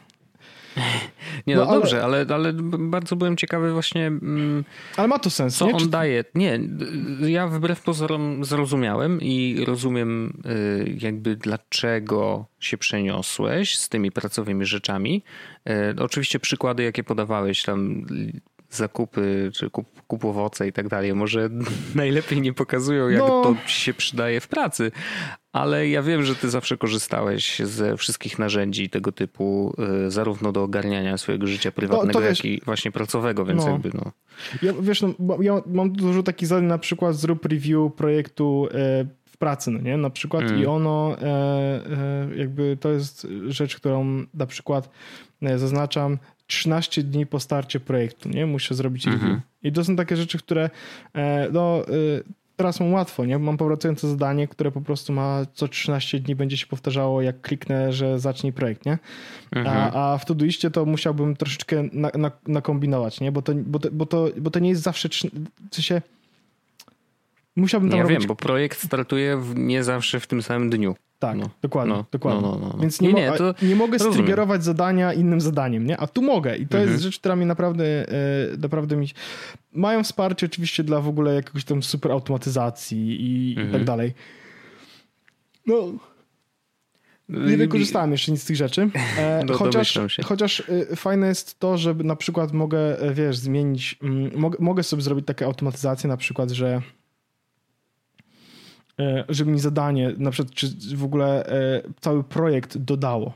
Nie, 1.47 1.57
no, 1.57 1.65
no 1.65 1.71
ale... 1.71 1.81
dobrze, 1.81 2.05
ale, 2.05 2.27
ale 2.35 2.53
bardzo 2.79 3.17
byłem 3.17 3.37
ciekawy 3.37 3.73
właśnie. 3.73 4.07
Mm, 4.07 4.65
ale 4.97 5.09
ma 5.09 5.19
to 5.19 5.31
sens. 5.31 5.57
Co 5.57 5.67
nie? 5.67 5.73
on 5.73 5.81
Czy... 5.81 5.89
daje? 5.89 6.25
Nie, 6.35 6.61
ja 7.21 7.49
wbrew 7.49 7.83
pozorom 7.83 8.45
zrozumiałem 8.45 9.21
i 9.21 9.65
rozumiem 9.67 10.43
y, 10.47 10.97
jakby 11.01 11.37
dlaczego 11.37 12.47
się 12.61 12.79
przeniosłeś 12.79 13.79
z 13.79 13.89
tymi 13.89 14.13
pracowymi 14.13 14.67
rzeczami. 14.67 15.23
Y, 15.69 16.03
oczywiście 16.03 16.39
przykłady, 16.39 16.83
jakie 16.83 17.05
podawałeś 17.05 17.63
tam 17.63 18.07
zakupy, 18.77 19.51
czy 19.55 19.71
kup, 19.71 20.03
kup 20.07 20.25
owoce 20.25 20.69
i 20.69 20.73
tak 20.73 20.89
dalej, 20.89 21.15
może 21.15 21.49
najlepiej 21.95 22.41
nie 22.41 22.53
pokazują, 22.53 23.09
jak 23.09 23.21
no. 23.21 23.43
to 23.43 23.57
ci 23.67 23.75
się 23.75 23.95
przydaje 23.95 24.41
w 24.41 24.49
pracy, 24.49 24.93
ale 25.53 25.89
ja 25.89 26.03
wiem, 26.03 26.25
że 26.25 26.35
ty 26.35 26.51
zawsze 26.51 26.77
korzystałeś 26.77 27.59
ze 27.59 27.97
wszystkich 27.97 28.39
narzędzi 28.39 28.91
tego 28.91 29.13
typu, 29.13 29.75
y, 30.07 30.11
zarówno 30.11 30.53
do 30.53 30.63
ogarniania 30.63 31.19
swojego 31.19 31.47
życia 31.47 31.73
prywatnego, 31.73 32.21
no, 32.21 32.27
wiesz, 32.27 32.45
jak 32.45 32.45
i 32.45 32.61
właśnie 32.65 32.93
pracowego, 32.93 33.45
więc 33.45 33.65
no. 33.65 33.71
jakby 33.71 33.91
no. 33.95 34.13
Ja, 34.63 34.73
wiesz, 34.81 35.03
no, 35.03 35.15
ja 35.41 35.63
mam 35.67 35.93
dużo 35.93 36.23
takich 36.23 36.49
zadań, 36.49 36.65
na 36.65 36.79
przykład 36.79 37.17
zrób 37.17 37.45
review 37.45 37.93
projektu 37.95 38.69
e, 38.71 39.07
w 39.25 39.37
pracy, 39.37 39.71
no 39.71 39.81
nie? 39.81 39.97
Na 39.97 40.11
przykład 40.11 40.43
mm. 40.43 40.63
i 40.63 40.67
ono 40.67 41.17
e, 41.19 41.27
e, 41.27 42.29
jakby 42.37 42.77
to 42.81 42.89
jest 42.89 43.27
rzecz, 43.49 43.77
którą 43.77 44.25
na 44.35 44.47
przykład 44.47 44.91
zaznaczam 45.57 46.19
13 46.51 47.03
dni 47.03 47.27
po 47.27 47.41
starcie 47.41 47.81
projektu, 47.81 48.29
nie? 48.29 48.47
Muszę 48.47 48.75
zrobić 48.75 49.07
review. 49.07 49.23
Mm 49.23 49.37
-hmm. 49.37 49.41
I 49.63 49.73
to 49.73 49.85
są 49.85 49.97
takie 49.97 50.17
rzeczy, 50.17 50.39
które 50.39 50.71
no 51.53 51.83
teraz 52.57 52.81
mam 52.81 52.93
łatwo, 52.93 53.25
nie? 53.25 53.39
Mam 53.39 53.57
powracające 53.57 54.09
zadanie, 54.09 54.49
które 54.49 54.71
po 54.71 54.81
prostu 54.81 55.13
ma 55.13 55.47
co 55.55 55.69
13 55.69 56.21
dni 56.21 56.35
będzie 56.37 56.57
się 56.57 56.67
powtarzało, 56.67 57.23
jak 57.23 57.41
kliknę, 57.41 57.93
że 57.93 58.19
zacznij 58.19 58.53
projekt, 58.53 58.87
nie? 58.87 58.99
Mhm. 59.53 59.77
A, 59.77 60.13
a 60.13 60.19
w 60.19 60.25
Todoistie 60.25 60.71
to 60.71 60.85
musiałbym 60.85 61.37
troszeczkę 61.37 61.83
na, 61.93 62.11
na, 62.15 62.31
nakombinować, 62.47 63.21
nie? 63.21 63.33
Bo 63.33 63.43
to, 63.43 63.53
bo, 63.55 63.79
to, 63.79 63.89
bo, 63.93 64.07
to, 64.07 64.29
bo 64.41 64.51
to 64.51 64.59
nie 64.59 64.69
jest 64.69 64.83
zawsze, 64.83 65.09
w 65.09 65.75
sensie 65.75 66.03
musiałbym 67.57 67.91
tam 67.91 67.99
Ja 67.99 68.03
robić... 68.03 68.19
wiem, 68.19 68.29
bo 68.29 68.37
projekt 68.37 68.83
startuje 68.83 69.37
w, 69.37 69.57
nie 69.57 69.85
zawsze 69.85 70.21
w 70.21 70.27
tym 70.27 70.43
samym 70.43 70.71
dniu. 70.71 70.95
Tak, 71.21 71.37
no, 71.37 71.51
dokładnie. 71.63 71.95
No, 71.95 72.05
dokładnie. 72.13 72.43
No, 72.43 72.59
no, 72.61 72.69
no 72.73 72.79
Więc 72.81 73.01
nie, 73.01 73.13
nie, 73.13 73.33
nie, 73.63 73.69
nie 73.69 73.77
mogę 73.77 73.99
striggerować 73.99 74.65
zadania 74.65 75.13
innym 75.13 75.41
zadaniem, 75.41 75.87
nie? 75.87 75.97
A 75.97 76.07
tu 76.07 76.23
mogę. 76.23 76.57
I 76.57 76.67
to 76.67 76.79
mhm. 76.79 76.91
jest 76.91 77.05
rzecz, 77.05 77.19
która 77.19 77.37
mi 77.37 77.47
naprawdę, 77.47 77.85
e, 77.85 78.57
naprawdę 78.59 78.97
mi. 78.97 79.07
Mają 79.73 80.05
wsparcie 80.05 80.47
oczywiście 80.47 80.85
dla 80.85 81.01
w 81.01 81.09
ogóle 81.09 81.35
jakiegoś 81.35 81.65
tam 81.65 81.83
super 81.83 82.13
automatyzacji 82.13 83.17
i, 83.21 83.51
mhm. 83.51 83.69
i 83.69 83.73
tak 83.73 83.85
dalej. 83.85 84.15
No. 85.67 85.93
Nie 87.29 87.57
wykorzystałem 87.57 88.13
jeszcze 88.13 88.33
nic 88.33 88.43
z 88.43 88.47
tych 88.47 88.57
rzeczy. 88.57 88.91
E, 89.19 89.43
no, 89.49 89.55
chociaż, 89.55 89.99
chociaż 90.25 90.63
e, 90.91 90.97
fajne 90.97 91.29
jest 91.29 91.59
to, 91.59 91.79
że 91.79 91.95
na 91.95 92.17
przykład 92.17 92.53
mogę, 92.53 92.97
wiesz, 93.15 93.39
zmienić, 93.39 93.99
mm, 94.03 94.31
mogę, 94.37 94.59
mogę 94.61 94.83
sobie 94.83 95.03
zrobić 95.03 95.27
takie 95.27 95.47
automatyzacje, 95.47 96.09
na 96.09 96.17
przykład, 96.17 96.51
że 96.51 96.67
E, 96.75 97.00
żeby 99.29 99.51
mi 99.51 99.61
zadanie, 99.61 100.15
na 100.19 100.31
przykład, 100.31 100.55
czy 100.55 100.97
w 100.97 101.05
ogóle 101.05 101.47
e, 101.47 101.83
cały 102.01 102.25
projekt 102.25 102.79
dodało 102.79 103.33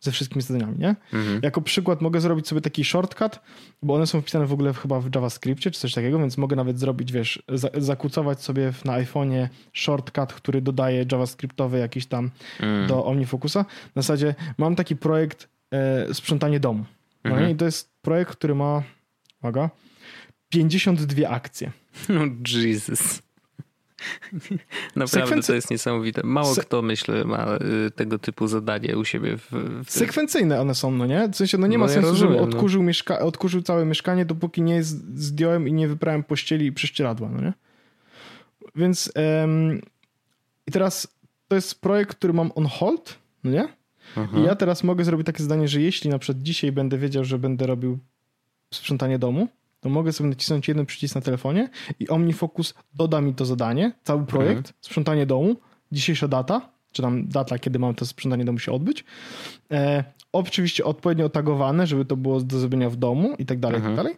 ze 0.00 0.12
wszystkimi 0.12 0.42
zadaniami, 0.42 0.78
nie? 0.78 0.96
Mhm. 1.12 1.40
Jako 1.42 1.60
przykład 1.60 2.00
mogę 2.00 2.20
zrobić 2.20 2.48
sobie 2.48 2.60
taki 2.60 2.84
shortcut, 2.84 3.40
bo 3.82 3.94
one 3.94 4.06
są 4.06 4.20
wpisane 4.20 4.46
w 4.46 4.52
ogóle 4.52 4.74
chyba 4.74 5.00
w 5.00 5.14
JavaScriptie 5.14 5.70
czy 5.70 5.80
coś 5.80 5.94
takiego, 5.94 6.18
więc 6.18 6.38
mogę 6.38 6.56
nawet 6.56 6.78
zrobić, 6.78 7.12
wiesz, 7.12 7.42
zakucować 7.78 8.42
sobie 8.42 8.72
na 8.84 8.92
iPhone'ie 8.92 9.48
shortcut, 9.72 10.32
który 10.32 10.62
dodaje 10.62 11.06
JavaScriptowy 11.12 11.78
jakiś 11.78 12.06
tam 12.06 12.30
mhm. 12.60 12.88
do 12.88 13.04
OmniFocusa. 13.04 13.64
Na 13.94 14.02
zasadzie 14.02 14.34
mam 14.58 14.76
taki 14.76 14.96
projekt 14.96 15.48
e, 15.70 16.14
sprzątanie 16.14 16.60
domu. 16.60 16.84
No 17.24 17.30
mhm. 17.30 17.50
I 17.50 17.56
to 17.56 17.64
jest 17.64 17.90
projekt, 18.02 18.32
który 18.32 18.54
ma, 18.54 18.82
uwaga, 19.40 19.70
52 20.48 21.28
akcje. 21.28 21.70
No 22.08 22.20
Jesus. 22.54 23.27
Naprawdę 24.96 25.42
to 25.42 25.54
jest 25.54 25.70
niesamowite. 25.70 26.22
Mało 26.24 26.54
Se... 26.54 26.60
kto, 26.60 26.82
myślę, 26.82 27.24
ma 27.24 27.58
y, 27.86 27.90
tego 27.90 28.18
typu 28.18 28.46
zadanie 28.46 28.98
u 28.98 29.04
siebie. 29.04 29.36
W, 29.36 29.50
w... 29.84 29.90
Sekwencyjne 29.90 30.60
one 30.60 30.74
są, 30.74 30.90
no 30.90 31.06
nie? 31.06 31.28
W 31.28 31.36
sensie, 31.36 31.58
no 31.58 31.66
nie 31.66 31.78
ma 31.78 31.86
no 31.86 31.92
sensu, 31.92 32.06
ja 32.06 32.12
rozumiem, 32.12 32.34
żebym 32.34 32.50
no. 32.50 32.56
odkurzył, 32.56 32.82
no. 32.82 32.86
mieszka... 32.86 33.18
odkurzył 33.18 33.62
całe 33.62 33.84
mieszkanie, 33.84 34.24
dopóki 34.24 34.62
nie 34.62 34.82
zdjąłem 34.82 35.68
i 35.68 35.72
nie 35.72 35.88
wyprałem 35.88 36.24
pościeli 36.24 36.66
i 36.66 36.72
prześcieradła, 36.72 37.28
no 37.28 37.40
nie? 37.40 37.52
Więc 38.76 39.12
um, 39.16 39.80
i 40.66 40.72
teraz 40.72 41.08
to 41.48 41.54
jest 41.54 41.80
projekt, 41.80 42.16
który 42.16 42.32
mam 42.32 42.52
on 42.54 42.66
hold, 42.66 43.18
no 43.44 43.50
nie? 43.50 43.68
Aha. 44.16 44.38
I 44.38 44.42
ja 44.42 44.56
teraz 44.56 44.84
mogę 44.84 45.04
zrobić 45.04 45.26
takie 45.26 45.42
zadanie, 45.42 45.68
że 45.68 45.80
jeśli 45.80 46.10
na 46.10 46.18
przykład 46.18 46.42
dzisiaj 46.42 46.72
będę 46.72 46.98
wiedział, 46.98 47.24
że 47.24 47.38
będę 47.38 47.66
robił 47.66 47.98
sprzątanie 48.74 49.18
domu, 49.18 49.48
to 49.80 49.88
mogę 49.88 50.12
sobie 50.12 50.30
nacisnąć 50.30 50.68
jeden 50.68 50.86
przycisk 50.86 51.14
na 51.14 51.20
telefonie 51.20 51.68
i 52.00 52.08
OmniFocus 52.08 52.74
doda 52.94 53.20
mi 53.20 53.34
to 53.34 53.44
zadanie, 53.44 53.92
cały 54.04 54.26
projekt, 54.26 54.58
mhm. 54.58 54.74
sprzątanie 54.80 55.26
domu, 55.26 55.56
dzisiejsza 55.92 56.28
data, 56.28 56.70
czy 56.92 57.02
tam 57.02 57.28
data, 57.28 57.58
kiedy 57.58 57.78
mam 57.78 57.94
to 57.94 58.06
sprzątanie 58.06 58.44
domu 58.44 58.58
się 58.58 58.72
odbyć. 58.72 59.04
E, 59.70 60.04
oczywiście 60.32 60.84
odpowiednio 60.84 61.26
otagowane, 61.26 61.86
żeby 61.86 62.04
to 62.04 62.16
było 62.16 62.40
do 62.40 62.58
zrobienia 62.58 62.90
w 62.90 62.96
domu 62.96 63.34
i 63.38 63.46
tak 63.46 63.60
dalej, 63.60 63.78
i 63.78 63.82
tak 63.82 63.90
mhm. 63.90 63.96
dalej. 63.96 64.16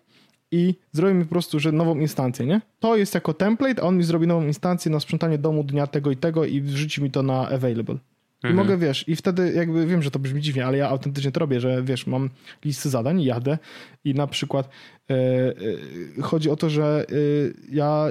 I 0.52 0.74
zrobi 0.92 1.14
mi 1.14 1.24
po 1.24 1.30
prostu, 1.30 1.61
że 1.61 1.72
nową 1.72 1.98
instancję, 1.98 2.46
nie? 2.46 2.61
To 2.80 2.96
jest 2.96 3.14
jako 3.14 3.34
template, 3.34 3.82
a 3.82 3.86
on 3.86 3.96
mi 3.96 4.02
zrobi 4.02 4.26
nową 4.26 4.46
instancję 4.46 4.90
na 4.90 5.00
sprzątanie 5.00 5.38
domu 5.38 5.64
dnia 5.64 5.86
tego 5.86 6.11
i 6.11 6.16
tego 6.16 6.44
i 6.44 6.61
wrzuci 6.61 7.02
mi 7.02 7.11
to 7.11 7.22
na 7.22 7.48
available. 7.48 7.98
I 8.45 8.47
mhm. 8.47 8.57
mogę, 8.57 8.78
wiesz, 8.78 9.09
i 9.09 9.16
wtedy 9.16 9.53
jakby 9.53 9.86
wiem, 9.86 10.03
że 10.03 10.11
to 10.11 10.18
brzmi 10.18 10.41
dziwnie, 10.41 10.66
ale 10.66 10.78
ja 10.78 10.88
autentycznie 10.88 11.32
to 11.32 11.41
robię, 11.41 11.61
że 11.61 11.82
wiesz, 11.82 12.07
mam 12.07 12.30
listy 12.64 12.91
zadań, 12.91 13.22
jadę 13.22 13.59
i 14.05 14.14
na 14.14 14.26
przykład 14.26 14.68
e, 15.11 15.14
e, 16.18 16.22
chodzi 16.22 16.51
o 16.51 16.57
to, 16.57 16.70
że 16.70 17.07
e, 17.09 17.14
ja 17.72 18.09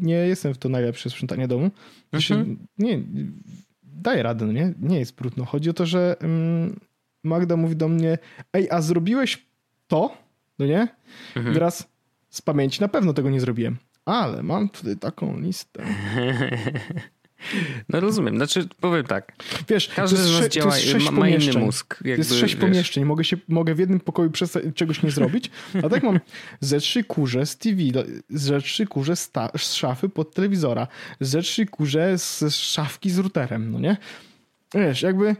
nie 0.00 0.14
jestem 0.14 0.54
w 0.54 0.58
to 0.58 0.68
najlepsze 0.68 1.10
sprzątanie 1.10 1.48
domu. 1.48 1.70
Mhm. 2.12 2.58
Nie, 2.78 3.00
daję 3.82 4.22
radę, 4.22 4.46
no 4.46 4.52
nie? 4.52 4.74
Nie 4.80 4.98
jest 4.98 5.16
brudno. 5.16 5.44
Chodzi 5.44 5.70
o 5.70 5.72
to, 5.72 5.86
że 5.86 6.16
mm, 6.20 6.80
Magda 7.24 7.56
mówi 7.56 7.76
do 7.76 7.88
mnie, 7.88 8.18
ej, 8.52 8.70
a 8.70 8.82
zrobiłeś 8.82 9.46
to? 9.88 10.16
No 10.58 10.66
nie? 10.66 10.88
Mhm. 11.36 11.54
Teraz 11.54 11.88
z 12.30 12.42
pamięci 12.42 12.80
na 12.80 12.88
pewno 12.88 13.12
tego 13.12 13.30
nie 13.30 13.40
zrobiłem. 13.40 13.76
Ale 14.04 14.42
mam 14.42 14.68
tutaj 14.68 14.96
taką 14.96 15.40
listę. 15.40 15.82
No 17.88 18.00
rozumiem, 18.00 18.36
znaczy 18.36 18.68
powiem 18.80 19.04
tak. 19.04 19.32
Wiesz, 19.68 19.88
każdy 19.88 20.16
z 20.16 20.40
nas 20.40 20.48
działa, 20.48 20.74
ma, 21.04 21.10
ma 21.10 21.28
inny 21.28 21.58
mózg. 21.58 21.94
Jakby, 21.94 22.10
jest 22.10 22.34
sześć 22.34 22.54
wiesz. 22.54 22.64
pomieszczeń, 22.64 23.04
mogę, 23.04 23.24
się, 23.24 23.36
mogę 23.48 23.74
w 23.74 23.78
jednym 23.78 24.00
pokoju 24.00 24.30
czegoś 24.74 25.02
nie 25.02 25.10
zrobić, 25.10 25.50
a 25.82 25.88
tak 25.88 26.02
mam 26.02 26.20
ze 26.60 26.80
trzy 26.80 27.04
kurze 27.04 27.46
z 27.46 27.56
TV, 27.56 27.82
ze 28.30 28.60
trzy 28.60 28.86
kurze 28.86 29.16
z, 29.16 29.30
z 29.56 29.74
szafy 29.74 30.08
pod 30.08 30.34
telewizora, 30.34 30.86
ze 31.20 31.42
trzy 31.42 31.66
kurze 31.66 32.18
z 32.18 32.44
szafki 32.54 33.10
z 33.10 33.18
routerem, 33.18 33.70
no 33.70 33.80
nie? 33.80 33.96
Wiesz, 34.74 35.02
jakby 35.02 35.36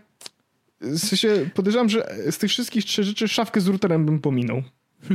w 0.81 0.99
sensie 0.99 1.51
podejrzewam, 1.55 1.89
że 1.89 2.15
z 2.31 2.39
tych 2.39 2.51
wszystkich 2.51 2.85
trzech 2.85 3.05
rzeczy 3.05 3.29
szafkę 3.29 3.61
z 3.61 3.69
routerem 3.69 4.07
bym 4.07 4.21
pominął. 4.21 4.63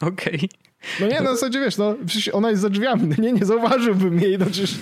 Okej. 0.00 0.34
Okay. 0.34 0.69
No 1.00 1.06
nie, 1.06 1.20
na 1.20 1.34
zasadzie 1.34 1.60
wiesz, 1.60 1.78
no 1.78 1.96
przecież 2.06 2.28
ona 2.28 2.50
jest 2.50 2.62
za 2.62 2.70
drzwiami, 2.70 3.08
no 3.08 3.14
nie, 3.18 3.32
nie 3.32 3.44
zauważyłbym 3.44 4.20
jej, 4.20 4.38
no 4.38 4.46
przecież... 4.46 4.74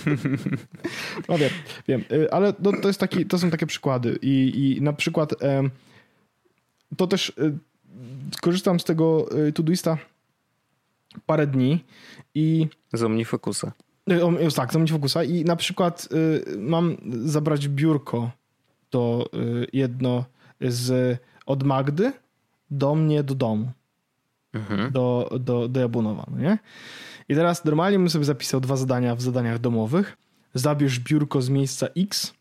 No 1.29 1.37
wiem, 1.37 1.49
wiem, 1.87 2.03
y, 2.11 2.31
ale 2.31 2.53
to, 2.53 2.71
to, 2.81 2.87
jest 2.87 2.99
taki, 2.99 3.25
to 3.25 3.39
są 3.39 3.51
takie 3.51 3.65
przykłady 3.65 4.19
i, 4.21 4.53
i 4.77 4.81
na 4.81 4.93
przykład 4.93 5.35
to 6.97 7.07
też 7.07 7.29
y, 7.29 7.57
korzystam 8.41 8.79
z 8.79 8.83
tego 8.83 9.37
y, 9.47 9.53
Todoista 9.53 9.97
parę 11.25 11.47
dni 11.47 11.83
i... 12.35 12.67
Z 12.93 13.03
OmniFocusa. 13.03 13.71
Tak, 14.55 14.73
z 14.73 14.75
OmniFocusa 14.75 15.23
i 15.23 15.45
na 15.45 15.55
przykład 15.55 16.09
mam 16.57 16.97
zabrać 17.25 17.67
biurko 17.67 18.31
to 18.89 19.29
jedno 19.73 20.25
z 20.61 21.17
od 21.45 21.63
Magdy 21.63 22.11
do 22.71 22.95
mnie 22.95 23.23
do 23.23 23.35
domu 23.35 23.71
mhm. 24.53 24.91
do, 24.91 25.29
do, 25.39 25.67
do 25.67 25.79
Jabłonowa, 25.79 26.25
no 26.31 26.37
nie? 26.37 26.57
I 27.29 27.35
teraz 27.35 27.65
normalnie 27.65 27.99
bym 27.99 28.09
sobie 28.09 28.25
zapisał 28.25 28.59
dwa 28.59 28.75
zadania 28.75 29.15
w 29.15 29.21
zadaniach 29.21 29.59
domowych. 29.59 30.17
Zabierz 30.53 30.99
biurko 30.99 31.41
z 31.41 31.49
miejsca 31.49 31.87
X, 31.97 32.33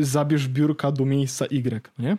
zabierz 0.00 0.48
biurka 0.48 0.92
do 0.92 1.04
miejsca 1.04 1.46
Y, 1.46 1.90
no 1.98 2.04
nie? 2.04 2.16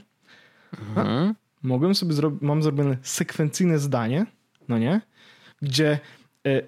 Mhm. 0.80 1.36
Mogłem 1.64 1.96
sobie 1.96 2.14
zrobić, 2.14 2.42
mam 2.42 2.64
zrobione 2.64 2.98
sekwencyjne 3.02 3.80
zdanie, 3.80 4.26
no 4.68 4.78
nie? 4.78 5.02
Gdzie 5.62 6.00
e, 6.48 6.62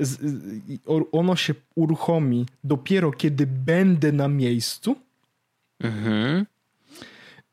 ono 1.11 1.35
się 1.35 1.53
uruchomi 1.75 2.45
dopiero 2.63 3.11
kiedy 3.11 3.47
będę 3.47 4.11
na 4.11 4.27
miejscu. 4.27 4.95
Mhm. 5.79 6.45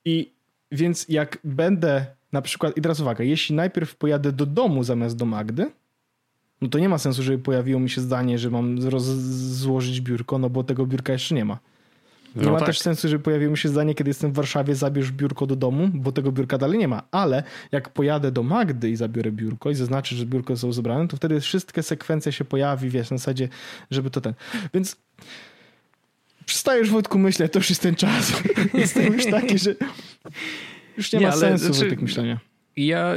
I 0.04 0.32
więc 0.72 1.08
jak 1.08 1.38
będę 1.44 2.06
na 2.32 2.42
przykład, 2.42 2.76
i 2.76 2.80
teraz 2.80 3.00
uwaga, 3.00 3.24
jeśli 3.24 3.54
najpierw 3.54 3.96
pojadę 3.96 4.32
do 4.32 4.46
domu 4.46 4.84
zamiast 4.84 5.16
do 5.16 5.24
Magdy, 5.24 5.70
no 6.60 6.68
to 6.68 6.78
nie 6.78 6.88
ma 6.88 6.98
sensu, 6.98 7.22
żeby 7.22 7.38
pojawiło 7.38 7.80
mi 7.80 7.90
się 7.90 8.00
zdanie, 8.00 8.38
że 8.38 8.50
mam 8.50 8.76
złożyć 8.80 10.00
biurko, 10.00 10.38
no 10.38 10.50
bo 10.50 10.64
tego 10.64 10.86
biurka 10.86 11.12
jeszcze 11.12 11.34
nie 11.34 11.44
ma. 11.44 11.58
Nie 12.36 12.42
no 12.42 12.52
ma 12.52 12.58
tak. 12.58 12.66
też 12.66 12.80
sensu, 12.80 13.08
żeby 13.08 13.24
pojawiło 13.24 13.50
mi 13.50 13.58
się 13.58 13.68
zdanie, 13.68 13.94
kiedy 13.94 14.10
jestem 14.10 14.32
w 14.32 14.34
Warszawie, 14.34 14.74
zabierz 14.74 15.12
biurko 15.12 15.46
do 15.46 15.56
domu, 15.56 15.88
bo 15.94 16.12
tego 16.12 16.32
biurka 16.32 16.58
dalej 16.58 16.78
nie 16.78 16.88
ma. 16.88 17.02
Ale 17.10 17.42
jak 17.72 17.88
pojadę 17.88 18.32
do 18.32 18.42
Magdy 18.42 18.90
i 18.90 18.96
zabiorę 18.96 19.32
biurko 19.32 19.70
i 19.70 19.74
zaznaczę, 19.74 20.16
że 20.16 20.26
biurko 20.26 20.56
zostało 20.56 20.72
zebrane, 20.72 21.08
to 21.08 21.16
wtedy 21.16 21.40
wszystkie 21.40 21.82
sekwencje 21.82 22.32
się 22.32 22.44
pojawi, 22.44 22.90
wiesz, 22.90 23.10
na 23.10 23.18
zasadzie, 23.18 23.48
żeby 23.90 24.10
to 24.10 24.20
ten. 24.20 24.34
Więc 24.74 24.96
przestajesz 26.46 26.90
Wojtku 26.90 27.18
myśleć, 27.18 27.52
to 27.52 27.58
już 27.58 27.70
jest 27.70 27.82
ten 27.82 27.94
czas. 27.94 28.32
Jestem 28.74 29.12
już 29.12 29.26
taki, 29.26 29.58
że 29.58 29.74
już 30.96 31.12
nie, 31.12 31.18
nie 31.18 31.26
ma 31.26 31.32
sensu 31.32 31.74
znaczy, 31.74 31.90
tak 31.90 32.02
myślenia. 32.02 32.40
ja 32.76 33.14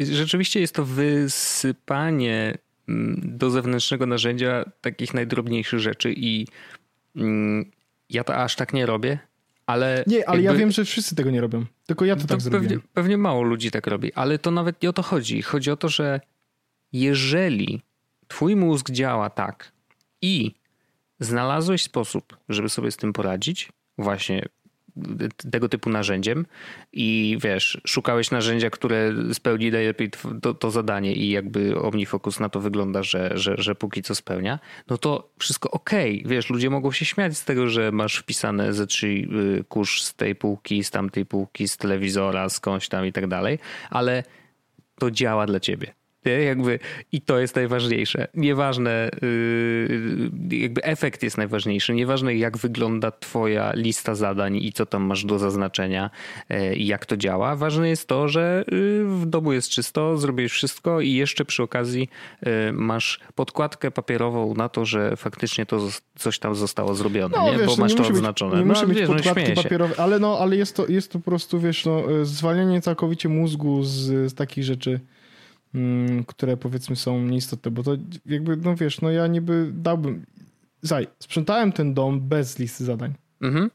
rzeczywiście 0.00 0.60
jest 0.60 0.74
to 0.74 0.84
wysypanie 0.84 2.58
mm, 2.88 3.20
do 3.24 3.50
zewnętrznego 3.50 4.06
narzędzia 4.06 4.64
takich 4.80 5.14
najdrobniejszych 5.14 5.80
rzeczy 5.80 6.12
i 6.16 6.46
mm, 7.16 7.70
ja 8.10 8.24
to 8.24 8.36
aż 8.36 8.56
tak 8.56 8.72
nie 8.72 8.86
robię, 8.86 9.18
ale... 9.66 10.04
Nie, 10.06 10.28
ale 10.28 10.42
jakby, 10.42 10.52
ja 10.52 10.58
wiem, 10.58 10.70
że 10.70 10.84
wszyscy 10.84 11.14
tego 11.14 11.30
nie 11.30 11.40
robią. 11.40 11.64
Tylko 11.86 12.04
ja 12.04 12.16
to, 12.16 12.22
to 12.22 12.28
tak 12.28 12.38
pewnie, 12.38 12.50
zrobiłem. 12.58 12.82
Pewnie 12.94 13.18
mało 13.18 13.42
ludzi 13.42 13.70
tak 13.70 13.86
robi, 13.86 14.12
ale 14.12 14.38
to 14.38 14.50
nawet 14.50 14.82
nie 14.82 14.90
o 14.90 14.92
to 14.92 15.02
chodzi. 15.02 15.42
Chodzi 15.42 15.70
o 15.70 15.76
to, 15.76 15.88
że 15.88 16.20
jeżeli 16.92 17.82
twój 18.28 18.56
mózg 18.56 18.90
działa 18.90 19.30
tak 19.30 19.72
i 20.22 20.54
znalazłeś 21.20 21.82
sposób, 21.82 22.36
żeby 22.48 22.68
sobie 22.68 22.90
z 22.90 22.96
tym 22.96 23.12
poradzić, 23.12 23.68
właśnie 23.98 24.44
tego 25.50 25.68
typu 25.68 25.90
narzędziem 25.90 26.46
i 26.92 27.38
wiesz, 27.40 27.80
szukałeś 27.86 28.30
narzędzia, 28.30 28.70
które 28.70 29.12
spełni 29.32 29.70
najlepiej 29.70 30.10
to, 30.42 30.54
to, 30.54 30.70
zadanie 30.70 31.12
i 31.14 31.30
jakby 31.30 31.80
OmniFocus 31.80 32.40
na 32.40 32.48
to 32.48 32.60
wygląda, 32.60 33.02
że, 33.02 33.30
że, 33.34 33.54
że 33.58 33.74
póki 33.74 34.02
co 34.02 34.14
spełnia, 34.14 34.58
no 34.88 34.98
to 34.98 35.30
wszystko 35.38 35.70
okej. 35.70 36.18
Okay. 36.18 36.30
Wiesz, 36.30 36.50
ludzie 36.50 36.70
mogą 36.70 36.92
się 36.92 37.04
śmiać 37.04 37.36
z 37.36 37.44
tego, 37.44 37.68
że 37.68 37.92
masz 37.92 38.16
wpisane 38.16 38.72
ze 38.72 38.86
trzy 38.86 39.06
y, 39.06 39.64
kurz 39.68 40.02
z 40.02 40.14
tej 40.14 40.34
półki, 40.34 40.84
z 40.84 40.90
tamtej 40.90 41.26
półki, 41.26 41.68
z 41.68 41.76
telewizora, 41.76 42.48
skądś 42.48 42.88
tam 42.88 43.06
i 43.06 43.12
tak 43.12 43.26
dalej, 43.26 43.58
ale 43.90 44.24
to 44.98 45.10
działa 45.10 45.46
dla 45.46 45.60
ciebie. 45.60 45.99
Nie? 46.26 46.32
Jakby, 46.32 46.78
I 47.12 47.20
to 47.20 47.40
jest 47.40 47.56
najważniejsze. 47.56 48.28
Nieważne, 48.34 49.10
yy, 50.50 50.58
jakby 50.58 50.82
efekt 50.84 51.22
jest 51.22 51.38
najważniejszy. 51.38 51.94
Nieważne, 51.94 52.36
jak 52.36 52.58
wygląda 52.58 53.10
Twoja 53.10 53.72
lista 53.74 54.14
zadań 54.14 54.56
i 54.56 54.72
co 54.72 54.86
tam 54.86 55.02
masz 55.02 55.24
do 55.24 55.38
zaznaczenia 55.38 56.10
yy, 56.48 56.74
i 56.74 56.86
jak 56.86 57.06
to 57.06 57.16
działa. 57.16 57.56
Ważne 57.56 57.88
jest 57.88 58.08
to, 58.08 58.28
że 58.28 58.64
yy, 58.72 59.04
w 59.04 59.26
domu 59.26 59.52
jest 59.52 59.68
czysto, 59.68 60.18
zrobisz 60.18 60.52
wszystko 60.52 61.00
i 61.00 61.12
jeszcze 61.12 61.44
przy 61.44 61.62
okazji 61.62 62.08
yy, 62.42 62.72
masz 62.72 63.20
podkładkę 63.34 63.90
papierową 63.90 64.54
na 64.54 64.68
to, 64.68 64.84
że 64.84 65.16
faktycznie 65.16 65.66
to 65.66 65.88
coś 66.16 66.38
tam 66.38 66.54
zostało 66.54 66.94
zrobione, 66.94 67.36
no, 67.38 67.52
nie? 67.52 67.58
Wiesz, 67.58 67.66
bo 67.66 67.72
no 67.72 67.82
masz 67.82 67.94
to 67.94 68.06
odznaczone. 68.06 68.58
nie 68.58 68.64
no, 68.64 68.74
musi 68.74 68.86
być 68.86 68.98
wiesz, 68.98 69.08
no 69.08 69.14
podkładki 69.14 69.52
no, 69.56 69.62
papierowe, 69.62 69.94
ale, 69.98 70.18
no, 70.18 70.38
ale 70.38 70.56
jest, 70.56 70.76
to, 70.76 70.86
jest 70.86 71.12
to 71.12 71.18
po 71.18 71.24
prostu, 71.24 71.60
wiesz, 71.60 71.84
no, 71.84 72.02
zwalnianie 72.22 72.80
całkowicie 72.80 73.28
mózgu 73.28 73.82
z, 73.82 74.30
z 74.30 74.34
takich 74.34 74.64
rzeczy 74.64 75.00
które 76.26 76.56
powiedzmy 76.56 76.96
są 76.96 77.22
nieistotne, 77.22 77.70
bo 77.70 77.82
to 77.82 77.96
jakby, 78.26 78.56
no 78.56 78.76
wiesz, 78.76 79.00
no 79.00 79.10
ja 79.10 79.26
niby 79.26 79.70
dałbym, 79.74 80.26
zaj, 80.82 81.06
sprzątałem 81.18 81.72
ten 81.72 81.94
dom 81.94 82.20
bez 82.20 82.58
listy 82.58 82.84
zadań 82.84 83.14
mhm. 83.40 83.70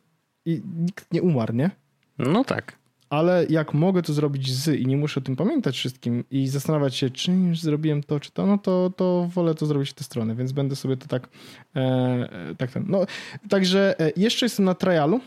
i 0.46 0.62
nikt 0.78 1.14
nie 1.14 1.22
umarł, 1.22 1.54
nie? 1.54 1.72
No 2.18 2.43
tak. 2.43 2.78
Ale 3.10 3.46
jak 3.50 3.74
mogę 3.74 4.02
to 4.02 4.14
zrobić 4.14 4.54
z 4.54 4.80
i 4.80 4.88
nie 4.88 4.98
muszę 4.98 5.20
o 5.20 5.24
tym 5.24 5.36
pamiętać 5.36 5.76
wszystkim 5.76 6.24
i 6.32 6.48
zastanawiać 6.48 6.96
się, 6.96 7.10
czy 7.10 7.32
już 7.32 7.62
zrobiłem 7.62 8.04
to, 8.04 8.20
czy 8.20 8.32
to, 8.32 8.46
no 8.46 8.58
to, 8.58 8.91
to 8.98 9.30
wolę 9.34 9.56
to 9.56 9.66
zrobić 9.66 9.89
w 9.89 9.93
tę 9.93 10.04
stronę, 10.04 10.36
więc 10.36 10.52
będę 10.52 10.76
sobie 10.76 10.98
to 10.98 11.08
tak, 11.08 11.30
e, 11.76 11.80
e 11.82 12.56
tak 12.58 12.72
ten. 12.72 12.86
No, 12.88 13.06
także 13.50 14.00
e, 14.00 14.12
jeszcze 14.18 14.46
jestem 14.46 14.66
na 14.66 14.76
trialu. 14.76 15.20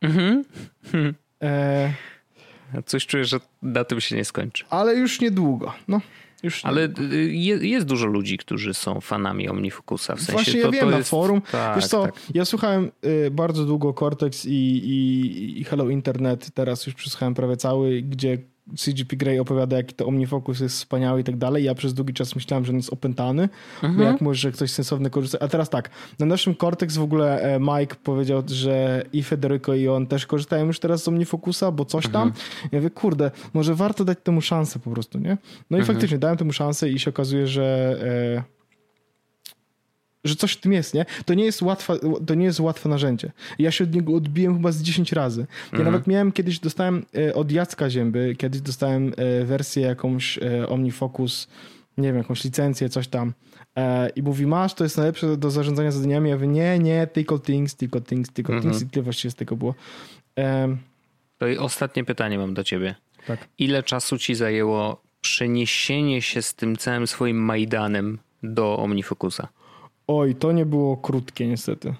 Mhm. 0.00 0.44
E, 1.42 1.92
Coś 2.86 3.06
czuję, 3.06 3.24
że 3.24 3.40
na 3.62 3.84
tym 3.84 4.00
się 4.00 4.16
nie 4.16 4.24
skończy. 4.24 4.64
Ale 4.70 4.94
już 4.94 5.20
niedługo. 5.20 5.72
No. 5.88 6.00
Już 6.42 6.64
Ale 6.64 6.88
y, 7.12 7.34
jest 7.62 7.86
dużo 7.86 8.06
ludzi, 8.06 8.38
którzy 8.38 8.74
są 8.74 9.00
fanami 9.00 9.48
OmniFocusa. 9.48 10.14
W 10.16 10.18
sensie 10.18 10.32
Właśnie 10.32 10.52
to, 10.60 10.66
ja 10.66 10.72
wiem, 10.72 10.80
to 10.80 10.90
na 10.90 10.96
jest... 10.98 11.10
forum. 11.10 11.42
Tak, 11.52 11.76
Wiesz 11.76 11.86
co, 11.86 12.02
tak. 12.02 12.14
ja 12.34 12.44
słuchałem 12.44 12.90
y, 13.04 13.30
bardzo 13.30 13.64
długo 13.64 13.94
Cortex 13.94 14.46
i, 14.46 14.50
i, 14.50 15.60
i 15.60 15.64
Hello 15.64 15.88
Internet. 15.88 16.50
Teraz 16.54 16.86
już 16.86 16.94
przesłuchałem 16.94 17.34
prawie 17.34 17.56
cały, 17.56 18.02
gdzie 18.02 18.38
CGP 18.76 19.16
Grey 19.16 19.38
opowiada, 19.38 19.76
jaki 19.76 19.94
to 19.94 20.06
OmniFocus 20.06 20.60
jest 20.60 20.76
wspaniały 20.76 21.20
i 21.20 21.24
tak 21.24 21.36
dalej. 21.36 21.64
Ja 21.64 21.74
przez 21.74 21.94
długi 21.94 22.14
czas 22.14 22.34
myślałem, 22.34 22.64
że 22.64 22.72
on 22.72 22.76
jest 22.76 22.92
opętany, 22.92 23.48
mhm. 23.82 24.12
jak 24.12 24.20
może 24.20 24.52
ktoś 24.52 24.70
sensowny 24.70 25.10
korzysta. 25.10 25.38
A 25.40 25.48
teraz 25.48 25.70
tak, 25.70 25.90
na 26.18 26.26
naszym 26.26 26.54
Cortex 26.54 26.96
w 26.96 27.02
ogóle 27.02 27.42
e, 27.42 27.60
Mike 27.60 27.96
powiedział, 28.04 28.42
że 28.46 29.04
i 29.12 29.22
Federico 29.22 29.74
i 29.74 29.88
on 29.88 30.06
też 30.06 30.26
korzystają 30.26 30.66
już 30.66 30.80
teraz 30.80 31.02
z 31.02 31.08
OmniFocusa, 31.08 31.72
bo 31.72 31.84
coś 31.84 32.08
tam. 32.08 32.28
Mhm. 32.28 32.46
Ja 32.72 32.78
mówię, 32.78 32.90
kurde, 32.90 33.30
może 33.54 33.74
warto 33.74 34.04
dać 34.04 34.18
temu 34.22 34.40
szansę 34.40 34.78
po 34.78 34.90
prostu, 34.90 35.18
nie? 35.18 35.38
No 35.70 35.76
i 35.76 35.80
mhm. 35.80 35.86
faktycznie 35.86 36.18
dałem 36.18 36.36
temu 36.36 36.52
szansę 36.52 36.88
i 36.88 36.98
się 36.98 37.10
okazuje, 37.10 37.46
że... 37.46 37.96
E, 38.44 38.57
że 40.28 40.36
coś 40.36 40.52
w 40.52 40.60
tym 40.60 40.72
jest, 40.72 40.94
nie? 40.94 41.06
To 41.24 41.34
nie 41.34 41.44
jest, 41.44 41.62
łatwe, 41.62 41.98
to 42.26 42.34
nie 42.34 42.44
jest 42.44 42.60
łatwe 42.60 42.88
narzędzie. 42.88 43.32
Ja 43.58 43.70
się 43.70 43.84
od 43.84 43.94
niego 43.94 44.14
odbiłem 44.14 44.54
chyba 44.54 44.72
z 44.72 44.82
10 44.82 45.12
razy. 45.12 45.40
Ja 45.40 45.78
mhm. 45.78 45.84
nawet 45.84 46.06
miałem 46.06 46.32
kiedyś, 46.32 46.58
dostałem 46.58 47.04
e, 47.16 47.34
od 47.34 47.52
Jacka 47.52 47.90
Zięby, 47.90 48.34
kiedyś 48.38 48.60
dostałem 48.60 49.12
e, 49.16 49.44
wersję 49.44 49.82
jakąś 49.82 50.38
e, 50.38 50.68
OmniFocus, 50.68 51.48
nie 51.98 52.08
wiem, 52.08 52.16
jakąś 52.16 52.44
licencję, 52.44 52.88
coś 52.88 53.08
tam. 53.08 53.32
I 54.16 54.22
mówi, 54.22 54.46
masz, 54.46 54.74
to 54.74 54.84
jest 54.84 54.96
najlepsze 54.96 55.36
do 55.36 55.50
zarządzania 55.50 55.90
zadaniami. 55.90 56.30
Ja 56.30 56.36
mówię, 56.36 56.48
nie, 56.48 56.78
nie, 56.78 57.06
tylko 57.06 57.38
things, 57.38 57.76
tylko 57.76 58.00
things, 58.00 58.32
tylko 58.32 58.52
mhm. 58.52 58.72
things. 58.72 58.88
I 58.88 58.90
tyle 58.90 59.02
właściwie 59.02 59.30
z 59.30 59.34
tego 59.34 59.56
było. 59.56 59.74
To 61.38 61.48
i 61.48 61.58
ostatnie 61.58 62.04
pytanie 62.04 62.38
mam 62.38 62.54
do 62.54 62.64
ciebie. 62.64 62.94
Tak. 63.26 63.48
Ile 63.58 63.82
czasu 63.82 64.18
ci 64.18 64.34
zajęło 64.34 65.02
przeniesienie 65.20 66.22
się 66.22 66.42
z 66.42 66.54
tym 66.54 66.76
całym 66.76 67.06
swoim 67.06 67.36
Majdanem 67.36 68.18
do 68.42 68.78
OmniFocusa? 68.78 69.48
Oj, 70.08 70.34
to 70.34 70.52
nie 70.52 70.66
było 70.66 70.96
krótkie 70.96 71.46
niestety. 71.46 71.94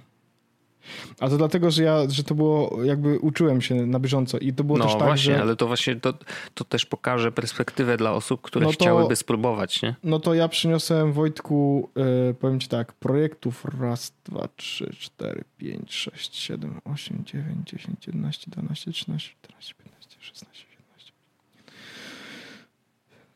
A 1.20 1.28
to 1.28 1.36
dlatego, 1.36 1.70
że 1.70 1.82
ja, 1.82 2.10
że 2.10 2.24
to 2.24 2.34
było, 2.34 2.84
jakby 2.84 3.18
uczyłem 3.18 3.60
się 3.60 3.74
na 3.74 3.98
bieżąco 3.98 4.38
i 4.38 4.52
to 4.52 4.64
było 4.64 4.78
no, 4.78 4.84
też 4.84 4.94
tak, 4.94 5.02
właśnie, 5.02 5.34
że... 5.34 5.40
ale 5.40 5.56
to 5.56 5.66
właśnie, 5.66 5.96
to, 5.96 6.14
to 6.54 6.64
też 6.64 6.86
pokaże 6.86 7.32
perspektywę 7.32 7.96
dla 7.96 8.12
osób, 8.12 8.40
które 8.40 8.66
no 8.66 8.72
to, 8.72 8.74
chciałyby 8.74 9.16
spróbować, 9.16 9.82
nie? 9.82 9.94
No 10.04 10.20
to 10.20 10.34
ja 10.34 10.48
przyniosłem 10.48 11.12
Wojtku, 11.12 11.88
yy, 11.96 12.34
powiem 12.34 12.60
ci 12.60 12.68
tak, 12.68 12.92
projektów 12.92 13.64
raz, 13.80 14.12
dwa, 14.24 14.48
trzy, 14.56 14.96
cztery, 14.98 15.44
pięć, 15.58 15.94
sześć, 15.94 16.36
siedem, 16.36 16.80
osiem, 16.84 17.22
dziewięć, 17.24 17.70
dziesięć, 17.70 18.06
jedenaście, 18.06 18.50
dwanaście, 18.50 18.92
trzynaście, 18.92 19.34
czternaście, 19.42 19.74
piętnaście, 19.74 20.16
szesnaście, 20.20 20.64
siedemnaście. 20.70 21.12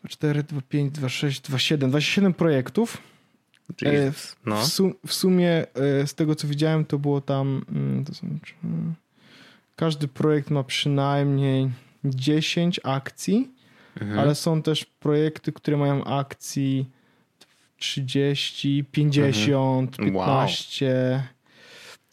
Cztery, 0.08 0.42
dwa, 0.42 0.60
pięć, 0.68 0.92
dwa, 0.92 1.08
sześć, 1.08 1.40
dwa, 1.40 1.58
siedem, 1.58 1.90
dwadzieścia 1.90 2.14
siedem 2.14 2.34
projektów 2.34 3.11
E, 3.84 4.12
no. 4.46 4.62
W, 4.62 4.66
sum, 4.66 4.94
w, 5.06 5.12
sumie 5.12 5.66
e, 5.74 6.06
z 6.06 6.14
tego 6.14 6.34
co 6.34 6.48
widziałem, 6.48 6.84
to 6.84 6.98
było 6.98 7.20
tam. 7.20 7.64
Mm, 7.68 8.04
to 8.04 8.14
są, 8.14 8.38
każdy 9.76 10.08
projekt 10.08 10.50
ma 10.50 10.64
przynajmniej 10.64 11.70
10 12.04 12.80
akcji, 12.84 13.50
mhm. 14.00 14.18
ale 14.18 14.34
są 14.34 14.62
też 14.62 14.84
projekty, 14.84 15.52
które 15.52 15.76
mają 15.76 16.04
akcji 16.04 16.90
30, 17.76 18.84
50, 18.92 19.90
mhm. 19.90 20.14
15. 20.14 21.12
Wow. 21.12 21.22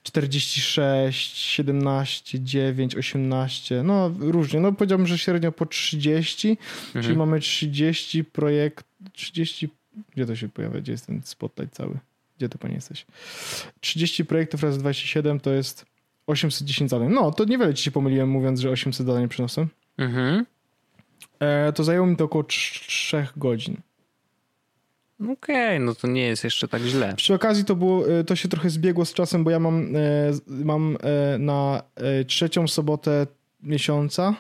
46, 0.03 1.37
17, 1.37 2.39
9, 2.43 2.95
18, 2.95 3.83
no 3.83 4.11
różnie. 4.19 4.59
No 4.59 4.73
powiedziałbym, 4.73 5.07
że 5.07 5.17
średnio 5.17 5.51
po 5.51 5.65
30, 5.65 6.49
mhm. 6.49 7.05
czyli 7.05 7.17
mamy 7.17 7.39
30 7.39 8.23
projekt, 8.23 8.85
30 9.13 9.69
gdzie 10.13 10.25
to 10.25 10.35
się 10.35 10.49
pojawia? 10.49 10.81
Gdzie 10.81 10.91
jest 10.91 11.05
ten 11.05 11.21
spotlight 11.23 11.75
cały? 11.75 11.97
Gdzie 12.37 12.49
to 12.49 12.57
panie 12.57 12.75
jesteś? 12.75 13.05
30 13.79 14.25
projektów 14.25 14.63
razy 14.63 14.79
27 14.79 15.39
to 15.39 15.51
jest 15.51 15.85
810 16.27 16.89
zadań. 16.89 17.13
No, 17.13 17.31
to 17.31 17.45
niewiele 17.45 17.73
ci 17.73 17.83
się 17.83 17.91
pomyliłem 17.91 18.29
mówiąc, 18.29 18.59
że 18.59 18.69
800 18.69 19.07
zadań 19.07 19.27
przyniosłem. 19.27 19.67
Mhm. 19.97 20.45
E, 21.39 21.73
to 21.73 21.83
zajęło 21.83 22.07
mi 22.07 22.15
to 22.15 22.25
około 22.25 22.43
3 22.43 23.27
godzin. 23.37 23.81
Okej, 25.23 25.33
okay, 25.33 25.79
no 25.79 25.95
to 25.95 26.07
nie 26.07 26.21
jest 26.21 26.43
jeszcze 26.43 26.67
tak 26.67 26.81
źle. 26.81 27.13
Przy 27.15 27.33
okazji 27.33 27.65
to 27.65 27.75
było, 27.75 28.09
e, 28.09 28.23
to 28.23 28.35
się 28.35 28.49
trochę 28.49 28.69
zbiegło 28.69 29.05
z 29.05 29.13
czasem, 29.13 29.43
bo 29.43 29.51
ja 29.51 29.59
mam, 29.59 29.95
e, 29.95 29.99
mam 30.47 30.97
e, 31.01 31.37
na 31.37 31.83
trzecią 32.27 32.67
sobotę 32.67 33.27
miesiąca 33.63 34.35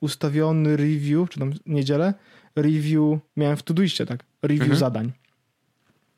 ustawiony 0.00 0.76
review, 0.76 1.30
czy 1.30 1.38
tam 1.38 1.52
niedzielę, 1.66 2.14
review 2.56 3.18
miałem 3.36 3.56
w 3.56 3.62
Todoistie, 3.62 4.06
tak? 4.06 4.24
Review 4.42 4.62
mhm. 4.62 4.78
zadań. 4.78 5.12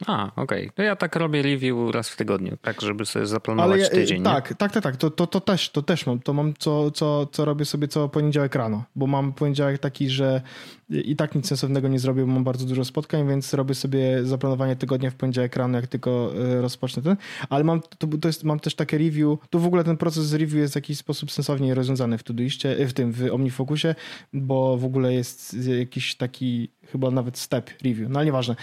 A, 0.06 0.26
okej. 0.36 0.62
Okay. 0.64 0.70
To 0.74 0.82
ja 0.82 0.96
tak 0.96 1.16
robię 1.16 1.42
review 1.42 1.94
raz 1.94 2.08
w 2.08 2.16
tygodniu, 2.16 2.56
tak 2.62 2.80
żeby 2.80 3.06
sobie 3.06 3.26
zaplanować 3.26 3.80
ja, 3.80 3.88
tydzień. 3.88 4.22
Tak, 4.22 4.54
tak, 4.54 4.72
tak, 4.72 4.82
tak. 4.82 4.96
To, 4.96 5.10
to, 5.10 5.26
to, 5.26 5.40
też, 5.40 5.70
to 5.70 5.82
też 5.82 6.06
mam. 6.06 6.20
To 6.20 6.32
mam 6.32 6.54
co, 6.58 6.90
co, 6.90 7.26
co 7.26 7.44
robię 7.44 7.64
sobie 7.64 7.88
co 7.88 8.08
poniedziałek 8.08 8.54
rano, 8.54 8.84
bo 8.96 9.06
mam 9.06 9.32
poniedziałek 9.32 9.78
taki, 9.78 10.10
że 10.10 10.42
i 10.90 11.16
tak 11.16 11.34
nic 11.34 11.46
sensownego 11.46 11.88
nie 11.88 11.98
zrobię, 11.98 12.22
bo 12.22 12.32
mam 12.32 12.44
bardzo 12.44 12.66
dużo 12.66 12.84
spotkań, 12.84 13.28
więc 13.28 13.54
robię 13.54 13.74
sobie 13.74 14.24
zaplanowanie 14.24 14.76
tygodnia 14.76 15.10
w 15.10 15.14
poniedziałek 15.14 15.56
rano, 15.56 15.78
jak 15.78 15.86
tylko 15.86 16.32
e, 16.36 16.60
rozpocznę 16.60 17.02
ten. 17.02 17.16
Ale 17.48 17.64
mam, 17.64 17.80
to, 17.98 18.06
to 18.06 18.28
jest, 18.28 18.44
mam 18.44 18.60
też 18.60 18.74
takie 18.74 18.98
review, 18.98 19.38
tu 19.50 19.60
w 19.60 19.66
ogóle 19.66 19.84
ten 19.84 19.96
proces 19.96 20.32
review 20.32 20.54
jest 20.54 20.74
w 20.74 20.76
jakiś 20.76 20.98
sposób 20.98 21.32
sensownie 21.32 21.74
rozwiązany 21.74 22.18
w 22.18 22.22
Todoiście, 22.22 22.86
w 22.86 22.92
tym, 22.92 23.12
w 23.12 23.32
OmniFocusie, 23.32 23.94
bo 24.32 24.76
w 24.76 24.84
ogóle 24.84 25.14
jest 25.14 25.56
jakiś 25.78 26.14
taki 26.14 26.70
chyba 26.92 27.10
nawet 27.10 27.38
step 27.38 27.70
review, 27.84 28.08
no 28.10 28.18
ale 28.18 28.26
nieważne. 28.26 28.56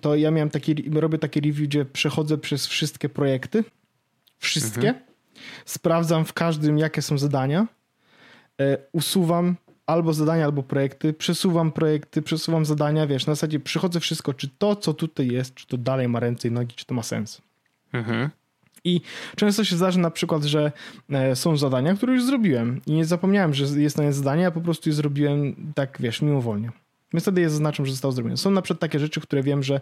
To 0.00 0.16
ja 0.16 0.30
miałem 0.30 0.50
taki, 0.50 0.90
robię 0.90 1.18
takie 1.18 1.40
review, 1.40 1.68
gdzie 1.68 1.84
przechodzę 1.84 2.38
przez 2.38 2.66
wszystkie 2.66 3.08
projekty, 3.08 3.64
wszystkie, 4.38 4.88
mhm. 4.88 5.04
sprawdzam 5.64 6.24
w 6.24 6.32
każdym, 6.32 6.78
jakie 6.78 7.02
są 7.02 7.18
zadania, 7.18 7.66
e, 8.60 8.78
usuwam 8.92 9.56
albo 9.86 10.12
zadania, 10.12 10.44
albo 10.44 10.62
projekty, 10.62 11.12
przesuwam 11.12 11.72
projekty, 11.72 12.22
przesuwam 12.22 12.64
zadania, 12.64 13.06
wiesz, 13.06 13.26
na 13.26 13.34
zasadzie 13.34 13.60
przychodzę 13.60 14.00
wszystko, 14.00 14.34
czy 14.34 14.48
to, 14.58 14.76
co 14.76 14.94
tutaj 14.94 15.28
jest, 15.28 15.54
czy 15.54 15.66
to 15.66 15.78
dalej 15.78 16.08
ma 16.08 16.20
ręce 16.20 16.48
i 16.48 16.50
nogi, 16.50 16.74
czy 16.74 16.84
to 16.84 16.94
ma 16.94 17.02
sens. 17.02 17.42
Mhm. 17.92 18.30
I 18.84 19.00
często 19.36 19.64
się 19.64 19.76
zdarzy 19.76 19.98
na 19.98 20.10
przykład, 20.10 20.44
że 20.44 20.72
e, 21.10 21.36
są 21.36 21.56
zadania, 21.56 21.94
które 21.94 22.12
już 22.12 22.24
zrobiłem 22.24 22.80
i 22.86 22.92
nie 22.92 23.04
zapomniałem, 23.04 23.54
że 23.54 23.80
jest 23.80 23.98
na 23.98 24.04
nie 24.04 24.12
zadanie, 24.12 24.46
a 24.46 24.50
po 24.50 24.60
prostu 24.60 24.88
je 24.88 24.92
zrobiłem 24.92 25.72
tak, 25.74 25.96
wiesz, 26.00 26.22
mimowolnie. 26.22 26.70
Więc 27.14 27.24
wtedy 27.24 27.40
je 27.40 27.50
zaznaczam, 27.50 27.86
że 27.86 27.92
zostało 27.92 28.12
zrobione. 28.12 28.36
Są 28.36 28.50
na 28.50 28.62
przykład 28.62 28.80
takie 28.80 28.98
rzeczy, 28.98 29.20
które 29.20 29.42
wiem, 29.42 29.62
że 29.62 29.80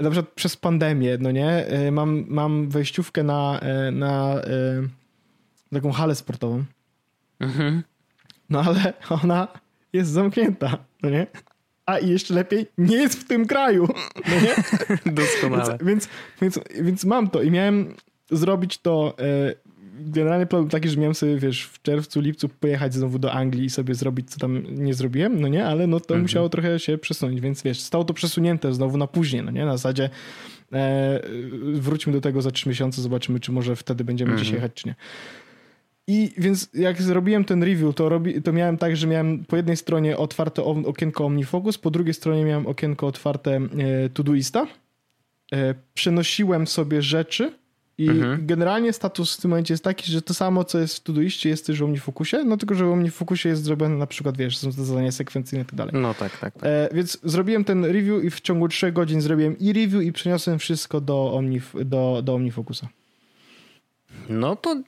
na 0.00 0.10
przykład 0.10 0.34
przez 0.34 0.56
pandemię, 0.56 1.18
no 1.20 1.30
nie, 1.30 1.50
e, 1.66 1.90
mam, 1.90 2.24
mam 2.28 2.68
wejściówkę 2.68 3.22
na, 3.22 3.60
e, 3.60 3.90
na, 3.90 4.34
taką 5.72 5.92
halę 5.92 6.14
sportową. 6.14 6.64
Mhm. 7.40 7.82
No 8.50 8.62
ale 8.62 8.92
ona 9.22 9.48
jest 9.92 10.10
zamknięta, 10.10 10.78
no 11.02 11.10
nie? 11.10 11.26
A 11.86 11.98
i 11.98 12.08
jeszcze 12.08 12.34
lepiej, 12.34 12.66
nie 12.78 12.96
jest 12.96 13.20
w 13.20 13.28
tym 13.28 13.46
kraju. 13.46 13.88
No 14.28 14.34
nie? 14.40 14.54
Doskonale. 15.14 15.78
Więc, 15.82 16.08
więc, 16.42 16.58
więc, 16.64 16.82
więc 16.82 17.04
mam 17.04 17.30
to 17.30 17.42
i 17.42 17.50
miałem 17.50 17.94
zrobić 18.30 18.78
to. 18.78 19.16
Generalnie 20.00 20.46
problem 20.46 20.70
taki, 20.70 20.88
że 20.88 20.96
miałem 20.96 21.14
sobie, 21.14 21.36
wiesz, 21.36 21.64
w 21.64 21.82
czerwcu, 21.82 22.20
lipcu 22.20 22.48
pojechać 22.48 22.94
znowu 22.94 23.18
do 23.18 23.32
Anglii 23.32 23.64
i 23.64 23.70
sobie 23.70 23.94
zrobić, 23.94 24.30
co 24.30 24.40
tam 24.40 24.62
nie 24.74 24.94
zrobiłem, 24.94 25.40
no 25.40 25.48
nie, 25.48 25.66
ale 25.66 25.86
no 25.86 26.00
to 26.00 26.14
mhm. 26.14 26.22
musiało 26.22 26.48
trochę 26.48 26.78
się 26.78 26.98
przesunąć, 26.98 27.40
więc 27.40 27.62
wiesz, 27.62 27.80
stało 27.80 28.04
to 28.04 28.14
przesunięte 28.14 28.74
znowu 28.74 28.98
na 28.98 29.06
później, 29.06 29.42
no 29.42 29.50
nie, 29.50 29.64
na 29.64 29.76
zasadzie 29.76 30.10
e, 30.72 31.20
wróćmy 31.74 32.12
do 32.12 32.20
tego 32.20 32.42
za 32.42 32.50
trzy 32.50 32.68
miesiące, 32.68 33.02
zobaczymy, 33.02 33.40
czy 33.40 33.52
może 33.52 33.76
wtedy 33.76 34.04
będziemy 34.04 34.30
mhm. 34.30 34.42
gdzieś 34.42 34.54
jechać, 34.54 34.72
czy 34.74 34.88
nie. 34.88 34.94
I 36.06 36.32
więc 36.38 36.70
jak 36.74 37.02
zrobiłem 37.02 37.44
ten 37.44 37.62
review, 37.62 37.94
to, 37.94 38.08
robi, 38.08 38.42
to 38.42 38.52
miałem 38.52 38.78
tak, 38.78 38.96
że 38.96 39.06
miałem 39.06 39.44
po 39.44 39.56
jednej 39.56 39.76
stronie 39.76 40.16
otwarte 40.16 40.64
okienko 40.64 41.26
OmniFocus, 41.26 41.78
po 41.78 41.90
drugiej 41.90 42.14
stronie 42.14 42.44
miałem 42.44 42.66
okienko 42.66 43.06
otwarte 43.06 43.56
e, 43.56 44.08
Todoista. 44.08 44.66
E, 45.52 45.74
przenosiłem 45.94 46.66
sobie 46.66 47.02
rzeczy 47.02 47.52
i 48.00 48.08
mhm. 48.08 48.46
generalnie 48.46 48.92
status 48.92 49.36
w 49.36 49.40
tym 49.40 49.50
momencie 49.50 49.74
jest 49.74 49.84
taki, 49.84 50.12
że 50.12 50.22
to 50.22 50.34
samo, 50.34 50.64
co 50.64 50.78
jest 50.78 50.96
w 50.96 51.00
Todoiście, 51.00 51.48
jest 51.48 51.66
też 51.66 51.80
w 51.80 51.82
OmniFocusie, 51.82 52.44
no 52.44 52.56
tylko, 52.56 52.74
że 52.74 52.84
w 52.84 52.92
OmniFocusie 52.92 53.48
jest 53.48 53.62
zrobione 53.62 53.96
na 53.96 54.06
przykład, 54.06 54.36
wiesz, 54.36 54.58
są 54.58 54.72
to 54.72 54.84
zadania 54.84 55.12
sekwencyjne 55.12 55.62
i 55.62 55.66
tak 55.66 55.74
dalej. 55.74 55.94
No 55.94 56.14
tak, 56.14 56.38
tak. 56.38 56.54
tak. 56.54 56.62
E, 56.62 56.88
więc 56.92 57.18
zrobiłem 57.24 57.64
ten 57.64 57.84
review 57.84 58.24
i 58.24 58.30
w 58.30 58.40
ciągu 58.40 58.68
3 58.68 58.92
godzin 58.92 59.20
zrobiłem 59.20 59.58
i 59.58 59.72
review 59.72 60.02
i 60.02 60.12
przeniosłem 60.12 60.58
wszystko 60.58 61.00
do, 61.00 61.32
Omnif 61.34 61.74
do, 61.84 62.20
do 62.24 62.34
OmniFocusa. 62.34 62.88
No 64.30 64.56
to 64.56 64.82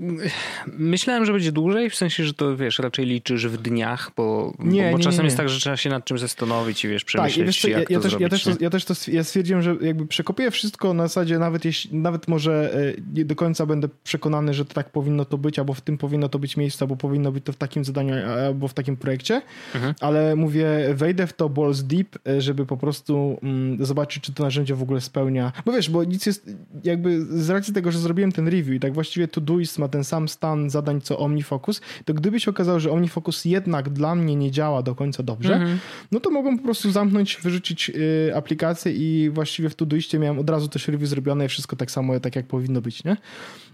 myślałem, 0.67 1.25
że 1.25 1.33
będzie 1.33 1.53
dłużej, 1.53 1.91
w 1.91 1.95
sensie, 1.95 2.25
że 2.25 2.35
to 2.35 2.57
wiesz, 2.57 2.79
raczej 2.79 3.07
liczysz 3.07 3.47
w 3.47 3.57
dniach, 3.57 4.11
bo, 4.17 4.55
nie, 4.59 4.85
bo, 4.85 4.91
bo 4.91 4.99
nie, 4.99 5.05
czasem 5.05 5.21
nie. 5.21 5.25
jest 5.25 5.37
tak, 5.37 5.49
że 5.49 5.61
trzeba 5.61 5.77
się 5.77 5.91
nad 5.91 6.05
czymś 6.05 6.21
zastanowić 6.21 6.85
i 6.85 6.89
wiesz, 6.89 7.05
przemyśleć, 7.05 7.63
tak, 7.63 7.71
wiesz, 7.71 7.81
jak 7.81 7.91
ja, 7.91 7.97
to 7.97 8.03
też, 8.03 8.11
zrobić, 8.11 8.23
ja, 8.23 8.29
też 8.29 8.45
to, 8.45 8.51
ja 8.61 8.71
też 8.71 8.85
to 8.85 8.95
ja 9.09 9.25
stwierdziłem, 9.25 9.63
że 9.63 9.77
jakby 9.81 10.07
przekopię 10.07 10.51
wszystko 10.51 10.95
na 10.95 11.03
zasadzie 11.03 11.39
nawet 11.39 11.65
jeśli, 11.65 11.97
nawet 11.99 12.29
może 12.29 12.75
e, 12.75 13.03
nie 13.15 13.25
do 13.25 13.37
końca 13.37 13.67
będę 13.67 13.89
przekonany, 14.05 14.55
że 14.55 14.65
to 14.65 14.75
tak 14.75 14.91
powinno 14.91 15.25
to 15.25 15.39
być, 15.39 15.59
albo 15.59 15.75
w 15.75 15.81
tym 15.81 15.99
powinno 15.99 16.29
to 16.29 16.39
być 16.39 16.57
miejsce, 16.57 16.85
albo 16.85 16.97
powinno 16.97 17.33
być 17.33 17.45
to 17.45 17.53
w 17.53 17.57
takim 17.57 17.85
zadaniu, 17.85 18.15
albo 18.47 18.69
w 18.69 18.75
takim 18.75 18.97
projekcie, 18.97 19.43
mhm. 19.75 19.95
ale 20.01 20.37
mówię, 20.37 20.67
wejdę 20.95 21.27
w 21.27 21.33
to 21.33 21.49
balls 21.49 21.83
deep, 21.83 22.19
e, 22.29 22.41
żeby 22.41 22.67
po 22.67 22.77
prostu 22.77 23.39
mm, 23.43 23.85
zobaczyć, 23.87 24.23
czy 24.23 24.33
to 24.33 24.43
narzędzie 24.43 24.75
w 24.75 24.83
ogóle 24.83 25.01
spełnia, 25.01 25.53
bo 25.65 25.73
wiesz, 25.73 25.91
bo 25.91 26.05
nic 26.05 26.27
jest, 26.27 26.51
jakby 26.85 27.25
z 27.43 27.51
racji 27.51 27.75
tego, 27.75 27.93
że 27.93 27.99
zrobiłem 27.99 28.33
ten 28.33 28.49
review 28.49 28.75
i 28.75 28.81
tak 28.81 28.93
właściwie 29.13 29.29
Todoist 29.29 29.79
ma 29.79 29.89
ten 29.89 30.05
sam 30.05 30.29
stan 30.29 30.71
zadań 30.71 31.01
co 31.01 31.19
OmniFocus, 31.19 31.81
to 32.05 32.15
gdyby 32.15 32.41
się 32.41 32.51
okazało, 32.51 32.81
że 32.81 32.91
OmniFocus 32.91 33.45
jednak 33.45 33.91
dla 33.91 34.15
mnie 34.15 34.37
nie 34.37 34.51
działa 34.51 34.83
do 34.83 34.95
końca 34.95 35.23
dobrze, 35.23 35.55
mhm. 35.55 35.79
no 36.13 36.21
to 36.21 36.31
mogłem 36.31 36.59
po 36.59 36.65
prostu 36.65 36.91
zamknąć, 36.91 37.39
wyrzucić 37.43 37.91
y, 37.91 38.33
aplikację 38.35 38.93
i 38.93 39.31
właściwie 39.31 39.69
w 39.69 39.75
Todoistie 39.75 40.19
miałem 40.19 40.39
od 40.39 40.51
razu 40.51 40.69
też 40.69 40.89
review 40.89 41.09
zrobione 41.09 41.45
i 41.45 41.49
wszystko 41.49 41.77
tak 41.77 41.91
samo, 41.91 42.21
tak 42.21 42.37
jak 42.37 42.47
powinno 42.47 42.81
być, 42.81 43.05
nie? 43.05 43.17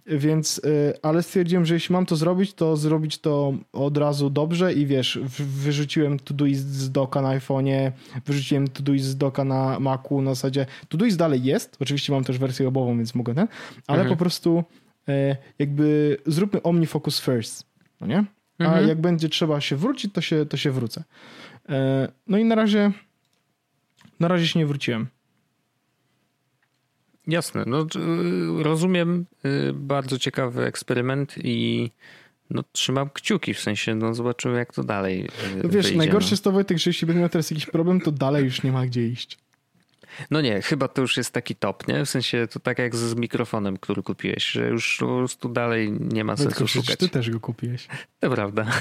Więc, 0.07 0.59
y, 0.59 0.93
ale 1.03 1.23
stwierdziłem, 1.23 1.67
że 1.67 1.75
jeśli 1.75 1.93
mam 1.93 2.07
to 2.07 2.17
zrobić, 2.17 2.55
to 2.55 2.77
zrobić 2.77 3.19
to 3.19 3.55
od 3.73 3.97
razu 3.97 4.31
dobrze 4.31 4.73
i 4.73 4.87
wiesz, 4.87 5.19
wyrzuciłem 5.39 6.19
Todoist 6.19 6.75
z 6.75 6.91
doka 6.91 7.23
na 7.23 7.39
iPhone'ie, 7.39 7.93
wyrzuciłem 8.27 8.69
Todoist 8.69 9.05
z 9.05 9.17
doka 9.17 9.45
na 9.45 9.81
Macu, 9.81 10.21
na 10.21 10.35
zasadzie 10.35 10.67
Todoist 10.89 11.17
dalej 11.17 11.45
jest, 11.45 11.77
oczywiście 11.81 12.13
mam 12.13 12.25
też 12.25 12.39
wersję 12.39 12.69
obową, 12.69 12.97
więc 12.97 13.15
mogę, 13.15 13.35
nie? 13.35 13.47
ale 13.87 14.01
mhm. 14.01 14.09
po 14.09 14.17
prostu 14.17 14.65
jakby 15.59 16.17
zróbmy 16.27 16.63
OmniFocus 16.63 17.21
first, 17.21 17.67
no 18.01 18.07
nie? 18.07 18.25
A 18.59 18.65
mhm. 18.65 18.89
jak 18.89 19.01
będzie 19.01 19.29
trzeba 19.29 19.61
się 19.61 19.77
wrócić, 19.77 20.15
to 20.15 20.21
się, 20.21 20.47
to 20.47 20.57
się 20.57 20.71
wrócę. 20.71 21.05
E, 21.69 22.09
no 22.27 22.39
i 22.39 22.45
na 22.45 22.55
razie 22.55 22.93
na 24.21 24.29
razie 24.29 24.49
się 24.49 24.59
nie 24.59 24.67
wróciłem. 24.67 25.07
Jasne, 27.27 27.65
no 27.67 27.87
rozumiem, 28.63 29.27
y, 29.45 29.73
bardzo 29.73 30.19
ciekawy 30.19 30.65
eksperyment 30.65 31.35
i 31.45 31.91
no, 32.51 32.65
trzymam 32.73 33.11
kciuki, 33.11 33.55
w 33.55 33.61
sensie, 33.61 33.95
no 33.95 34.15
zobaczymy 34.15 34.59
jak 34.59 34.73
to 34.73 34.85
dalej 34.85 35.25
y, 35.25 35.57
no 35.57 35.69
Wiesz, 35.69 35.85
wyjdzie, 35.85 35.99
najgorsze 35.99 36.29
no. 36.29 36.33
jest 36.33 36.45
to 36.45 36.53
Wojtek, 36.53 36.79
że 36.79 36.91
jeśli 36.91 37.07
będę 37.07 37.21
miał 37.21 37.29
teraz 37.29 37.51
jakiś 37.51 37.67
problem, 37.67 38.01
to 38.01 38.13
dalej 38.13 38.45
już 38.45 38.63
nie 38.63 38.73
ma 38.73 38.87
gdzie 38.87 39.09
iść. 39.09 39.39
No 40.31 40.41
nie, 40.41 40.63
chyba 40.63 40.89
to 40.89 41.03
już 41.03 41.17
jest 41.17 41.31
taki 41.31 41.57
top, 41.57 41.89
nie? 41.89 42.05
W 42.05 42.11
sensie 42.11 42.47
to 42.51 42.61
tak 42.61 42.79
jak 42.79 42.97
z 42.97 43.15
mikrofonem, 43.15 43.77
który 43.77 44.03
kupiłeś, 44.03 44.47
że 44.47 44.69
już 44.69 44.97
po 45.01 45.07
prostu 45.07 45.49
dalej 45.49 45.93
nie 46.01 46.25
ma 46.25 46.37
sensu 46.37 46.51
Tylko, 46.51 46.67
szukać. 46.67 46.97
Ty 46.97 47.09
też 47.09 47.31
go 47.31 47.41
kupiłeś. 47.41 47.89
To 48.21 48.31
prawda. 48.31 48.67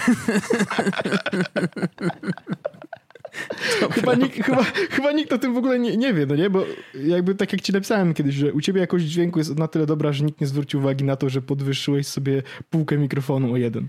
chyba, 3.92 4.16
nikt, 4.16 4.44
chyba, 4.44 4.64
chyba 4.64 5.12
nikt 5.12 5.34
o 5.34 5.38
tym 5.38 5.54
w 5.54 5.58
ogóle 5.58 5.80
nie, 5.80 5.98
nie 5.98 6.14
wie, 6.14 6.26
no 6.26 6.36
nie? 6.36 6.50
Bo 6.50 6.66
jakby 6.94 7.36
tak 7.36 7.54
jak 7.54 7.62
ci 7.62 7.74
napisałem 7.74 8.14
kiedyś, 8.14 8.36
że 8.36 8.54
u 8.54 8.62
ciebie 8.62 8.82
jakość 8.82 9.06
dźwięku 9.06 9.40
jest 9.40 9.58
na 9.58 9.68
tyle 9.68 9.86
dobra, 9.86 10.14
że 10.14 10.26
nikt 10.26 10.42
nie 10.42 10.48
zwrócił 10.48 10.80
uwagi 10.80 11.04
na 11.04 11.16
to, 11.16 11.30
że 11.30 11.42
podwyższyłeś 11.42 12.08
sobie 12.08 12.44
półkę 12.70 12.98
mikrofonu 12.98 13.54
o 13.54 13.58
jeden. 13.58 13.88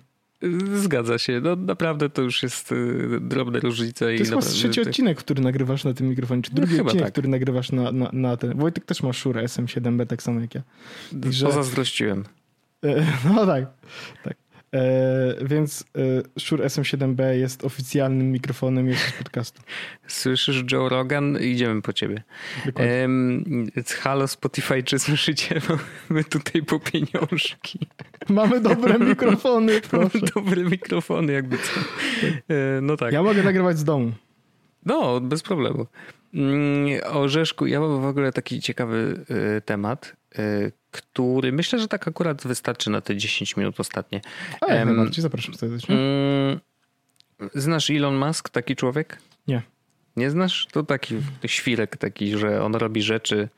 Zgadza 0.74 1.18
się. 1.18 1.40
No 1.40 1.56
naprawdę 1.56 2.10
to 2.10 2.22
już 2.22 2.42
jest 2.42 2.72
y, 2.72 3.18
drobne 3.20 3.60
różnice. 3.60 4.04
To 4.04 4.10
jest 4.10 4.30
chyba 4.30 4.42
trzeci 4.42 4.80
odcinek, 4.80 5.18
który 5.18 5.42
nagrywasz 5.42 5.84
na 5.84 5.94
tym 5.94 6.08
mikrofonie, 6.08 6.42
czy 6.42 6.50
no 6.50 6.56
drugi 6.56 6.76
no, 6.76 6.82
odcinek, 6.82 7.04
tak. 7.04 7.12
który 7.12 7.28
nagrywasz 7.28 7.72
na, 7.72 7.92
na, 7.92 8.10
na 8.12 8.36
ten. 8.36 8.58
Wojtek 8.58 8.84
też 8.84 9.02
ma 9.02 9.12
Shure 9.12 9.44
SM7B, 9.44 10.06
tak 10.06 10.22
samo 10.22 10.40
jak 10.40 10.54
ja. 10.54 10.62
Że... 11.30 11.46
Pozazdrościłem. 11.46 12.24
E, 12.84 13.06
no 13.34 13.46
tak, 13.46 13.64
tak. 14.24 14.36
E, 14.74 15.44
więc 15.44 15.84
Shure 16.38 16.64
SM7B 16.64 17.30
jest 17.30 17.64
oficjalnym 17.64 18.32
mikrofonem 18.32 18.94
z 18.94 19.12
podcastu. 19.12 19.62
Słyszysz 20.06 20.64
Joe 20.72 20.88
Rogan? 20.88 21.38
Idziemy 21.40 21.82
po 21.82 21.92
ciebie. 21.92 22.22
E, 22.78 23.08
halo 24.00 24.28
Spotify, 24.28 24.82
czy 24.82 24.98
słyszycie? 24.98 25.60
Mamy 26.08 26.24
tutaj 26.24 26.62
po 26.62 26.80
pieniążki. 26.80 27.78
Mamy 28.28 28.60
dobre 28.60 28.98
mikrofony, 28.98 29.80
Mamy 29.92 30.10
dobre 30.34 30.64
mikrofony, 30.64 31.32
jakby 31.32 31.56
co. 31.58 31.80
E, 32.54 32.80
no 32.80 32.96
tak. 32.96 33.12
Ja 33.12 33.22
mogę 33.22 33.42
nagrywać 33.42 33.78
z 33.78 33.84
domu. 33.84 34.12
No, 34.86 35.20
bez 35.20 35.42
problemu. 35.42 35.86
Mm, 36.34 37.00
Orzeszku, 37.04 37.66
ja 37.66 37.80
mam 37.80 38.02
w 38.02 38.04
ogóle 38.04 38.32
taki 38.32 38.60
ciekawy 38.60 39.24
e, 39.56 39.60
temat, 39.60 40.16
e, 40.38 40.70
który 40.90 41.52
myślę, 41.52 41.78
że 41.78 41.88
tak 41.88 42.08
akurat 42.08 42.46
wystarczy 42.46 42.90
na 42.90 43.00
te 43.00 43.16
10 43.16 43.56
minut 43.56 43.80
ostatnie. 43.80 44.20
A 44.60 44.74
ja 44.74 44.84
um, 44.84 45.10
zapraszam 45.12 45.54
serdecznie. 45.54 45.96
Um, 45.96 46.60
znasz 47.54 47.90
Elon 47.90 48.16
Musk, 48.16 48.48
taki 48.48 48.76
człowiek? 48.76 49.18
Nie. 49.46 49.62
Nie 50.16 50.30
znasz? 50.30 50.66
To 50.72 50.82
taki 50.82 51.14
świrek 51.46 51.96
taki, 51.96 52.38
że 52.38 52.62
on 52.62 52.74
robi 52.74 53.02
rzeczy, 53.02 53.48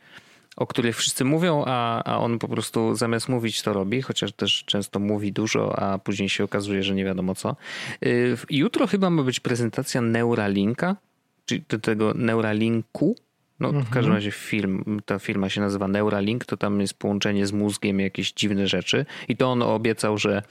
o 0.56 0.66
których 0.66 0.96
wszyscy 0.96 1.24
mówią, 1.24 1.64
a, 1.66 2.04
a 2.04 2.18
on 2.18 2.38
po 2.38 2.48
prostu 2.48 2.94
zamiast 2.94 3.28
mówić 3.28 3.62
to 3.62 3.72
robi, 3.72 4.02
chociaż 4.02 4.32
też 4.32 4.64
często 4.66 5.00
mówi 5.00 5.32
dużo, 5.32 5.78
a 5.78 5.98
później 5.98 6.28
się 6.28 6.44
okazuje, 6.44 6.82
że 6.82 6.94
nie 6.94 7.04
wiadomo 7.04 7.34
co. 7.34 7.56
Y, 8.06 8.36
jutro 8.50 8.86
chyba 8.86 9.10
ma 9.10 9.22
być 9.22 9.40
prezentacja 9.40 10.00
Neuralinka, 10.00 10.96
czyli 11.51 11.80
tego 11.82 12.14
Neuralinku, 12.14 13.16
no, 13.61 13.68
mhm. 13.68 13.84
w 13.84 13.90
każdym 13.90 14.14
razie 14.14 14.30
film, 14.30 15.01
ta 15.07 15.18
firma 15.18 15.48
się 15.48 15.61
nazywa 15.61 15.88
Neuralink, 15.88 16.44
to 16.44 16.57
tam 16.57 16.80
jest 16.80 16.94
połączenie 16.94 17.46
z 17.46 17.53
mózgiem, 17.53 18.01
jakieś 18.01 18.32
dziwne 18.32 18.66
rzeczy. 18.66 19.07
I 19.28 19.36
to 19.36 19.53
on 19.53 19.62
obiecał, 19.62 20.18
że 20.18 20.42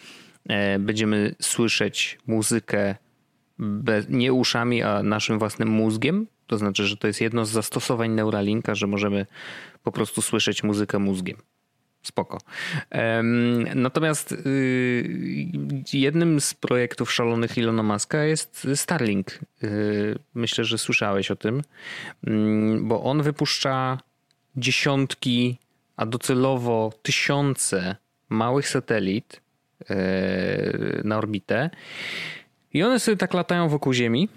e, 0.49 0.79
będziemy 0.79 1.35
słyszeć 1.41 2.17
muzykę 2.27 2.95
bez, 3.59 4.09
nie 4.09 4.33
uszami, 4.33 4.83
a 4.83 5.03
naszym 5.03 5.39
własnym 5.39 5.69
mózgiem. 5.69 6.27
To 6.47 6.57
znaczy, 6.57 6.85
że 6.85 6.97
to 6.97 7.07
jest 7.07 7.21
jedno 7.21 7.45
z 7.45 7.49
zastosowań 7.49 8.11
Neuralinka, 8.11 8.75
że 8.75 8.87
możemy 8.87 9.25
po 9.83 9.91
prostu 9.91 10.21
słyszeć 10.21 10.63
muzykę 10.63 10.99
mózgiem. 10.99 11.37
Spoko. 12.03 12.37
Natomiast 13.75 14.31
y, 14.31 15.83
jednym 15.93 16.41
z 16.41 16.53
projektów 16.53 17.13
szalonych 17.13 17.57
Ilona 17.57 17.83
Maska 17.83 18.23
jest 18.23 18.67
Starlink. 18.75 19.39
Y, 19.63 20.19
myślę, 20.33 20.63
że 20.63 20.77
słyszałeś 20.77 21.31
o 21.31 21.35
tym, 21.35 21.61
mm, 22.27 22.87
bo 22.87 23.03
on 23.03 23.21
wypuszcza 23.21 23.97
dziesiątki, 24.55 25.57
a 25.97 26.05
docelowo 26.05 26.93
tysiące 27.01 27.95
małych 28.29 28.69
satelit 28.69 29.41
y, 29.81 31.01
na 31.03 31.17
orbitę 31.17 31.69
I 32.73 32.83
one 32.83 32.99
sobie 32.99 33.17
tak 33.17 33.33
latają 33.33 33.69
wokół 33.69 33.93
Ziemi. 33.93 34.29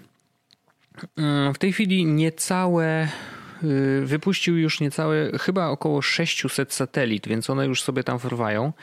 Mm, 1.17 1.53
w 1.53 1.57
tej 1.57 1.73
chwili 1.73 2.05
niecałe 2.05 3.07
wypuścił 4.03 4.57
już 4.57 4.79
niecałe, 4.79 5.31
chyba 5.39 5.67
około 5.67 6.01
600 6.01 6.73
satelit, 6.73 7.27
więc 7.27 7.49
one 7.49 7.65
już 7.65 7.81
sobie 7.81 8.03
tam 8.03 8.19
fruwają 8.19 8.73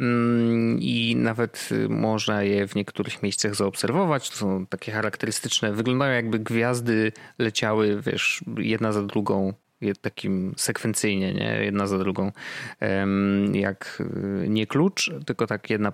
mm, 0.00 0.78
i 0.80 1.16
nawet 1.16 1.68
y, 1.72 1.88
można 1.88 2.42
je 2.42 2.68
w 2.68 2.74
niektórych 2.74 3.22
miejscach 3.22 3.54
zaobserwować. 3.54 4.30
To 4.30 4.36
są 4.36 4.66
takie 4.66 4.92
charakterystyczne, 4.92 5.72
wyglądają 5.72 6.14
jakby 6.14 6.38
gwiazdy 6.38 7.12
leciały, 7.38 8.02
wiesz, 8.02 8.44
jedna 8.56 8.92
za 8.92 9.02
drugą 9.02 9.52
takim 10.00 10.54
sekwencyjnie, 10.56 11.34
nie? 11.34 11.64
jedna 11.64 11.86
za 11.86 11.98
drugą. 11.98 12.32
Jak 13.52 14.02
y, 14.44 14.48
nie 14.48 14.66
klucz, 14.66 15.10
tylko 15.26 15.46
tak 15.46 15.70
jedna, 15.70 15.92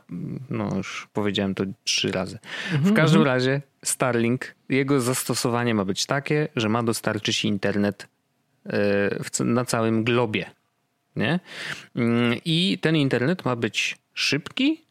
no 0.51 0.77
już 0.77 1.09
powiedziałem 1.13 1.55
to 1.55 1.65
trzy 1.85 2.13
razy. 2.13 2.39
W 2.71 2.75
mhm, 2.75 2.95
każdym 2.95 3.21
mhm. 3.21 3.37
razie 3.37 3.63
Starlink, 3.85 4.55
jego 4.69 5.01
zastosowanie 5.01 5.75
ma 5.75 5.85
być 5.85 6.07
takie, 6.07 6.49
że 6.57 6.69
ma 6.69 6.83
dostarczyć 6.83 7.45
internet 7.45 8.07
y, 9.41 9.45
na 9.45 9.65
całym 9.65 10.05
globie. 10.05 10.51
Nie? 11.17 11.41
Mm, 11.97 12.39
I 12.45 12.79
ten 12.79 12.97
internet 12.97 13.45
ma 13.45 13.57
być 13.57 13.97
szybki, 14.15 14.82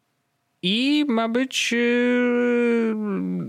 i 0.63 1.05
ma 1.07 1.29
być 1.29 1.71
yy, 1.71 2.95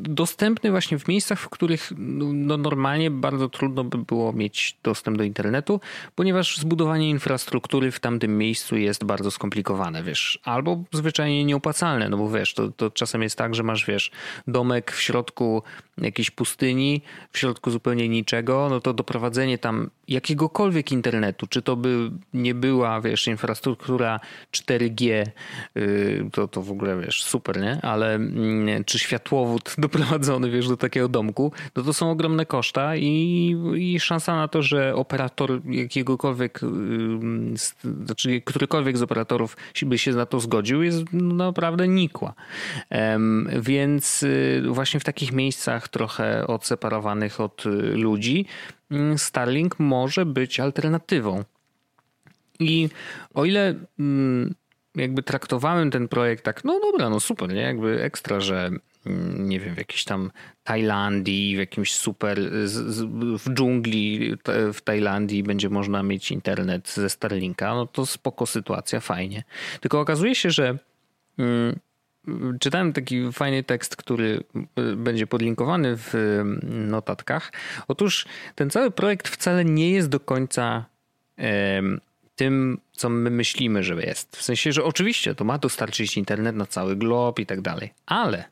dostępny 0.02 0.70
właśnie 0.70 0.98
w 0.98 1.08
miejscach, 1.08 1.40
w 1.40 1.48
których 1.48 1.92
no, 1.96 2.56
normalnie 2.56 3.10
bardzo 3.10 3.48
trudno 3.48 3.84
by 3.84 3.98
było 3.98 4.32
mieć 4.32 4.76
dostęp 4.82 5.18
do 5.18 5.24
internetu, 5.24 5.80
ponieważ 6.14 6.58
zbudowanie 6.58 7.10
infrastruktury 7.10 7.90
w 7.90 8.00
tamtym 8.00 8.38
miejscu 8.38 8.76
jest 8.76 9.04
bardzo 9.04 9.30
skomplikowane, 9.30 10.02
wiesz, 10.02 10.38
albo 10.44 10.84
zwyczajnie 10.92 11.44
nieopłacalne, 11.44 12.08
no 12.08 12.16
bo 12.16 12.30
wiesz, 12.30 12.54
to, 12.54 12.68
to 12.68 12.90
czasem 12.90 13.22
jest 13.22 13.38
tak, 13.38 13.54
że 13.54 13.62
masz, 13.62 13.86
wiesz, 13.86 14.10
domek 14.46 14.92
w 14.92 15.02
środku 15.02 15.62
jakiejś 15.98 16.30
pustyni, 16.30 17.02
w 17.32 17.38
środku 17.38 17.70
zupełnie 17.70 18.08
niczego, 18.08 18.66
no 18.70 18.80
to 18.80 18.92
doprowadzenie 18.92 19.58
tam 19.58 19.90
jakiegokolwiek 20.08 20.92
internetu, 20.92 21.46
czy 21.46 21.62
to 21.62 21.76
by 21.76 22.10
nie 22.34 22.54
była, 22.54 23.00
wiesz, 23.00 23.26
infrastruktura 23.26 24.20
4G, 24.52 25.26
yy, 25.74 26.28
to, 26.32 26.48
to 26.48 26.62
w 26.62 26.70
ogóle 26.70 27.01
wiesz, 27.05 27.24
super, 27.24 27.61
nie? 27.61 27.80
Ale 27.82 28.14
mm, 28.14 28.84
czy 28.84 28.98
światłowód 28.98 29.74
doprowadzony, 29.78 30.50
wiesz, 30.50 30.68
do 30.68 30.76
takiego 30.76 31.09
domku, 31.09 31.53
no 31.76 31.82
to 31.82 31.92
są 31.92 32.11
ogromne 32.11 32.46
koszta 32.46 32.96
i, 32.96 33.57
i 33.76 34.00
szansa 34.00 34.36
na 34.36 34.48
to, 34.48 34.62
że 34.62 34.94
operator 34.94 35.61
jakiegokolwiek, 35.64 36.61
znaczy 38.05 38.40
którykolwiek 38.40 38.98
z 38.98 39.03
operatorów 39.03 39.57
by 39.82 39.98
się 39.98 40.11
na 40.11 40.26
to 40.26 40.40
zgodził, 40.40 40.82
jest 40.82 41.12
naprawdę 41.12 41.88
nikła. 41.88 42.34
Więc 43.61 44.22
y, 44.22 44.62
właśnie 44.68 45.00
w 45.00 45.05
takich 45.05 45.32
miejscach 45.32 45.88
trochę 45.88 46.46
odseparowanych 46.46 47.40
od 47.40 47.66
y, 47.66 47.70
ludzi, 47.96 48.46
mm, 48.90 49.18
Starlink 49.18 49.78
może 49.78 50.26
być 50.26 50.61
alternatywą. 50.61 51.44
I 52.61 52.88
o 53.34 53.44
ile 53.44 53.74
mm, 53.98 54.55
jakby 54.95 55.22
traktowałem 55.22 55.90
ten 55.90 56.09
projekt 56.09 56.45
tak, 56.45 56.64
no 56.64 56.80
dobra, 56.80 57.11
no 57.11 57.20
super, 57.20 57.55
nie? 57.55 57.61
Jakby 57.61 58.03
ekstra, 58.03 58.40
że 58.40 58.70
mm, 59.07 59.49
nie 59.49 59.61
wiem, 59.61 59.74
w 59.74 59.78
jakiejś 59.78 60.05
tam 60.05 60.30
Tajlandii, 60.64 61.57
w 61.57 61.59
jakimś 61.59 61.95
super, 61.95 62.40
w 63.38 63.55
dżungli 63.55 64.34
w 64.72 64.80
Tajlandii 64.80 65.43
będzie 65.43 65.68
można 65.70 66.03
mieć 66.03 66.30
internet 66.30 66.90
ze 66.90 67.11
Starlinka, 67.11 67.74
no 67.74 67.86
to 67.86 68.07
spoko 68.07 68.47
sytuacja, 68.47 69.01
fajnie. 69.01 69.45
Tylko 69.80 70.01
okazuje 70.01 70.34
się, 70.34 70.51
że 70.51 70.78
mm, 71.38 71.78
czytałem 72.61 72.93
taki 72.93 73.32
fajny 73.32 73.62
tekst, 73.62 73.97
który 73.97 74.45
y, 74.78 74.97
będzie 74.97 75.26
podlinkowany 75.26 75.97
w 75.97 76.43
notatkach. 76.62 77.53
Otóż 77.88 78.26
ten 78.55 78.70
cały 78.70 78.90
projekt 78.90 79.28
wcale 79.28 79.64
nie 79.64 79.90
jest 79.90 80.09
do 80.09 80.20
końca 80.20 80.84
tym, 82.43 82.80
co 82.93 83.09
my 83.09 83.30
myślimy, 83.30 83.82
że 83.82 83.95
jest. 83.95 84.36
W 84.36 84.43
sensie, 84.43 84.72
że 84.72 84.84
oczywiście 84.84 85.34
to 85.34 85.45
ma 85.45 85.59
dostarczyć 85.59 86.16
internet 86.16 86.57
na 86.57 86.66
cały 86.66 86.97
glob 86.97 87.38
i 87.38 87.47
tak 87.47 87.61
dalej, 87.61 87.93
ale 88.07 88.45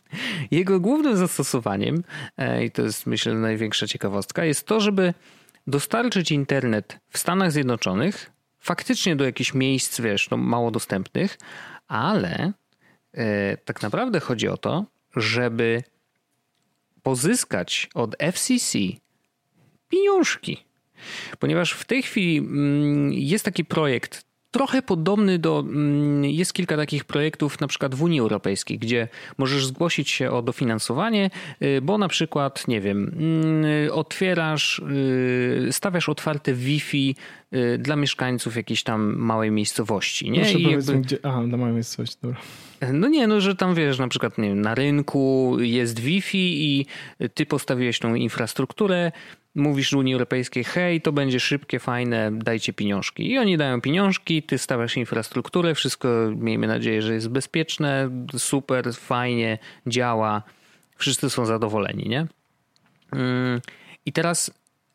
jego 0.50 0.80
głównym 0.80 1.16
zastosowaniem, 1.16 2.04
e, 2.36 2.64
i 2.64 2.70
to 2.70 2.82
jest 2.82 3.06
myślę 3.06 3.34
największa 3.34 3.86
ciekawostka, 3.86 4.44
jest 4.44 4.66
to, 4.66 4.80
żeby 4.80 5.14
dostarczyć 5.66 6.30
internet 6.30 6.98
w 7.08 7.18
Stanach 7.18 7.52
Zjednoczonych 7.52 8.30
faktycznie 8.58 9.16
do 9.16 9.24
jakichś 9.24 9.54
miejsc, 9.54 10.00
wiesz, 10.00 10.30
no, 10.30 10.36
mało 10.36 10.70
dostępnych, 10.70 11.38
ale 11.88 12.52
e, 13.14 13.56
tak 13.56 13.82
naprawdę 13.82 14.20
chodzi 14.20 14.48
o 14.48 14.56
to, 14.56 14.84
żeby 15.16 15.82
pozyskać 17.02 17.88
od 17.94 18.16
FCC 18.32 18.78
pieniążki 19.88 20.64
Ponieważ 21.38 21.72
w 21.72 21.84
tej 21.84 22.02
chwili 22.02 22.38
mm, 22.38 23.12
jest 23.12 23.44
taki 23.44 23.64
projekt, 23.64 24.26
trochę 24.56 24.82
podobny 24.82 25.38
do. 25.38 25.60
Mm, 25.60 26.24
jest 26.24 26.52
kilka 26.52 26.76
takich 26.76 27.04
projektów, 27.04 27.60
na 27.60 27.66
przykład 27.66 27.94
w 27.94 28.02
Unii 28.02 28.20
Europejskiej, 28.20 28.78
gdzie 28.78 29.08
możesz 29.38 29.66
zgłosić 29.66 30.10
się 30.10 30.30
o 30.30 30.42
dofinansowanie, 30.42 31.30
y, 31.62 31.80
bo 31.82 31.98
na 31.98 32.08
przykład, 32.08 32.68
nie 32.68 32.80
wiem, 32.80 33.12
mm, 33.18 33.92
otwierasz, 33.92 34.78
y, 34.78 35.68
stawiasz 35.70 36.08
otwarte 36.08 36.54
Wi-Fi 36.54 37.14
y, 37.54 37.78
dla 37.78 37.96
mieszkańców 37.96 38.56
jakiejś 38.56 38.82
tam 38.82 39.16
małej 39.16 39.50
miejscowości. 39.50 40.30
Nie? 40.30 40.40
Proszę 40.40 40.58
I 40.58 40.70
jakby... 40.70 40.94
gdzie... 40.98 41.18
Aha, 41.22 41.42
dla 41.48 41.58
małej 41.58 41.74
miejscowości, 41.74 42.16
dobra. 42.22 42.40
No 42.92 43.08
nie, 43.08 43.26
no 43.26 43.40
że 43.40 43.54
tam 43.54 43.74
wiesz, 43.74 43.98
na 43.98 44.08
przykład 44.08 44.38
nie 44.38 44.48
wiem, 44.48 44.60
na 44.60 44.74
rynku 44.74 45.56
jest 45.60 46.00
Wi-Fi 46.00 46.64
i 46.64 46.86
ty 47.34 47.46
postawiłeś 47.46 47.98
tą 47.98 48.14
infrastrukturę, 48.14 49.12
mówisz 49.56 49.92
Unii 49.92 50.14
Europejskiej, 50.14 50.64
hej, 50.64 51.00
to 51.00 51.12
będzie 51.12 51.40
szybkie, 51.40 51.78
fajne, 51.78 52.30
dajcie 52.32 52.72
pieniążki. 52.72 53.30
I 53.30 53.38
oni 53.38 53.56
dają 53.56 53.80
pieniążki, 53.80 54.42
ty 54.42 54.58
stawiasz 54.58 54.96
infrastrukturę, 54.96 55.74
wszystko 55.74 56.08
miejmy 56.36 56.66
nadzieję, 56.66 57.02
że 57.02 57.14
jest 57.14 57.28
bezpieczne, 57.28 58.10
super, 58.38 58.94
fajnie, 58.94 59.58
działa, 59.86 60.42
wszyscy 60.96 61.30
są 61.30 61.46
zadowoleni, 61.46 62.08
nie? 62.08 62.26
Mm, 63.12 63.60
I 64.06 64.12
teraz 64.12 64.50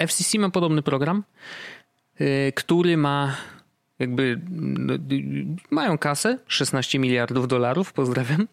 FCC 0.07 0.39
ma 0.39 0.49
podobny 0.49 0.82
program, 0.82 1.24
y, 2.22 2.53
który 2.55 2.97
ma 2.97 3.38
jakby 4.02 4.41
no, 4.49 4.93
mają 5.72 5.97
kasę, 5.97 6.38
16 6.47 6.99
miliardów 6.99 7.47
dolarów, 7.47 7.93
pozdrawiam. 7.93 8.47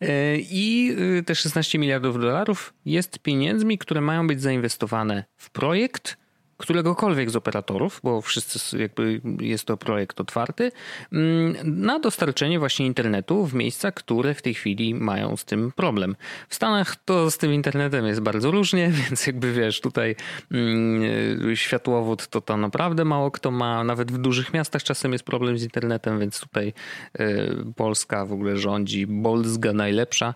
E, 0.00 0.36
I 0.38 0.96
y, 1.18 1.22
te 1.22 1.34
16 1.34 1.78
miliardów 1.78 2.20
dolarów 2.20 2.74
jest 2.86 3.18
pieniędzmi, 3.18 3.78
które 3.78 4.00
mają 4.00 4.26
być 4.26 4.40
zainwestowane 4.42 5.24
w 5.36 5.50
projekt, 5.50 6.16
któregokolwiek 6.56 7.30
z 7.30 7.36
operatorów, 7.36 8.00
bo 8.04 8.20
wszyscy 8.20 8.78
jakby 8.78 9.20
jest 9.40 9.64
to 9.64 9.76
projekt 9.76 10.20
otwarty, 10.20 10.72
mm, 11.12 11.56
na 11.64 11.98
dostarczenie 11.98 12.58
właśnie 12.58 12.86
internetu 12.86 13.46
w 13.46 13.54
miejscach, 13.54 13.94
które 13.94 14.34
w 14.34 14.42
tej 14.42 14.54
chwili 14.54 14.94
mają 14.94 15.36
z 15.36 15.44
tym 15.44 15.72
problem. 15.72 16.16
W 16.48 16.54
Stanach 16.54 16.96
to 16.96 17.30
z 17.30 17.38
tym 17.38 17.54
internetem 17.54 18.06
jest 18.06 18.20
bardzo 18.20 18.50
różnie, 18.50 18.90
więc 19.08 19.26
jakby 19.26 19.52
wiesz, 19.52 19.80
tutaj 19.80 20.16
mm, 20.50 21.56
światłowód 21.56 22.26
to 22.26 22.40
to 22.40 22.56
naprawdę 22.56 23.04
mało 23.04 23.30
kto 23.30 23.50
ma, 23.50 23.84
nawet 23.84 24.12
w 24.12 24.18
dużych 24.18 24.52
miastach 24.52 24.82
czasem 24.82 25.12
jest 25.12 25.24
problem 25.24 25.58
z 25.58 25.62
internetem, 25.62 26.20
więc 26.20 26.40
tutaj 26.40 26.72
y, 27.20 27.54
Polska 27.76 28.26
w 28.26 28.32
ogóle 28.32 28.56
rządzi, 28.56 29.06
Bolzga 29.06 29.72
najlepsza. 29.72 30.34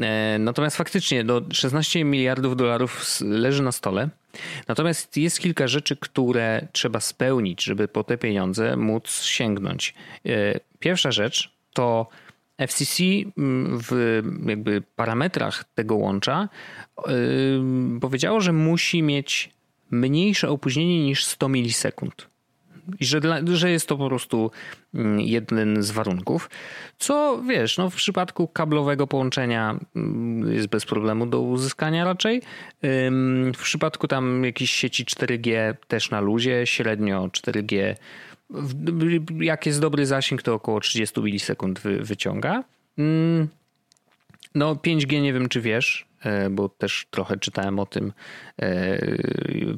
E, 0.00 0.36
natomiast 0.38 0.76
faktycznie 0.76 1.24
do 1.24 1.42
16 1.52 2.04
miliardów 2.04 2.56
dolarów 2.56 3.20
leży 3.20 3.62
na 3.62 3.72
stole. 3.72 4.08
Natomiast 4.68 5.16
jest 5.16 5.40
kilka 5.40 5.68
rzeczy, 5.68 5.96
które 5.96 6.68
trzeba 6.72 7.00
spełnić, 7.00 7.64
żeby 7.64 7.88
po 7.88 8.04
te 8.04 8.18
pieniądze 8.18 8.76
móc 8.76 9.22
sięgnąć. 9.22 9.94
E, 10.26 10.60
pierwsza 10.78 11.12
rzecz 11.12 11.52
to 11.72 12.08
FCC 12.58 13.02
mm, 13.38 13.78
w 13.82 14.22
jakby 14.46 14.82
parametrach 14.96 15.64
tego 15.74 15.96
łącza 15.96 16.48
yy, 17.06 18.00
powiedziało, 18.00 18.40
że 18.40 18.52
musi 18.52 19.02
mieć 19.02 19.50
mniejsze 19.90 20.50
opóźnienie 20.50 21.04
niż 21.04 21.24
100 21.24 21.48
milisekund 21.48 22.26
i 23.00 23.04
że, 23.04 23.20
dla, 23.20 23.40
że 23.52 23.70
jest 23.70 23.88
to 23.88 23.96
po 23.96 24.08
prostu 24.08 24.50
mm, 24.94 25.20
jeden 25.20 25.82
z 25.82 25.90
warunków. 25.90 26.50
Co 26.98 27.42
wiesz, 27.48 27.78
no 27.78 27.90
w 27.90 27.94
przypadku 27.94 28.48
kablowego 28.48 29.06
połączenia 29.06 29.78
mm, 29.96 30.52
jest 30.52 30.68
bez 30.68 30.84
problemu 30.84 31.26
do 31.26 31.40
uzyskania 31.40 32.04
raczej. 32.04 32.42
W 33.56 33.62
przypadku 33.62 34.08
tam 34.08 34.44
jakiejś 34.44 34.70
sieci 34.70 35.04
4G 35.04 35.74
też 35.88 36.10
na 36.10 36.20
luzie, 36.20 36.66
średnio 36.66 37.28
4G. 37.28 37.94
Jak 39.40 39.66
jest 39.66 39.80
dobry 39.80 40.06
zasięg, 40.06 40.42
to 40.42 40.54
około 40.54 40.80
30 40.80 41.20
milisekund 41.20 41.80
wy, 41.80 42.02
wyciąga. 42.02 42.64
No 44.54 44.74
5G 44.74 45.22
nie 45.22 45.32
wiem, 45.32 45.48
czy 45.48 45.60
wiesz, 45.60 46.06
bo 46.50 46.68
też 46.68 47.06
trochę 47.10 47.36
czytałem 47.36 47.78
o 47.78 47.86
tym. 47.86 48.12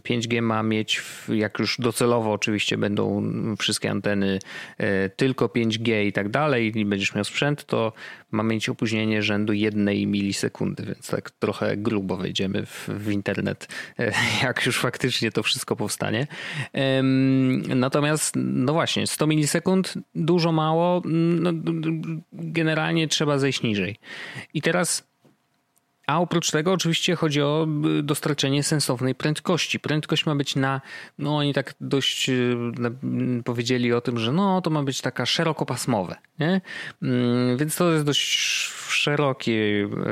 5G 0.09 0.39
e, 0.39 0.43
ma 0.43 0.63
mieć, 0.63 1.03
jak 1.29 1.59
już 1.59 1.77
docelowo 1.79 2.33
oczywiście 2.33 2.79
będą 2.79 3.23
wszystkie 3.59 3.91
anteny 3.91 4.39
e, 4.79 5.09
tylko 5.09 5.47
5G 5.47 6.07
i 6.07 6.13
tak 6.13 6.29
dalej, 6.29 6.79
i 6.79 6.85
będziesz 6.85 7.15
miał 7.15 7.25
sprzęt, 7.25 7.65
to 7.65 7.93
ma 8.31 8.43
mieć 8.43 8.69
opóźnienie 8.69 9.23
rzędu 9.23 9.53
jednej 9.53 10.07
milisekundy, 10.07 10.83
więc 10.83 11.11
tak 11.11 11.31
trochę 11.31 11.77
grubo 11.77 12.17
wejdziemy 12.17 12.67
w, 12.67 12.89
w 12.89 13.11
internet, 13.11 13.69
jak 14.43 14.67
już 14.67 14.79
faktycznie 14.79 15.33
to 15.33 15.43
wszystko 15.43 15.77
powstanie. 15.77 16.27
Natomiast, 17.69 18.35
no 18.37 18.73
właśnie, 18.73 19.07
100 19.07 19.27
milisekund, 19.27 19.95
dużo, 20.15 20.53
mało, 20.53 21.03
no, 21.05 21.51
generalnie 22.33 23.09
trzeba 23.09 23.39
zejść 23.39 23.63
niżej. 23.63 23.97
I 24.55 24.63
teraz 24.63 25.08
a 26.09 26.21
oprócz 26.21 26.51
tego 26.51 26.73
oczywiście 26.73 27.17
chodzi 27.17 27.43
o 27.43 27.67
y, 27.99 28.03
dostarczenie 28.03 28.63
sensownej 28.63 29.15
prędkości. 29.15 29.81
Prędkość 29.81 30.27
ma 30.27 30.35
być 30.35 30.57
na, 30.57 30.81
no 31.19 31.37
oni 31.37 31.55
tak 31.55 31.75
dość 31.81 32.29
y, 32.29 32.57
powiedzieli 33.45 33.93
o 33.93 34.01
tym, 34.01 34.19
że 34.19 34.33
no 34.33 34.61
to 34.61 34.71
ma 34.71 34.83
być 34.83 35.01
taka 35.01 35.27
szerokopasmowe, 35.27 36.17
nie? 36.39 36.61
Mm, 37.03 37.57
więc 37.57 37.77
to 37.77 37.93
jest 37.93 38.05
dość 38.05 38.39
szerokie 38.89 39.53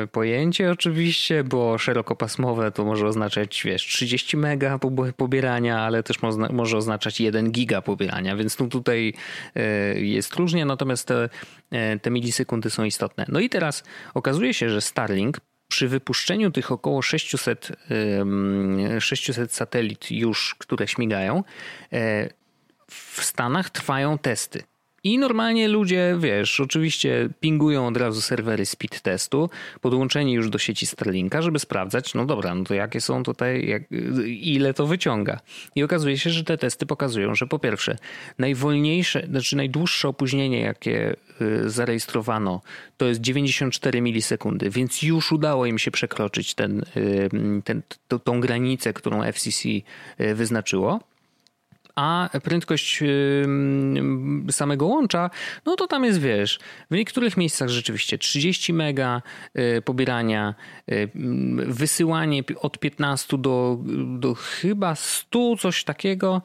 y, 0.02 0.06
pojęcie 0.06 0.70
oczywiście, 0.70 1.44
bo 1.44 1.78
szerokopasmowe 1.78 2.72
to 2.72 2.84
może 2.84 3.06
oznaczać, 3.06 3.62
wiesz, 3.64 3.82
30 3.82 4.36
mega 4.36 4.78
pobierania, 5.16 5.80
ale 5.80 6.02
też 6.02 6.16
może 6.52 6.76
oznaczać 6.76 7.20
1 7.20 7.50
giga 7.52 7.82
pobierania, 7.82 8.36
więc 8.36 8.58
no 8.58 8.66
tutaj 8.66 9.14
jest 9.94 10.34
różnie, 10.34 10.64
natomiast 10.64 11.08
te, 11.08 11.28
te 12.02 12.10
milisekundy 12.10 12.70
są 12.70 12.84
istotne. 12.84 13.26
No 13.28 13.40
i 13.40 13.48
teraz 13.48 13.84
okazuje 14.14 14.54
się, 14.54 14.70
że 14.70 14.80
Starlink 14.80 15.40
przy 15.68 15.88
wypuszczeniu 15.88 16.50
tych 16.50 16.72
około 16.72 17.02
600, 17.02 17.68
600 19.00 19.52
satelit 19.52 20.10
już, 20.10 20.54
które 20.58 20.88
śmigają, 20.88 21.44
e, 21.92 22.28
w 22.90 23.24
Stanach 23.24 23.70
trwają 23.70 24.18
testy. 24.18 24.62
I 25.06 25.18
normalnie 25.18 25.68
ludzie, 25.68 26.16
wiesz, 26.20 26.60
oczywiście 26.60 27.28
pingują 27.40 27.86
od 27.86 27.96
razu 27.96 28.20
serwery 28.20 28.66
speed 28.66 29.00
testu, 29.00 29.50
podłączeni 29.80 30.32
już 30.32 30.50
do 30.50 30.58
sieci 30.58 30.86
Starlinka, 30.86 31.42
żeby 31.42 31.58
sprawdzać, 31.58 32.14
no 32.14 32.26
dobra, 32.26 32.54
no 32.54 32.64
to 32.64 32.74
jakie 32.74 33.00
są 33.00 33.22
tutaj, 33.22 33.66
jak, 33.68 33.82
ile 34.26 34.74
to 34.74 34.86
wyciąga. 34.86 35.40
I 35.74 35.82
okazuje 35.82 36.18
się, 36.18 36.30
że 36.30 36.44
te 36.44 36.58
testy 36.58 36.86
pokazują, 36.86 37.34
że 37.34 37.46
po 37.46 37.58
pierwsze, 37.58 37.96
najwolniejsze, 38.38 39.26
znaczy 39.30 39.56
najdłuższe 39.56 40.08
opóźnienie, 40.08 40.60
jakie 40.60 41.16
y, 41.40 41.70
zarejestrowano, 41.70 42.60
to 42.96 43.06
jest 43.06 43.20
94 43.20 44.00
milisekundy, 44.00 44.70
więc 44.70 45.02
już 45.02 45.32
udało 45.32 45.66
im 45.66 45.78
się 45.78 45.90
przekroczyć 45.90 46.54
ten, 46.54 46.84
y, 46.96 47.62
ten, 47.64 47.82
granicę, 48.40 48.92
którą 48.92 49.22
FCC 49.32 49.68
y, 49.68 50.34
wyznaczyło 50.34 51.00
a 51.96 52.30
prędkość 52.42 53.02
samego 54.50 54.86
łącza, 54.86 55.30
no 55.66 55.76
to 55.76 55.86
tam 55.86 56.04
jest, 56.04 56.20
wiesz, 56.20 56.58
w 56.90 56.94
niektórych 56.94 57.36
miejscach 57.36 57.68
rzeczywiście 57.68 58.18
30 58.18 58.72
mega 58.72 59.22
y, 59.78 59.82
pobierania, 59.82 60.54
y, 60.92 61.10
wysyłanie 61.56 62.42
od 62.60 62.78
15 62.78 63.38
do, 63.38 63.78
do 64.18 64.34
chyba 64.34 64.94
100, 64.94 65.56
coś 65.56 65.84
takiego, 65.84 66.42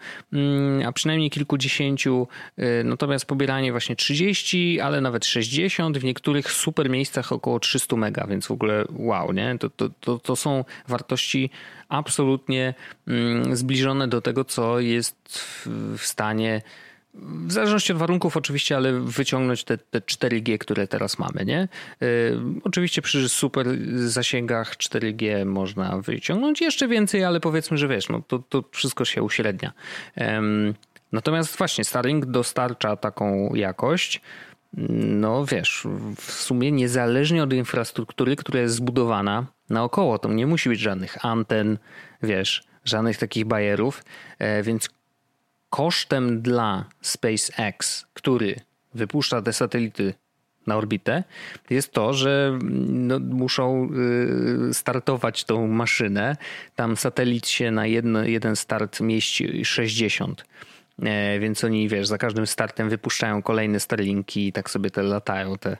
a 0.85 0.91
przynajmniej 0.91 1.29
kilkudziesięciu, 1.29 2.27
y, 2.59 2.83
natomiast 2.83 3.25
pobieranie 3.25 3.71
właśnie 3.71 3.95
30, 3.95 4.79
ale 4.79 5.01
nawet 5.01 5.25
60, 5.25 5.97
w 5.97 6.03
niektórych 6.03 6.51
super 6.51 6.89
miejscach 6.89 7.31
około 7.31 7.59
300 7.59 7.95
mega, 7.95 8.27
więc 8.27 8.47
w 8.47 8.51
ogóle 8.51 8.85
wow, 8.89 9.33
nie? 9.33 9.57
To, 9.59 9.69
to, 9.69 9.89
to, 9.89 10.19
to 10.19 10.35
są 10.35 10.65
wartości 10.87 11.49
absolutnie 11.91 12.73
mm, 13.07 13.55
zbliżone 13.55 14.07
do 14.07 14.21
tego, 14.21 14.45
co 14.45 14.79
jest 14.79 15.15
w 15.97 16.01
stanie 16.01 16.61
w 17.23 17.51
zależności 17.51 17.91
od 17.93 17.99
warunków 17.99 18.37
oczywiście, 18.37 18.75
ale 18.75 18.99
wyciągnąć 18.99 19.63
te, 19.63 19.77
te 19.77 19.99
4G, 19.99 20.57
które 20.57 20.87
teraz 20.87 21.19
mamy, 21.19 21.45
nie? 21.45 21.67
Yy, 22.01 22.07
oczywiście 22.63 23.01
przy 23.01 23.29
super 23.29 23.67
zasięgach 23.95 24.75
4G 24.77 25.45
można 25.45 25.97
wyciągnąć 25.97 26.61
jeszcze 26.61 26.87
więcej, 26.87 27.23
ale 27.23 27.39
powiedzmy, 27.39 27.77
że 27.77 27.87
wiesz, 27.87 28.09
no 28.09 28.21
to, 28.27 28.39
to 28.39 28.63
wszystko 28.71 29.05
się 29.05 29.23
uśrednia. 29.23 29.73
Natomiast 31.11 31.57
właśnie 31.57 31.83
Starlink 31.83 32.25
dostarcza 32.25 32.95
taką 32.95 33.55
jakość, 33.55 34.21
no 34.73 35.45
wiesz, 35.45 35.87
w 36.15 36.31
sumie 36.31 36.71
niezależnie 36.71 37.43
od 37.43 37.53
infrastruktury, 37.53 38.35
która 38.35 38.59
jest 38.59 38.75
zbudowana 38.75 39.45
naokoło, 39.69 40.19
to 40.19 40.33
nie 40.33 40.47
musi 40.47 40.69
być 40.69 40.79
żadnych 40.79 41.25
anten, 41.25 41.77
wiesz, 42.23 42.63
żadnych 42.85 43.17
takich 43.17 43.45
bajerów, 43.45 44.03
e, 44.39 44.63
więc 44.63 44.89
kosztem 45.69 46.41
dla 46.41 46.85
SpaceX, 47.01 48.05
który 48.13 48.55
wypuszcza 48.93 49.41
te 49.41 49.53
satelity 49.53 50.13
na 50.67 50.77
orbitę, 50.77 51.23
jest 51.69 51.91
to, 51.91 52.13
że 52.13 52.59
no, 52.87 53.19
muszą 53.19 53.89
y, 54.69 54.73
startować 54.73 55.43
tą 55.43 55.67
maszynę. 55.67 56.37
Tam 56.75 56.97
satelit 56.97 57.47
się 57.47 57.71
na 57.71 57.85
jedno, 57.85 58.23
jeden 58.23 58.55
start 58.55 58.99
mieści 58.99 59.65
60 59.65 60.43
E, 60.43 60.70
więc 61.39 61.63
oni, 61.63 61.89
wiesz, 61.89 62.07
za 62.07 62.17
każdym 62.17 62.47
startem 62.47 62.89
wypuszczają 62.89 63.41
kolejne 63.41 63.79
Starlinki 63.79 64.47
i 64.47 64.51
tak 64.51 64.69
sobie 64.69 64.89
te 64.89 65.03
latają, 65.03 65.57
te, 65.57 65.77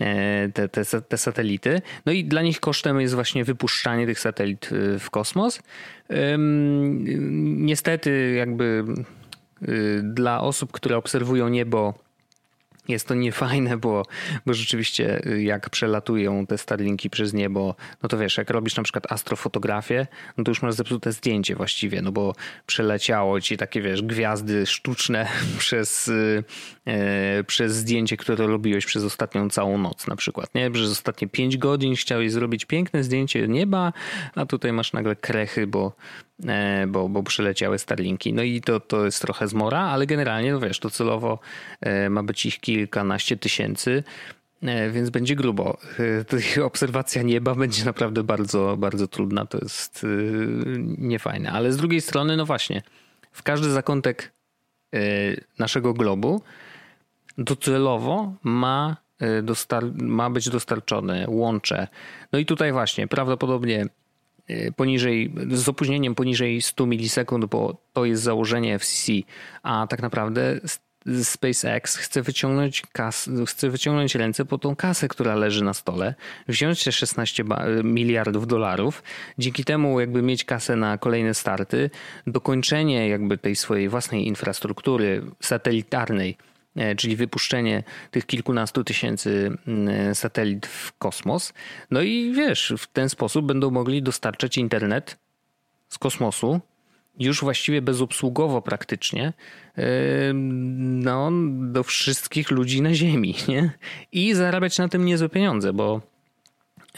e, 0.00 0.48
te, 0.48 0.68
te, 0.68 0.84
te 1.02 1.18
satelity. 1.18 1.82
No 2.06 2.12
i 2.12 2.24
dla 2.24 2.42
nich 2.42 2.60
kosztem 2.60 3.00
jest 3.00 3.14
właśnie 3.14 3.44
wypuszczanie 3.44 4.06
tych 4.06 4.20
satelit 4.20 4.70
e, 4.72 4.98
w 4.98 5.10
kosmos. 5.10 5.62
Niestety 7.56 8.34
jakby 8.36 8.84
dla 10.02 10.40
osób, 10.40 10.72
które 10.72 10.96
obserwują 10.96 11.48
niebo 11.48 12.03
jest 12.88 13.08
to 13.08 13.14
niefajne, 13.14 13.76
bo, 13.76 14.02
bo 14.46 14.54
rzeczywiście 14.54 15.26
y, 15.26 15.42
jak 15.42 15.70
przelatują 15.70 16.46
te 16.46 16.58
Starlinki 16.58 17.10
przez 17.10 17.32
niebo, 17.32 17.74
no 18.02 18.08
to 18.08 18.18
wiesz, 18.18 18.36
jak 18.36 18.50
robisz 18.50 18.76
na 18.76 18.82
przykład 18.82 19.12
astrofotografię, 19.12 20.06
no 20.36 20.44
to 20.44 20.50
już 20.50 20.62
masz 20.62 20.74
zepsute 20.74 21.12
zdjęcie 21.12 21.54
właściwie, 21.54 22.02
no 22.02 22.12
bo 22.12 22.34
przeleciało 22.66 23.40
ci 23.40 23.56
takie, 23.56 23.82
wiesz, 23.82 24.02
gwiazdy 24.02 24.66
sztuczne 24.66 25.28
przez, 25.58 26.10
e, 26.86 27.44
przez 27.44 27.74
zdjęcie, 27.74 28.16
które 28.16 28.46
robiłeś 28.46 28.86
przez 28.86 29.04
ostatnią 29.04 29.50
całą 29.50 29.78
noc 29.78 30.06
na 30.06 30.16
przykład, 30.16 30.54
nie? 30.54 30.70
Przez 30.70 30.90
ostatnie 30.90 31.28
5 31.28 31.56
godzin 31.56 31.94
chciałeś 31.94 32.32
zrobić 32.32 32.64
piękne 32.64 33.04
zdjęcie 33.04 33.48
nieba, 33.48 33.92
a 34.34 34.46
tutaj 34.46 34.72
masz 34.72 34.92
nagle 34.92 35.16
krechy, 35.16 35.66
bo, 35.66 35.92
bo, 36.86 37.08
bo 37.08 37.22
przyleciały 37.22 37.78
Starlinki. 37.78 38.32
No 38.32 38.42
i 38.42 38.60
to, 38.60 38.80
to 38.80 39.04
jest 39.04 39.22
trochę 39.22 39.48
zmora, 39.48 39.80
ale 39.80 40.06
generalnie, 40.06 40.52
no 40.52 40.60
wiesz, 40.60 40.78
docelowo 40.78 41.38
e, 41.80 42.10
ma 42.10 42.22
być 42.22 42.46
ich 42.46 42.60
kilkanaście 42.60 43.36
tysięcy, 43.36 44.04
e, 44.62 44.90
więc 44.90 45.10
będzie 45.10 45.36
grubo. 45.36 45.78
Obserwacja 46.62 47.22
nieba 47.22 47.54
będzie 47.54 47.84
naprawdę 47.84 48.24
bardzo, 48.24 48.76
bardzo 48.78 49.08
trudna. 49.08 49.46
To 49.46 49.58
jest 49.62 50.06
niefajne. 50.98 51.52
Ale 51.52 51.72
z 51.72 51.76
drugiej 51.76 52.00
strony, 52.00 52.36
no 52.36 52.46
właśnie, 52.46 52.82
w 53.32 53.42
każdy 53.42 53.70
zakątek 53.70 54.32
naszego 55.58 55.94
globu 55.94 56.42
docelowo 57.38 58.32
ma, 58.42 58.96
dostar- 59.42 60.02
ma 60.02 60.30
być 60.30 60.48
dostarczone 60.48 61.24
łącze. 61.28 61.88
No 62.32 62.38
i 62.38 62.46
tutaj 62.46 62.72
właśnie 62.72 63.08
prawdopodobnie 63.08 63.86
poniżej, 64.76 65.34
z 65.50 65.68
opóźnieniem 65.68 66.14
poniżej 66.14 66.62
100 66.62 66.86
milisekund, 66.86 67.44
bo 67.44 67.76
to 67.92 68.04
jest 68.04 68.22
założenie 68.22 68.78
FCC, 68.78 69.12
a 69.62 69.86
tak 69.86 70.02
naprawdę 70.02 70.60
SpaceX 71.22 71.96
chce 71.96 72.22
wyciągnąć, 72.22 72.82
kas, 72.92 73.30
chce 73.46 73.70
wyciągnąć 73.70 74.14
ręce 74.14 74.44
po 74.44 74.58
tą 74.58 74.76
kasę, 74.76 75.08
która 75.08 75.34
leży 75.34 75.64
na 75.64 75.74
stole, 75.74 76.14
wziąć 76.48 76.84
te 76.84 76.92
16 76.92 77.44
miliardów 77.84 78.46
dolarów, 78.46 79.02
dzięki 79.38 79.64
temu 79.64 80.00
jakby 80.00 80.22
mieć 80.22 80.44
kasę 80.44 80.76
na 80.76 80.98
kolejne 80.98 81.34
starty, 81.34 81.90
dokończenie 82.26 83.08
jakby 83.08 83.38
tej 83.38 83.56
swojej 83.56 83.88
własnej 83.88 84.26
infrastruktury 84.26 85.22
satelitarnej, 85.40 86.36
czyli 86.96 87.16
wypuszczenie 87.16 87.82
tych 88.10 88.26
kilkunastu 88.26 88.84
tysięcy 88.84 89.50
mm, 89.66 90.14
satelit 90.14 90.66
w 90.66 90.98
kosmos. 90.98 91.52
No 91.90 92.02
i 92.02 92.32
wiesz, 92.32 92.74
w 92.78 92.86
ten 92.86 93.08
sposób 93.08 93.46
będą 93.46 93.70
mogli 93.70 94.02
dostarczać 94.02 94.58
internet 94.58 95.18
z 95.88 95.98
kosmosu 95.98 96.60
już 97.18 97.40
właściwie 97.40 97.82
bezobsługowo 97.82 98.62
praktycznie 98.62 99.32
e, 99.78 99.82
no, 100.32 101.30
do 101.60 101.82
wszystkich 101.82 102.50
ludzi 102.50 102.82
na 102.82 102.94
Ziemi. 102.94 103.34
Nie? 103.48 103.70
I 104.12 104.34
zarabiać 104.34 104.78
na 104.78 104.88
tym 104.88 105.04
niezłe 105.04 105.28
pieniądze, 105.28 105.72
bo 105.72 106.00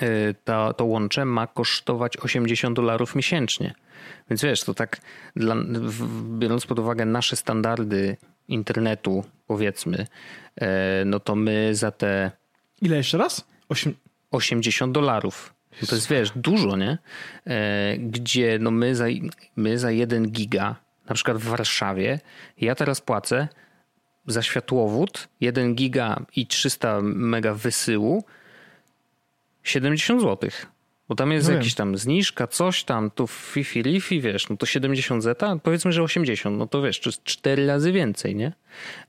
e, 0.00 0.34
to, 0.34 0.72
to 0.72 0.84
łącze 0.84 1.24
ma 1.24 1.46
kosztować 1.46 2.16
80 2.16 2.76
dolarów 2.76 3.14
miesięcznie. 3.14 3.74
Więc 4.30 4.42
wiesz, 4.42 4.64
to 4.64 4.74
tak 4.74 5.00
dla, 5.36 5.56
biorąc 6.38 6.66
pod 6.66 6.78
uwagę 6.78 7.04
nasze 7.04 7.36
standardy 7.36 8.16
internetu, 8.48 9.24
powiedzmy, 9.46 10.06
e, 10.56 11.04
no 11.06 11.20
to 11.20 11.34
my 11.34 11.74
za 11.74 11.90
te. 11.90 12.30
Ile 12.82 12.96
jeszcze 12.96 13.18
raz? 13.18 13.48
8... 13.68 13.94
80 14.30 14.92
dolarów. 14.92 15.54
To 15.88 15.94
jest, 15.94 16.08
wiesz, 16.08 16.30
dużo, 16.36 16.76
nie? 16.76 16.98
E, 17.46 17.96
gdzie 17.98 18.58
no 18.60 18.70
my, 18.70 18.94
za, 18.94 19.04
my 19.56 19.78
za 19.78 19.90
1 19.90 20.30
giga, 20.30 20.76
na 21.08 21.14
przykład 21.14 21.36
w 21.36 21.44
Warszawie, 21.44 22.20
ja 22.60 22.74
teraz 22.74 23.00
płacę 23.00 23.48
za 24.26 24.42
światłowód 24.42 25.28
1 25.40 25.74
giga 25.74 26.22
i 26.36 26.46
300 26.46 27.00
mega 27.02 27.54
wysyłu 27.54 28.24
70 29.62 30.22
zł. 30.22 30.50
Bo 31.08 31.14
tam 31.14 31.32
jest 31.32 31.48
no 31.48 31.54
jakiś 31.54 31.74
tam 31.74 31.98
zniżka, 31.98 32.46
coś 32.46 32.84
tam, 32.84 33.10
tu 33.10 33.26
Fifi 33.26 33.82
Lifi, 33.82 34.20
wiesz, 34.20 34.48
no 34.48 34.56
to 34.56 34.66
70 34.66 35.22
zeta, 35.22 35.56
powiedzmy, 35.62 35.92
że 35.92 36.02
80, 36.02 36.58
no 36.58 36.66
to 36.66 36.82
wiesz, 36.82 37.00
to 37.00 37.08
jest 37.08 37.24
4 37.24 37.66
razy 37.66 37.92
więcej, 37.92 38.36
nie? 38.36 38.52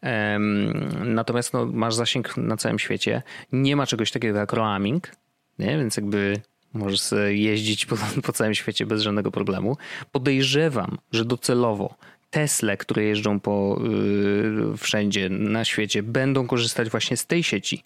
Um, 0.04 1.14
natomiast 1.16 1.54
no, 1.54 1.66
masz 1.66 1.96
zasięg 1.96 2.38
na 2.38 2.58
całym 2.58 2.80
świecie. 2.80 3.22
Nie 3.52 3.76
ma 3.76 3.88
czegoś 3.88 4.12
takiego 4.12 4.40
jak 4.40 4.54
roaming, 4.54 5.12
nie? 5.60 5.78
Więc 5.78 5.98
jakby 5.98 6.42
możesz 6.74 7.02
jeździć 7.28 7.86
po, 7.86 7.96
po 8.26 8.34
całym 8.34 8.56
świecie 8.56 8.86
bez 8.86 9.02
żadnego 9.02 9.32
problemu. 9.32 9.78
Podejrzewam, 10.12 10.98
że 11.12 11.26
docelowo 11.26 11.96
Tesle, 12.30 12.78
które 12.78 13.04
jeżdżą 13.04 13.40
po 13.40 13.82
yy, 13.84 14.78
wszędzie 14.78 15.30
na 15.30 15.66
świecie, 15.66 16.04
będą 16.04 16.48
korzystać 16.48 16.90
właśnie 16.90 17.18
z 17.18 17.26
tej 17.26 17.44
sieci. 17.44 17.84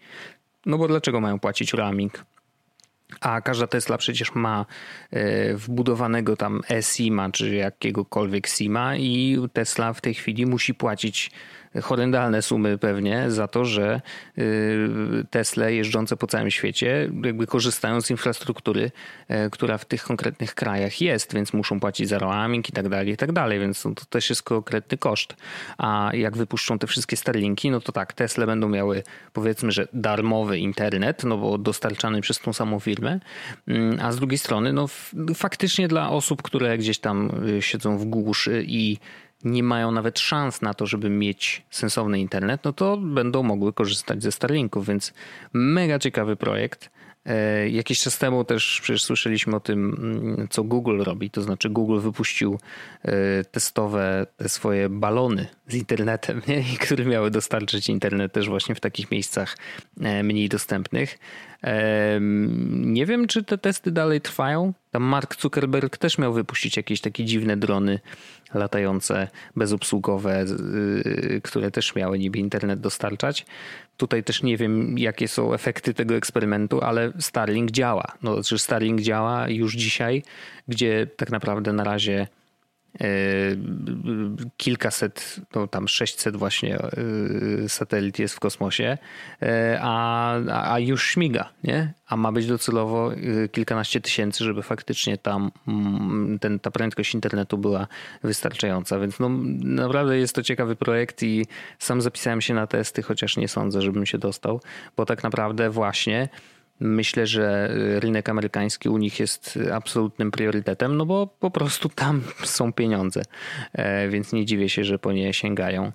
No 0.65 0.77
bo 0.77 0.87
dlaczego 0.87 1.19
mają 1.19 1.39
płacić 1.39 1.73
roaming? 1.73 2.25
A 3.19 3.41
każda 3.41 3.67
Tesla 3.67 3.97
przecież 3.97 4.35
ma 4.35 4.65
e, 5.11 5.53
wbudowanego 5.53 6.37
tam 6.37 6.61
eSIMa 6.69 7.31
czy 7.31 7.55
jakiegokolwiek 7.55 8.47
SIMa 8.47 8.95
i 8.95 9.37
Tesla 9.53 9.93
w 9.93 10.01
tej 10.01 10.13
chwili 10.13 10.45
musi 10.45 10.73
płacić 10.73 11.31
horrendalne 11.79 12.41
sumy 12.41 12.77
pewnie 12.77 13.31
za 13.31 13.47
to, 13.47 13.65
że 13.65 14.01
y, 14.37 14.89
Tesle 15.29 15.73
jeżdżące 15.73 16.17
po 16.17 16.27
całym 16.27 16.51
świecie 16.51 17.09
jakby 17.23 17.47
korzystają 17.47 18.01
z 18.01 18.09
infrastruktury, 18.09 18.91
e, 19.27 19.49
która 19.49 19.77
w 19.77 19.85
tych 19.85 20.03
konkretnych 20.03 20.55
krajach 20.55 21.01
jest, 21.01 21.33
więc 21.33 21.53
muszą 21.53 21.79
płacić 21.79 22.09
za 22.09 22.19
roaming 22.19 22.69
i 22.69 22.71
tak 22.71 22.89
dalej, 22.89 23.09
i 23.09 23.17
tak 23.17 23.31
dalej, 23.31 23.59
więc 23.59 23.83
to 23.83 24.05
też 24.09 24.29
jest 24.29 24.43
konkretny 24.43 24.97
koszt. 24.97 25.35
A 25.77 26.11
jak 26.13 26.37
wypuszczą 26.37 26.79
te 26.79 26.87
wszystkie 26.87 27.17
Starlinki, 27.17 27.71
no 27.71 27.79
to 27.79 27.91
tak, 27.91 28.13
Tesla 28.13 28.45
będą 28.45 28.69
miały 28.69 29.03
powiedzmy, 29.33 29.71
że 29.71 29.87
darmowy 29.93 30.57
internet, 30.57 31.23
no 31.23 31.37
bo 31.37 31.57
dostarczany 31.57 32.21
przez 32.21 32.39
tą 32.39 32.53
samą 32.53 32.79
firmę, 32.79 33.19
mm, 33.67 33.99
a 34.01 34.11
z 34.11 34.15
drugiej 34.15 34.37
strony, 34.37 34.73
no 34.73 34.87
faktycznie 35.35 35.87
dla 35.87 36.09
osób, 36.09 36.41
które 36.41 36.77
gdzieś 36.77 36.99
tam 36.99 37.45
y, 37.47 37.61
siedzą 37.61 37.97
w 37.97 38.05
głuszy 38.05 38.63
i 38.67 38.97
nie 39.43 39.63
mają 39.63 39.91
nawet 39.91 40.19
szans 40.19 40.61
na 40.61 40.73
to, 40.73 40.85
żeby 40.85 41.09
mieć 41.09 41.65
sensowny 41.69 42.19
internet, 42.19 42.61
no 42.63 42.73
to 42.73 42.97
będą 42.97 43.43
mogły 43.43 43.73
korzystać 43.73 44.23
ze 44.23 44.31
Starlinków, 44.31 44.87
więc 44.87 45.13
mega 45.53 45.99
ciekawy 45.99 46.35
projekt. 46.35 46.89
E, 47.25 47.69
jakiś 47.69 47.99
czas 47.99 48.17
temu 48.17 48.43
też 48.43 48.79
przecież 48.81 49.03
słyszeliśmy 49.03 49.55
o 49.55 49.59
tym, 49.59 49.97
mm, 49.99 50.47
co 50.49 50.63
Google 50.63 51.03
robi. 51.03 51.29
To 51.29 51.41
znaczy, 51.41 51.69
Google 51.69 51.99
wypuścił 51.99 52.59
e, 53.03 53.43
testowe 53.43 54.27
te 54.37 54.49
swoje 54.49 54.89
balony 54.89 55.47
z 55.67 55.75
internetem, 55.75 56.41
nie? 56.47 56.63
które 56.79 57.05
miały 57.05 57.31
dostarczyć 57.31 57.89
internet 57.89 58.33
też 58.33 58.49
właśnie 58.49 58.75
w 58.75 58.79
takich 58.79 59.11
miejscach 59.11 59.57
e, 60.01 60.23
mniej 60.23 60.49
dostępnych. 60.49 61.17
Nie 62.69 63.05
wiem, 63.05 63.27
czy 63.27 63.43
te 63.43 63.57
testy 63.57 63.91
dalej 63.91 64.21
trwają. 64.21 64.73
Tam 64.91 65.03
Mark 65.03 65.41
Zuckerberg 65.41 65.97
też 65.97 66.17
miał 66.17 66.33
wypuścić 66.33 66.77
jakieś 66.77 67.01
takie 67.01 67.25
dziwne 67.25 67.57
drony 67.57 67.99
latające, 68.53 69.27
bezobsługowe, 69.55 70.45
y, 71.05 71.41
które 71.43 71.71
też 71.71 71.95
miały 71.95 72.19
niby 72.19 72.39
internet 72.39 72.79
dostarczać. 72.79 73.45
Tutaj 74.01 74.23
też 74.23 74.43
nie 74.43 74.57
wiem, 74.57 74.97
jakie 74.97 75.27
są 75.27 75.53
efekty 75.53 75.93
tego 75.93 76.15
eksperymentu, 76.15 76.81
ale 76.81 77.11
Starlink 77.19 77.71
działa. 77.71 78.05
No, 78.21 78.33
znaczy 78.33 78.59
Starlink 78.59 79.01
działa 79.01 79.49
już 79.49 79.75
dzisiaj, 79.75 80.23
gdzie 80.67 81.07
tak 81.17 81.29
naprawdę 81.29 81.73
na 81.73 81.83
razie 81.83 82.27
kilkaset, 84.57 85.39
no 85.55 85.67
tam 85.67 85.87
600 85.87 86.37
właśnie 86.37 86.79
e, 86.79 86.89
satelit 87.69 88.19
jest 88.19 88.35
w 88.35 88.39
kosmosie, 88.39 88.97
e, 89.41 89.79
a, 89.81 90.33
a 90.73 90.79
już 90.79 91.07
śmiga, 91.07 91.49
nie? 91.63 91.93
A 92.07 92.17
ma 92.17 92.31
być 92.31 92.47
docelowo 92.47 93.11
kilkanaście 93.51 94.01
tysięcy, 94.01 94.43
żeby 94.43 94.63
faktycznie 94.63 95.17
tam 95.17 95.51
mm, 95.67 96.39
ten, 96.39 96.59
ta 96.59 96.71
prędkość 96.71 97.13
internetu 97.13 97.57
była 97.57 97.87
wystarczająca. 98.23 98.99
Więc 98.99 99.19
no, 99.19 99.29
naprawdę 99.63 100.17
jest 100.17 100.35
to 100.35 100.43
ciekawy 100.43 100.75
projekt 100.75 101.23
i 101.23 101.45
sam 101.79 102.01
zapisałem 102.01 102.41
się 102.41 102.53
na 102.53 102.67
testy, 102.67 103.01
chociaż 103.01 103.37
nie 103.37 103.47
sądzę, 103.47 103.81
żebym 103.81 104.05
się 104.05 104.17
dostał, 104.17 104.61
bo 104.97 105.05
tak 105.05 105.23
naprawdę 105.23 105.69
właśnie 105.69 106.29
Myślę, 106.81 107.27
że 107.27 107.69
rynek 107.99 108.29
amerykański 108.29 108.89
u 108.89 108.97
nich 108.97 109.19
jest 109.19 109.59
absolutnym 109.73 110.31
priorytetem, 110.31 110.97
no 110.97 111.05
bo 111.05 111.27
po 111.27 111.51
prostu 111.51 111.89
tam 111.89 112.21
są 112.43 112.73
pieniądze, 112.73 113.21
e, 113.73 114.09
więc 114.09 114.33
nie 114.33 114.45
dziwię 114.45 114.69
się, 114.69 114.83
że 114.83 114.99
po 114.99 115.11
nie 115.11 115.33
sięgają. 115.33 115.91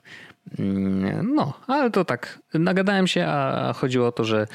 Mm, 0.59 1.35
no, 1.35 1.53
ale 1.67 1.91
to 1.91 2.05
tak, 2.05 2.39
nagadałem 2.55 3.07
się, 3.07 3.27
a 3.27 3.73
chodziło 3.73 4.07
o 4.07 4.13
to, 4.13 4.25
że 4.25 4.47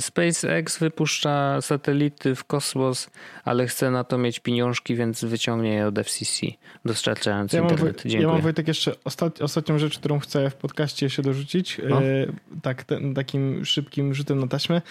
SpaceX 0.00 0.78
wypuszcza 0.78 1.60
satelity 1.60 2.34
w 2.34 2.44
kosmos, 2.44 3.10
ale 3.44 3.66
chce 3.66 3.90
na 3.90 4.04
to 4.04 4.18
mieć 4.18 4.40
pieniążki, 4.40 4.96
więc 4.96 5.24
wyciągnie 5.24 5.74
je 5.74 5.86
od 5.86 5.98
FCC, 5.98 6.46
dostarczając 6.84 7.52
ja 7.52 7.60
internet. 7.60 8.04
Mam, 8.04 8.20
ja 8.20 8.28
mam 8.28 8.40
Wojtek 8.40 8.68
jeszcze 8.68 8.92
ostat, 9.04 9.42
ostatnią 9.42 9.78
rzecz, 9.78 9.98
którą 9.98 10.18
chcę 10.18 10.50
w 10.50 10.54
podcaście 10.54 11.10
się 11.10 11.22
dorzucić, 11.22 11.80
no. 11.88 12.02
e, 12.02 12.26
tak, 12.62 12.84
ten, 12.84 13.14
takim 13.14 13.64
szybkim 13.64 14.14
rzutem 14.14 14.40
na 14.40 14.46
taśmę 14.46 14.82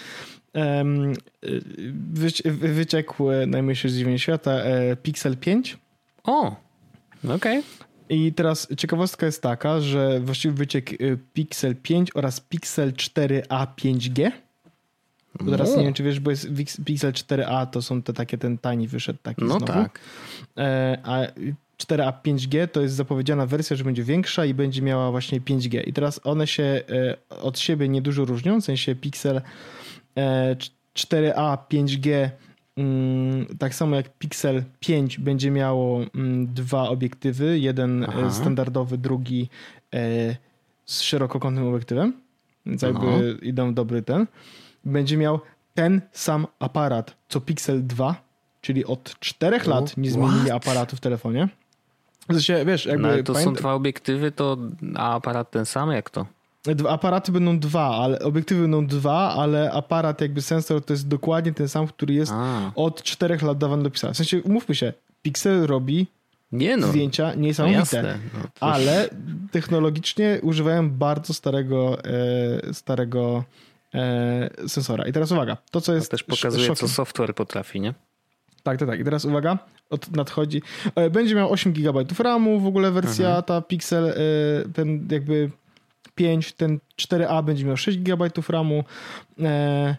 wyciekł 2.52 3.24
najmniejsze 3.48 3.90
zdziwienie 3.90 4.20
świata 4.20 4.52
e, 4.52 4.96
Pixel 4.96 5.38
5. 5.38 5.78
O, 6.24 6.56
okej. 7.24 7.36
Okay. 7.36 7.64
I 8.10 8.34
teraz 8.34 8.68
ciekawostka 8.78 9.26
jest 9.26 9.42
taka, 9.42 9.80
że 9.80 10.20
właściwie 10.20 10.54
wyciekł 10.54 10.94
e, 10.94 11.18
Pixel 11.34 11.76
5 11.76 12.16
oraz 12.16 12.40
Pixel 12.40 12.94
4a 12.94 13.68
5G. 13.78 14.32
Bo 15.40 15.52
teraz 15.52 15.72
no. 15.72 15.78
nie 15.78 15.84
wiem, 15.84 15.94
czy 15.94 16.04
wiesz, 16.04 16.20
bo 16.20 16.32
jest 16.32 16.48
Pixel 16.86 17.12
4a 17.12 17.68
to 17.68 17.82
są 17.82 18.02
te 18.02 18.14
takie, 18.14 18.38
ten 18.38 18.58
tani 18.58 18.88
wyszedł 18.88 19.20
taki 19.24 19.44
No 19.44 19.58
znowu. 19.58 19.66
tak. 19.66 20.00
E, 20.58 20.98
a 21.04 21.22
4a 21.78 22.14
5G 22.26 22.68
to 22.68 22.82
jest 22.82 22.96
zapowiedziana 22.96 23.46
wersja, 23.46 23.76
że 23.76 23.84
będzie 23.84 24.04
większa 24.04 24.46
i 24.46 24.54
będzie 24.54 24.82
miała 24.82 25.12
właśnie 25.12 25.42
5G. 25.42 25.88
I 25.88 25.94
teraz 25.94 26.20
one 26.24 26.48
się 26.48 26.82
od 27.30 27.60
siebie 27.60 27.90
niedużo 27.90 28.26
różnią, 28.26 28.62
w 28.62 28.64
sensie 28.64 28.96
Pixel 28.96 29.42
4A 30.96 31.58
5G, 31.70 32.30
mm, 32.78 33.46
tak 33.60 33.76
samo 33.76 33.96
jak 33.96 34.10
Pixel 34.18 34.64
5 34.80 35.20
będzie 35.20 35.52
miało 35.52 36.02
mm, 36.16 36.54
dwa 36.54 36.90
obiektywy, 36.90 37.60
jeden 37.60 38.04
e, 38.04 38.08
Aha. 38.08 38.32
standardowy, 38.32 38.98
drugi 38.98 39.50
e, 39.94 40.36
z 40.86 41.02
szerokokątnym 41.02 41.68
obiektywem, 41.68 42.14
więc 42.66 42.82
jakby 42.82 43.06
no. 43.06 43.40
idą 43.42 43.74
dobry 43.74 44.02
ten. 44.02 44.28
Będzie 44.86 45.18
miał 45.18 45.40
ten 45.74 46.02
sam 46.12 46.48
aparat 46.60 47.18
co 47.30 47.42
Pixel 47.42 47.88
2, 47.88 48.16
czyli 48.62 48.86
od 48.86 49.20
4 49.20 49.60
lat 49.66 49.98
nie 49.98 50.12
zmienili 50.12 50.50
What? 50.50 50.68
aparatu 50.68 50.96
w 50.96 51.00
telefonie. 51.00 51.50
W 52.30 52.34
sensie, 52.34 52.66
wiesz, 52.66 52.86
jakby... 52.86 53.18
No, 53.18 53.24
to 53.24 53.34
pamięta... 53.34 53.44
są 53.44 53.54
dwa 53.54 53.74
obiektywy, 53.74 54.32
to 54.32 54.58
a 54.96 55.16
aparat 55.16 55.52
ten 55.52 55.66
sam, 55.66 55.92
jak 55.92 56.10
to? 56.10 56.26
Aparaty 56.90 57.32
będą 57.32 57.60
dwa, 57.60 57.96
ale 57.96 58.20
obiektywy 58.20 58.62
będą 58.62 58.88
dwa, 58.88 59.36
ale 59.38 59.72
aparat 59.72 60.22
jakby 60.22 60.42
sensor 60.42 60.86
to 60.86 60.94
jest 60.94 61.08
dokładnie 61.08 61.54
ten 61.54 61.70
sam, 61.70 61.88
który 61.88 62.14
jest 62.14 62.32
A. 62.36 62.72
od 62.76 63.04
czterech 63.04 63.42
lat 63.42 63.58
dawany 63.58 63.84
do 63.84 63.90
Pixela. 63.90 64.14
W 64.14 64.18
sensie, 64.18 64.42
umówmy 64.44 64.76
się, 64.76 64.94
Pixel 65.22 65.68
robi 65.68 66.08
nie 66.52 66.78
no. 66.78 66.88
zdjęcia 66.88 67.34
niesamowite, 67.34 68.04
no 68.04 68.10
no, 68.34 68.50
ale 68.60 69.10
technologicznie 69.52 70.40
używają 70.42 70.90
bardzo 70.90 71.34
starego, 71.34 72.04
e, 72.04 72.74
starego 72.74 73.44
e, 73.94 74.50
sensora. 74.68 75.08
I 75.08 75.14
teraz 75.14 75.32
uwaga, 75.32 75.58
to 75.72 75.82
co 75.82 75.94
jest 75.94 76.08
To 76.08 76.12
też 76.12 76.24
pokazuje, 76.24 76.68
szokiem. 76.68 76.88
co 76.88 76.94
software 76.94 77.36
potrafi, 77.36 77.82
nie? 77.82 77.94
Tak, 78.64 78.78
tak, 78.78 78.90
tak. 78.90 79.00
I 79.00 79.04
teraz 79.04 79.26
uwaga, 79.26 79.58
od, 79.90 80.12
nadchodzi. 80.16 80.62
E, 80.96 81.10
będzie 81.10 81.36
miał 81.36 81.52
8 81.52 81.74
GB 81.74 82.06
RAMu, 82.20 82.60
w 82.60 82.68
ogóle 82.68 82.92
wersja 82.92 83.28
mhm. 83.28 83.44
ta 83.44 83.62
Pixel, 83.62 84.06
e, 84.06 84.14
ten 84.74 85.08
jakby 85.12 85.52
5, 86.16 86.54
ten 86.54 86.80
4A 86.98 87.44
będzie 87.44 87.66
miał 87.66 87.78
6 87.78 87.98
GB 87.98 88.30
RAMu, 88.50 88.84
e, 89.40 89.96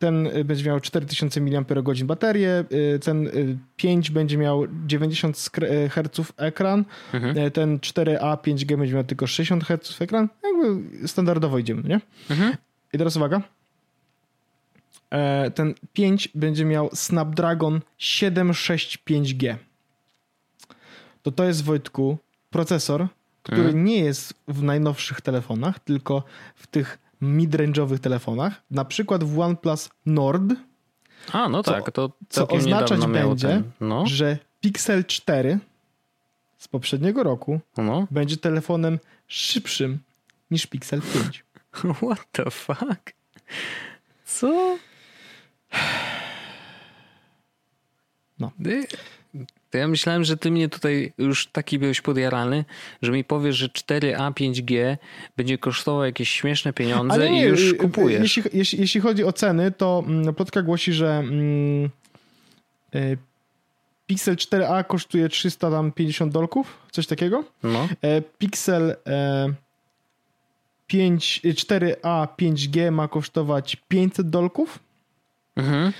ten 0.00 0.28
będzie 0.44 0.64
miał 0.64 0.80
4000 0.80 1.40
mAh 1.40 2.04
baterię, 2.04 2.64
e, 2.94 2.98
ten 2.98 3.30
5 3.76 4.10
e, 4.10 4.12
będzie 4.12 4.38
miał 4.38 4.66
90 4.86 5.50
Hz 5.90 6.32
ekran, 6.36 6.84
mhm. 7.14 7.50
ten 7.50 7.78
4A 7.78 8.36
5G 8.36 8.76
będzie 8.76 8.94
miał 8.94 9.04
tylko 9.04 9.26
60 9.26 9.64
Hz 9.64 10.02
ekran, 10.02 10.28
jakby 10.44 11.08
standardowo 11.08 11.58
idziemy, 11.58 11.82
nie? 11.88 12.00
Mhm. 12.30 12.56
I 12.92 12.98
teraz 12.98 13.16
uwaga. 13.16 13.42
Ten 15.54 15.74
5 15.92 16.28
będzie 16.34 16.64
miał 16.64 16.90
Snapdragon 16.94 17.80
765G. 18.00 19.56
To 21.22 21.32
to 21.32 21.44
jest 21.44 21.64
Wojtku 21.64 22.18
procesor, 22.50 23.08
który 23.42 23.62
mhm. 23.62 23.84
nie 23.84 23.98
jest 23.98 24.34
w 24.48 24.62
najnowszych 24.62 25.20
telefonach, 25.20 25.78
tylko 25.78 26.22
w 26.54 26.66
tych 26.66 26.98
midrange'owych 27.22 27.98
telefonach. 27.98 28.62
Na 28.70 28.84
przykład 28.84 29.24
w 29.24 29.40
OnePlus 29.40 29.90
Nord 30.06 30.42
A, 31.32 31.48
no 31.48 31.62
co, 31.62 31.72
tak, 31.72 31.92
to 31.92 32.12
co 32.28 32.48
oznaczać 32.48 33.06
będzie, 33.06 33.48
ten, 33.48 33.70
no. 33.80 34.06
że 34.06 34.38
Pixel 34.60 35.04
4 35.04 35.58
z 36.58 36.68
poprzedniego 36.68 37.22
roku 37.22 37.60
no. 37.76 38.06
będzie 38.10 38.36
telefonem 38.36 38.98
szybszym 39.26 39.98
niż 40.50 40.66
Pixel 40.66 41.02
5. 41.14 41.44
What 42.02 42.26
the 42.32 42.50
fuck? 42.50 43.12
Co? 44.24 44.78
No. 48.38 48.50
To 49.72 49.78
ja 49.78 49.88
myślałem, 49.88 50.24
że 50.24 50.36
ty 50.36 50.50
mnie 50.50 50.68
tutaj 50.68 51.12
już 51.18 51.46
taki 51.46 51.78
byłeś 51.78 52.00
podjarany, 52.00 52.64
że 53.02 53.12
mi 53.12 53.24
powiesz, 53.24 53.56
że 53.56 53.68
4A 53.68 54.32
5G 54.32 54.96
będzie 55.36 55.58
kosztował 55.58 56.04
jakieś 56.04 56.30
śmieszne 56.30 56.72
pieniądze 56.72 57.30
nie, 57.30 57.42
i 57.42 57.48
już 57.48 57.60
y, 57.60 57.70
y, 57.70 57.74
kupujesz. 57.74 58.20
Jeśli, 58.22 58.42
jeśli, 58.52 58.80
jeśli, 58.80 59.00
chodzi 59.00 59.24
o 59.24 59.32
ceny, 59.32 59.70
to 59.70 60.04
mm, 60.06 60.34
plotka 60.34 60.62
głosi, 60.62 60.92
że 60.92 61.18
mm, 61.18 61.90
y, 62.94 63.18
Pixel 64.06 64.36
4a 64.36 64.86
kosztuje 64.86 65.28
350 65.28 66.32
dolków, 66.32 66.78
coś 66.90 67.06
takiego. 67.06 67.44
No. 67.62 67.88
E, 68.02 68.22
Pixel 68.22 68.96
5, 70.86 71.40
4a 71.44 72.26
5G 72.38 72.92
ma 72.92 73.08
kosztować 73.08 73.76
500 73.88 74.30
dolków. 74.30 74.78
Mhm. 75.56 75.92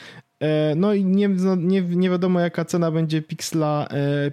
E, 0.42 0.74
no 0.76 0.94
i 0.94 1.04
nie, 1.04 1.28
no, 1.28 1.56
nie, 1.56 1.82
nie 1.82 2.10
wiadomo 2.10 2.40
jaka 2.40 2.64
cena 2.64 2.90
będzie 2.90 3.22
Pixla 3.22 3.88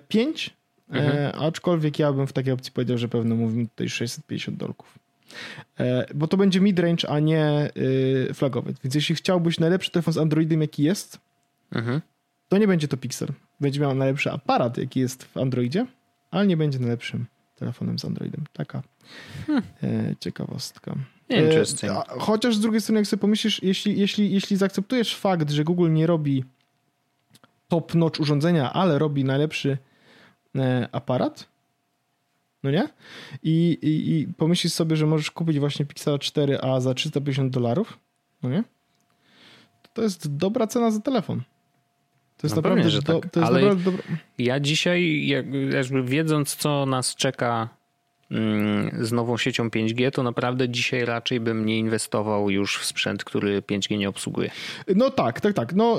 5, 0.07 0.55
e, 0.93 0.95
e, 0.95 0.99
mhm. 0.99 1.43
aczkolwiek 1.43 1.99
ja 1.99 2.13
bym 2.13 2.27
w 2.27 2.33
takiej 2.33 2.53
opcji 2.53 2.71
powiedział, 2.71 2.97
że 2.97 3.07
pewno 3.07 3.35
mówimy 3.35 3.67
tutaj 3.67 3.89
650 3.89 4.57
dolków. 4.57 4.99
Bo 6.15 6.27
to 6.27 6.37
będzie 6.37 6.61
midrange, 6.61 7.09
a 7.09 7.19
nie 7.19 7.69
flagowy. 8.33 8.73
Więc 8.83 8.95
jeśli 8.95 9.15
chciałbyś 9.15 9.59
najlepszy 9.59 9.91
telefon 9.91 10.13
z 10.13 10.17
Androidem, 10.17 10.61
jaki 10.61 10.83
jest, 10.83 11.19
mhm. 11.71 12.01
to 12.49 12.57
nie 12.57 12.67
będzie 12.67 12.87
to 12.87 12.97
Pixel. 12.97 13.27
Będzie 13.59 13.79
miał 13.79 13.95
najlepszy 13.95 14.31
aparat, 14.31 14.77
jaki 14.77 14.99
jest 14.99 15.23
w 15.23 15.37
Androidzie, 15.37 15.85
ale 16.31 16.47
nie 16.47 16.57
będzie 16.57 16.79
najlepszym 16.79 17.25
telefonem 17.59 17.99
z 17.99 18.05
Androidem. 18.05 18.43
Taka 18.53 18.81
hmm. 19.47 19.63
ciekawostka. 20.19 20.95
E, 21.29 22.19
chociaż 22.19 22.55
z 22.55 22.59
drugiej 22.59 22.81
strony, 22.81 22.99
jak 22.99 23.07
sobie 23.07 23.21
pomyślisz, 23.21 23.63
jeśli, 23.63 23.99
jeśli, 23.99 24.31
jeśli 24.31 24.57
zaakceptujesz 24.57 25.15
fakt, 25.15 25.51
że 25.51 25.63
Google 25.63 25.93
nie 25.93 26.07
robi 26.07 26.43
top-notch 27.67 28.19
urządzenia, 28.19 28.73
ale 28.73 28.99
robi 28.99 29.23
najlepszy 29.23 29.77
e, 30.55 30.89
aparat, 30.91 31.47
no 32.63 32.71
nie? 32.71 32.89
I, 33.43 33.77
i, 33.81 34.19
I 34.19 34.33
pomyślisz 34.33 34.73
sobie, 34.73 34.95
że 34.95 35.05
możesz 35.05 35.31
kupić 35.31 35.59
właśnie 35.59 35.85
Pixela 35.85 36.17
4a 36.17 36.81
za 36.81 36.93
350 36.93 37.53
dolarów, 37.53 37.99
no 38.43 38.49
nie? 38.49 38.63
To 39.93 40.01
jest 40.01 40.35
dobra 40.37 40.67
cena 40.67 40.91
za 40.91 40.99
telefon. 40.99 41.41
To 42.39 42.47
jest 42.47 42.55
no 42.55 42.61
naprawdę, 42.61 42.83
pewnie, 42.83 42.91
że 42.91 43.01
do, 43.01 43.19
tak. 43.19 43.31
to 43.31 43.39
jest 43.39 43.51
Ale 43.51 43.75
dobra... 43.75 44.03
ja 44.37 44.59
dzisiaj, 44.59 45.27
jakby 45.71 46.03
wiedząc, 46.03 46.55
co 46.55 46.85
nas 46.85 47.15
czeka 47.15 47.69
Mm, 48.31 49.05
z 49.05 49.11
nową 49.11 49.37
siecią 49.37 49.69
5G, 49.69 50.11
to 50.11 50.23
naprawdę 50.23 50.69
dzisiaj 50.69 51.05
raczej 51.05 51.39
bym 51.39 51.65
nie 51.65 51.79
inwestował 51.79 52.49
już 52.49 52.77
w 52.77 52.85
sprzęt, 52.85 53.23
który 53.23 53.61
5G 53.61 53.97
nie 53.97 54.09
obsługuje. 54.09 54.49
No 54.95 55.09
tak, 55.09 55.41
tak, 55.41 55.53
tak. 55.53 55.73
No 55.73 55.97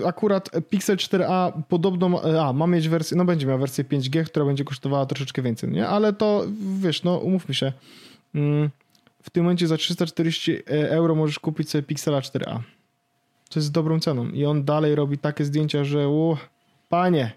y, 0.00 0.06
akurat 0.06 0.50
Pixel 0.70 0.96
4a 0.96 1.52
podobno, 1.68 2.22
a 2.46 2.52
ma 2.52 2.66
mieć 2.66 2.88
wersję, 2.88 3.16
no 3.16 3.24
będzie 3.24 3.46
miała 3.46 3.58
wersję 3.58 3.84
5G, 3.84 4.24
która 4.24 4.44
będzie 4.44 4.64
kosztowała 4.64 5.06
troszeczkę 5.06 5.42
więcej, 5.42 5.70
nie? 5.70 5.88
Ale 5.88 6.12
to 6.12 6.46
wiesz, 6.80 7.02
no 7.02 7.16
umówmy 7.16 7.54
się. 7.54 7.72
Mm, 8.34 8.70
w 9.22 9.30
tym 9.30 9.42
momencie 9.44 9.66
za 9.66 9.76
340 9.76 10.52
e, 10.52 10.90
euro 10.90 11.14
możesz 11.14 11.38
kupić 11.38 11.70
sobie 11.70 11.82
Pixela 11.82 12.20
4a. 12.20 12.58
To 13.48 13.60
jest 13.60 13.72
dobrą 13.72 14.00
ceną. 14.00 14.28
I 14.28 14.44
on 14.44 14.64
dalej 14.64 14.94
robi 14.94 15.18
takie 15.18 15.44
zdjęcia, 15.44 15.84
że 15.84 16.08
u, 16.08 16.36
panie, 16.88 17.32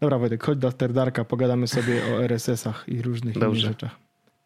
Dobra, 0.00 0.18
Wojtek, 0.18 0.44
chodź 0.44 0.58
do 0.58 0.68
After 0.68 0.92
Darka, 0.92 1.24
pogadamy 1.24 1.66
sobie 1.66 2.02
o 2.04 2.24
RSS-ach 2.24 2.84
i 2.88 3.02
różnych 3.02 3.34
Dobrze. 3.34 3.48
innych 3.48 3.60
rzeczach. 3.60 3.96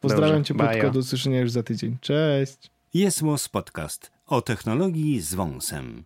Pozdrawiam 0.00 0.36
Dobrze. 0.36 0.44
cię, 0.44 0.54
Płotko, 0.54 0.90
do 0.90 0.98
usłyszenia 0.98 1.40
już 1.40 1.50
za 1.50 1.62
tydzień. 1.62 1.96
Cześć! 2.00 2.70
Jest 2.94 3.22
Podcast 3.52 4.10
o 4.26 4.42
technologii 4.42 5.20
z 5.20 5.34
wąsem. 5.34 6.04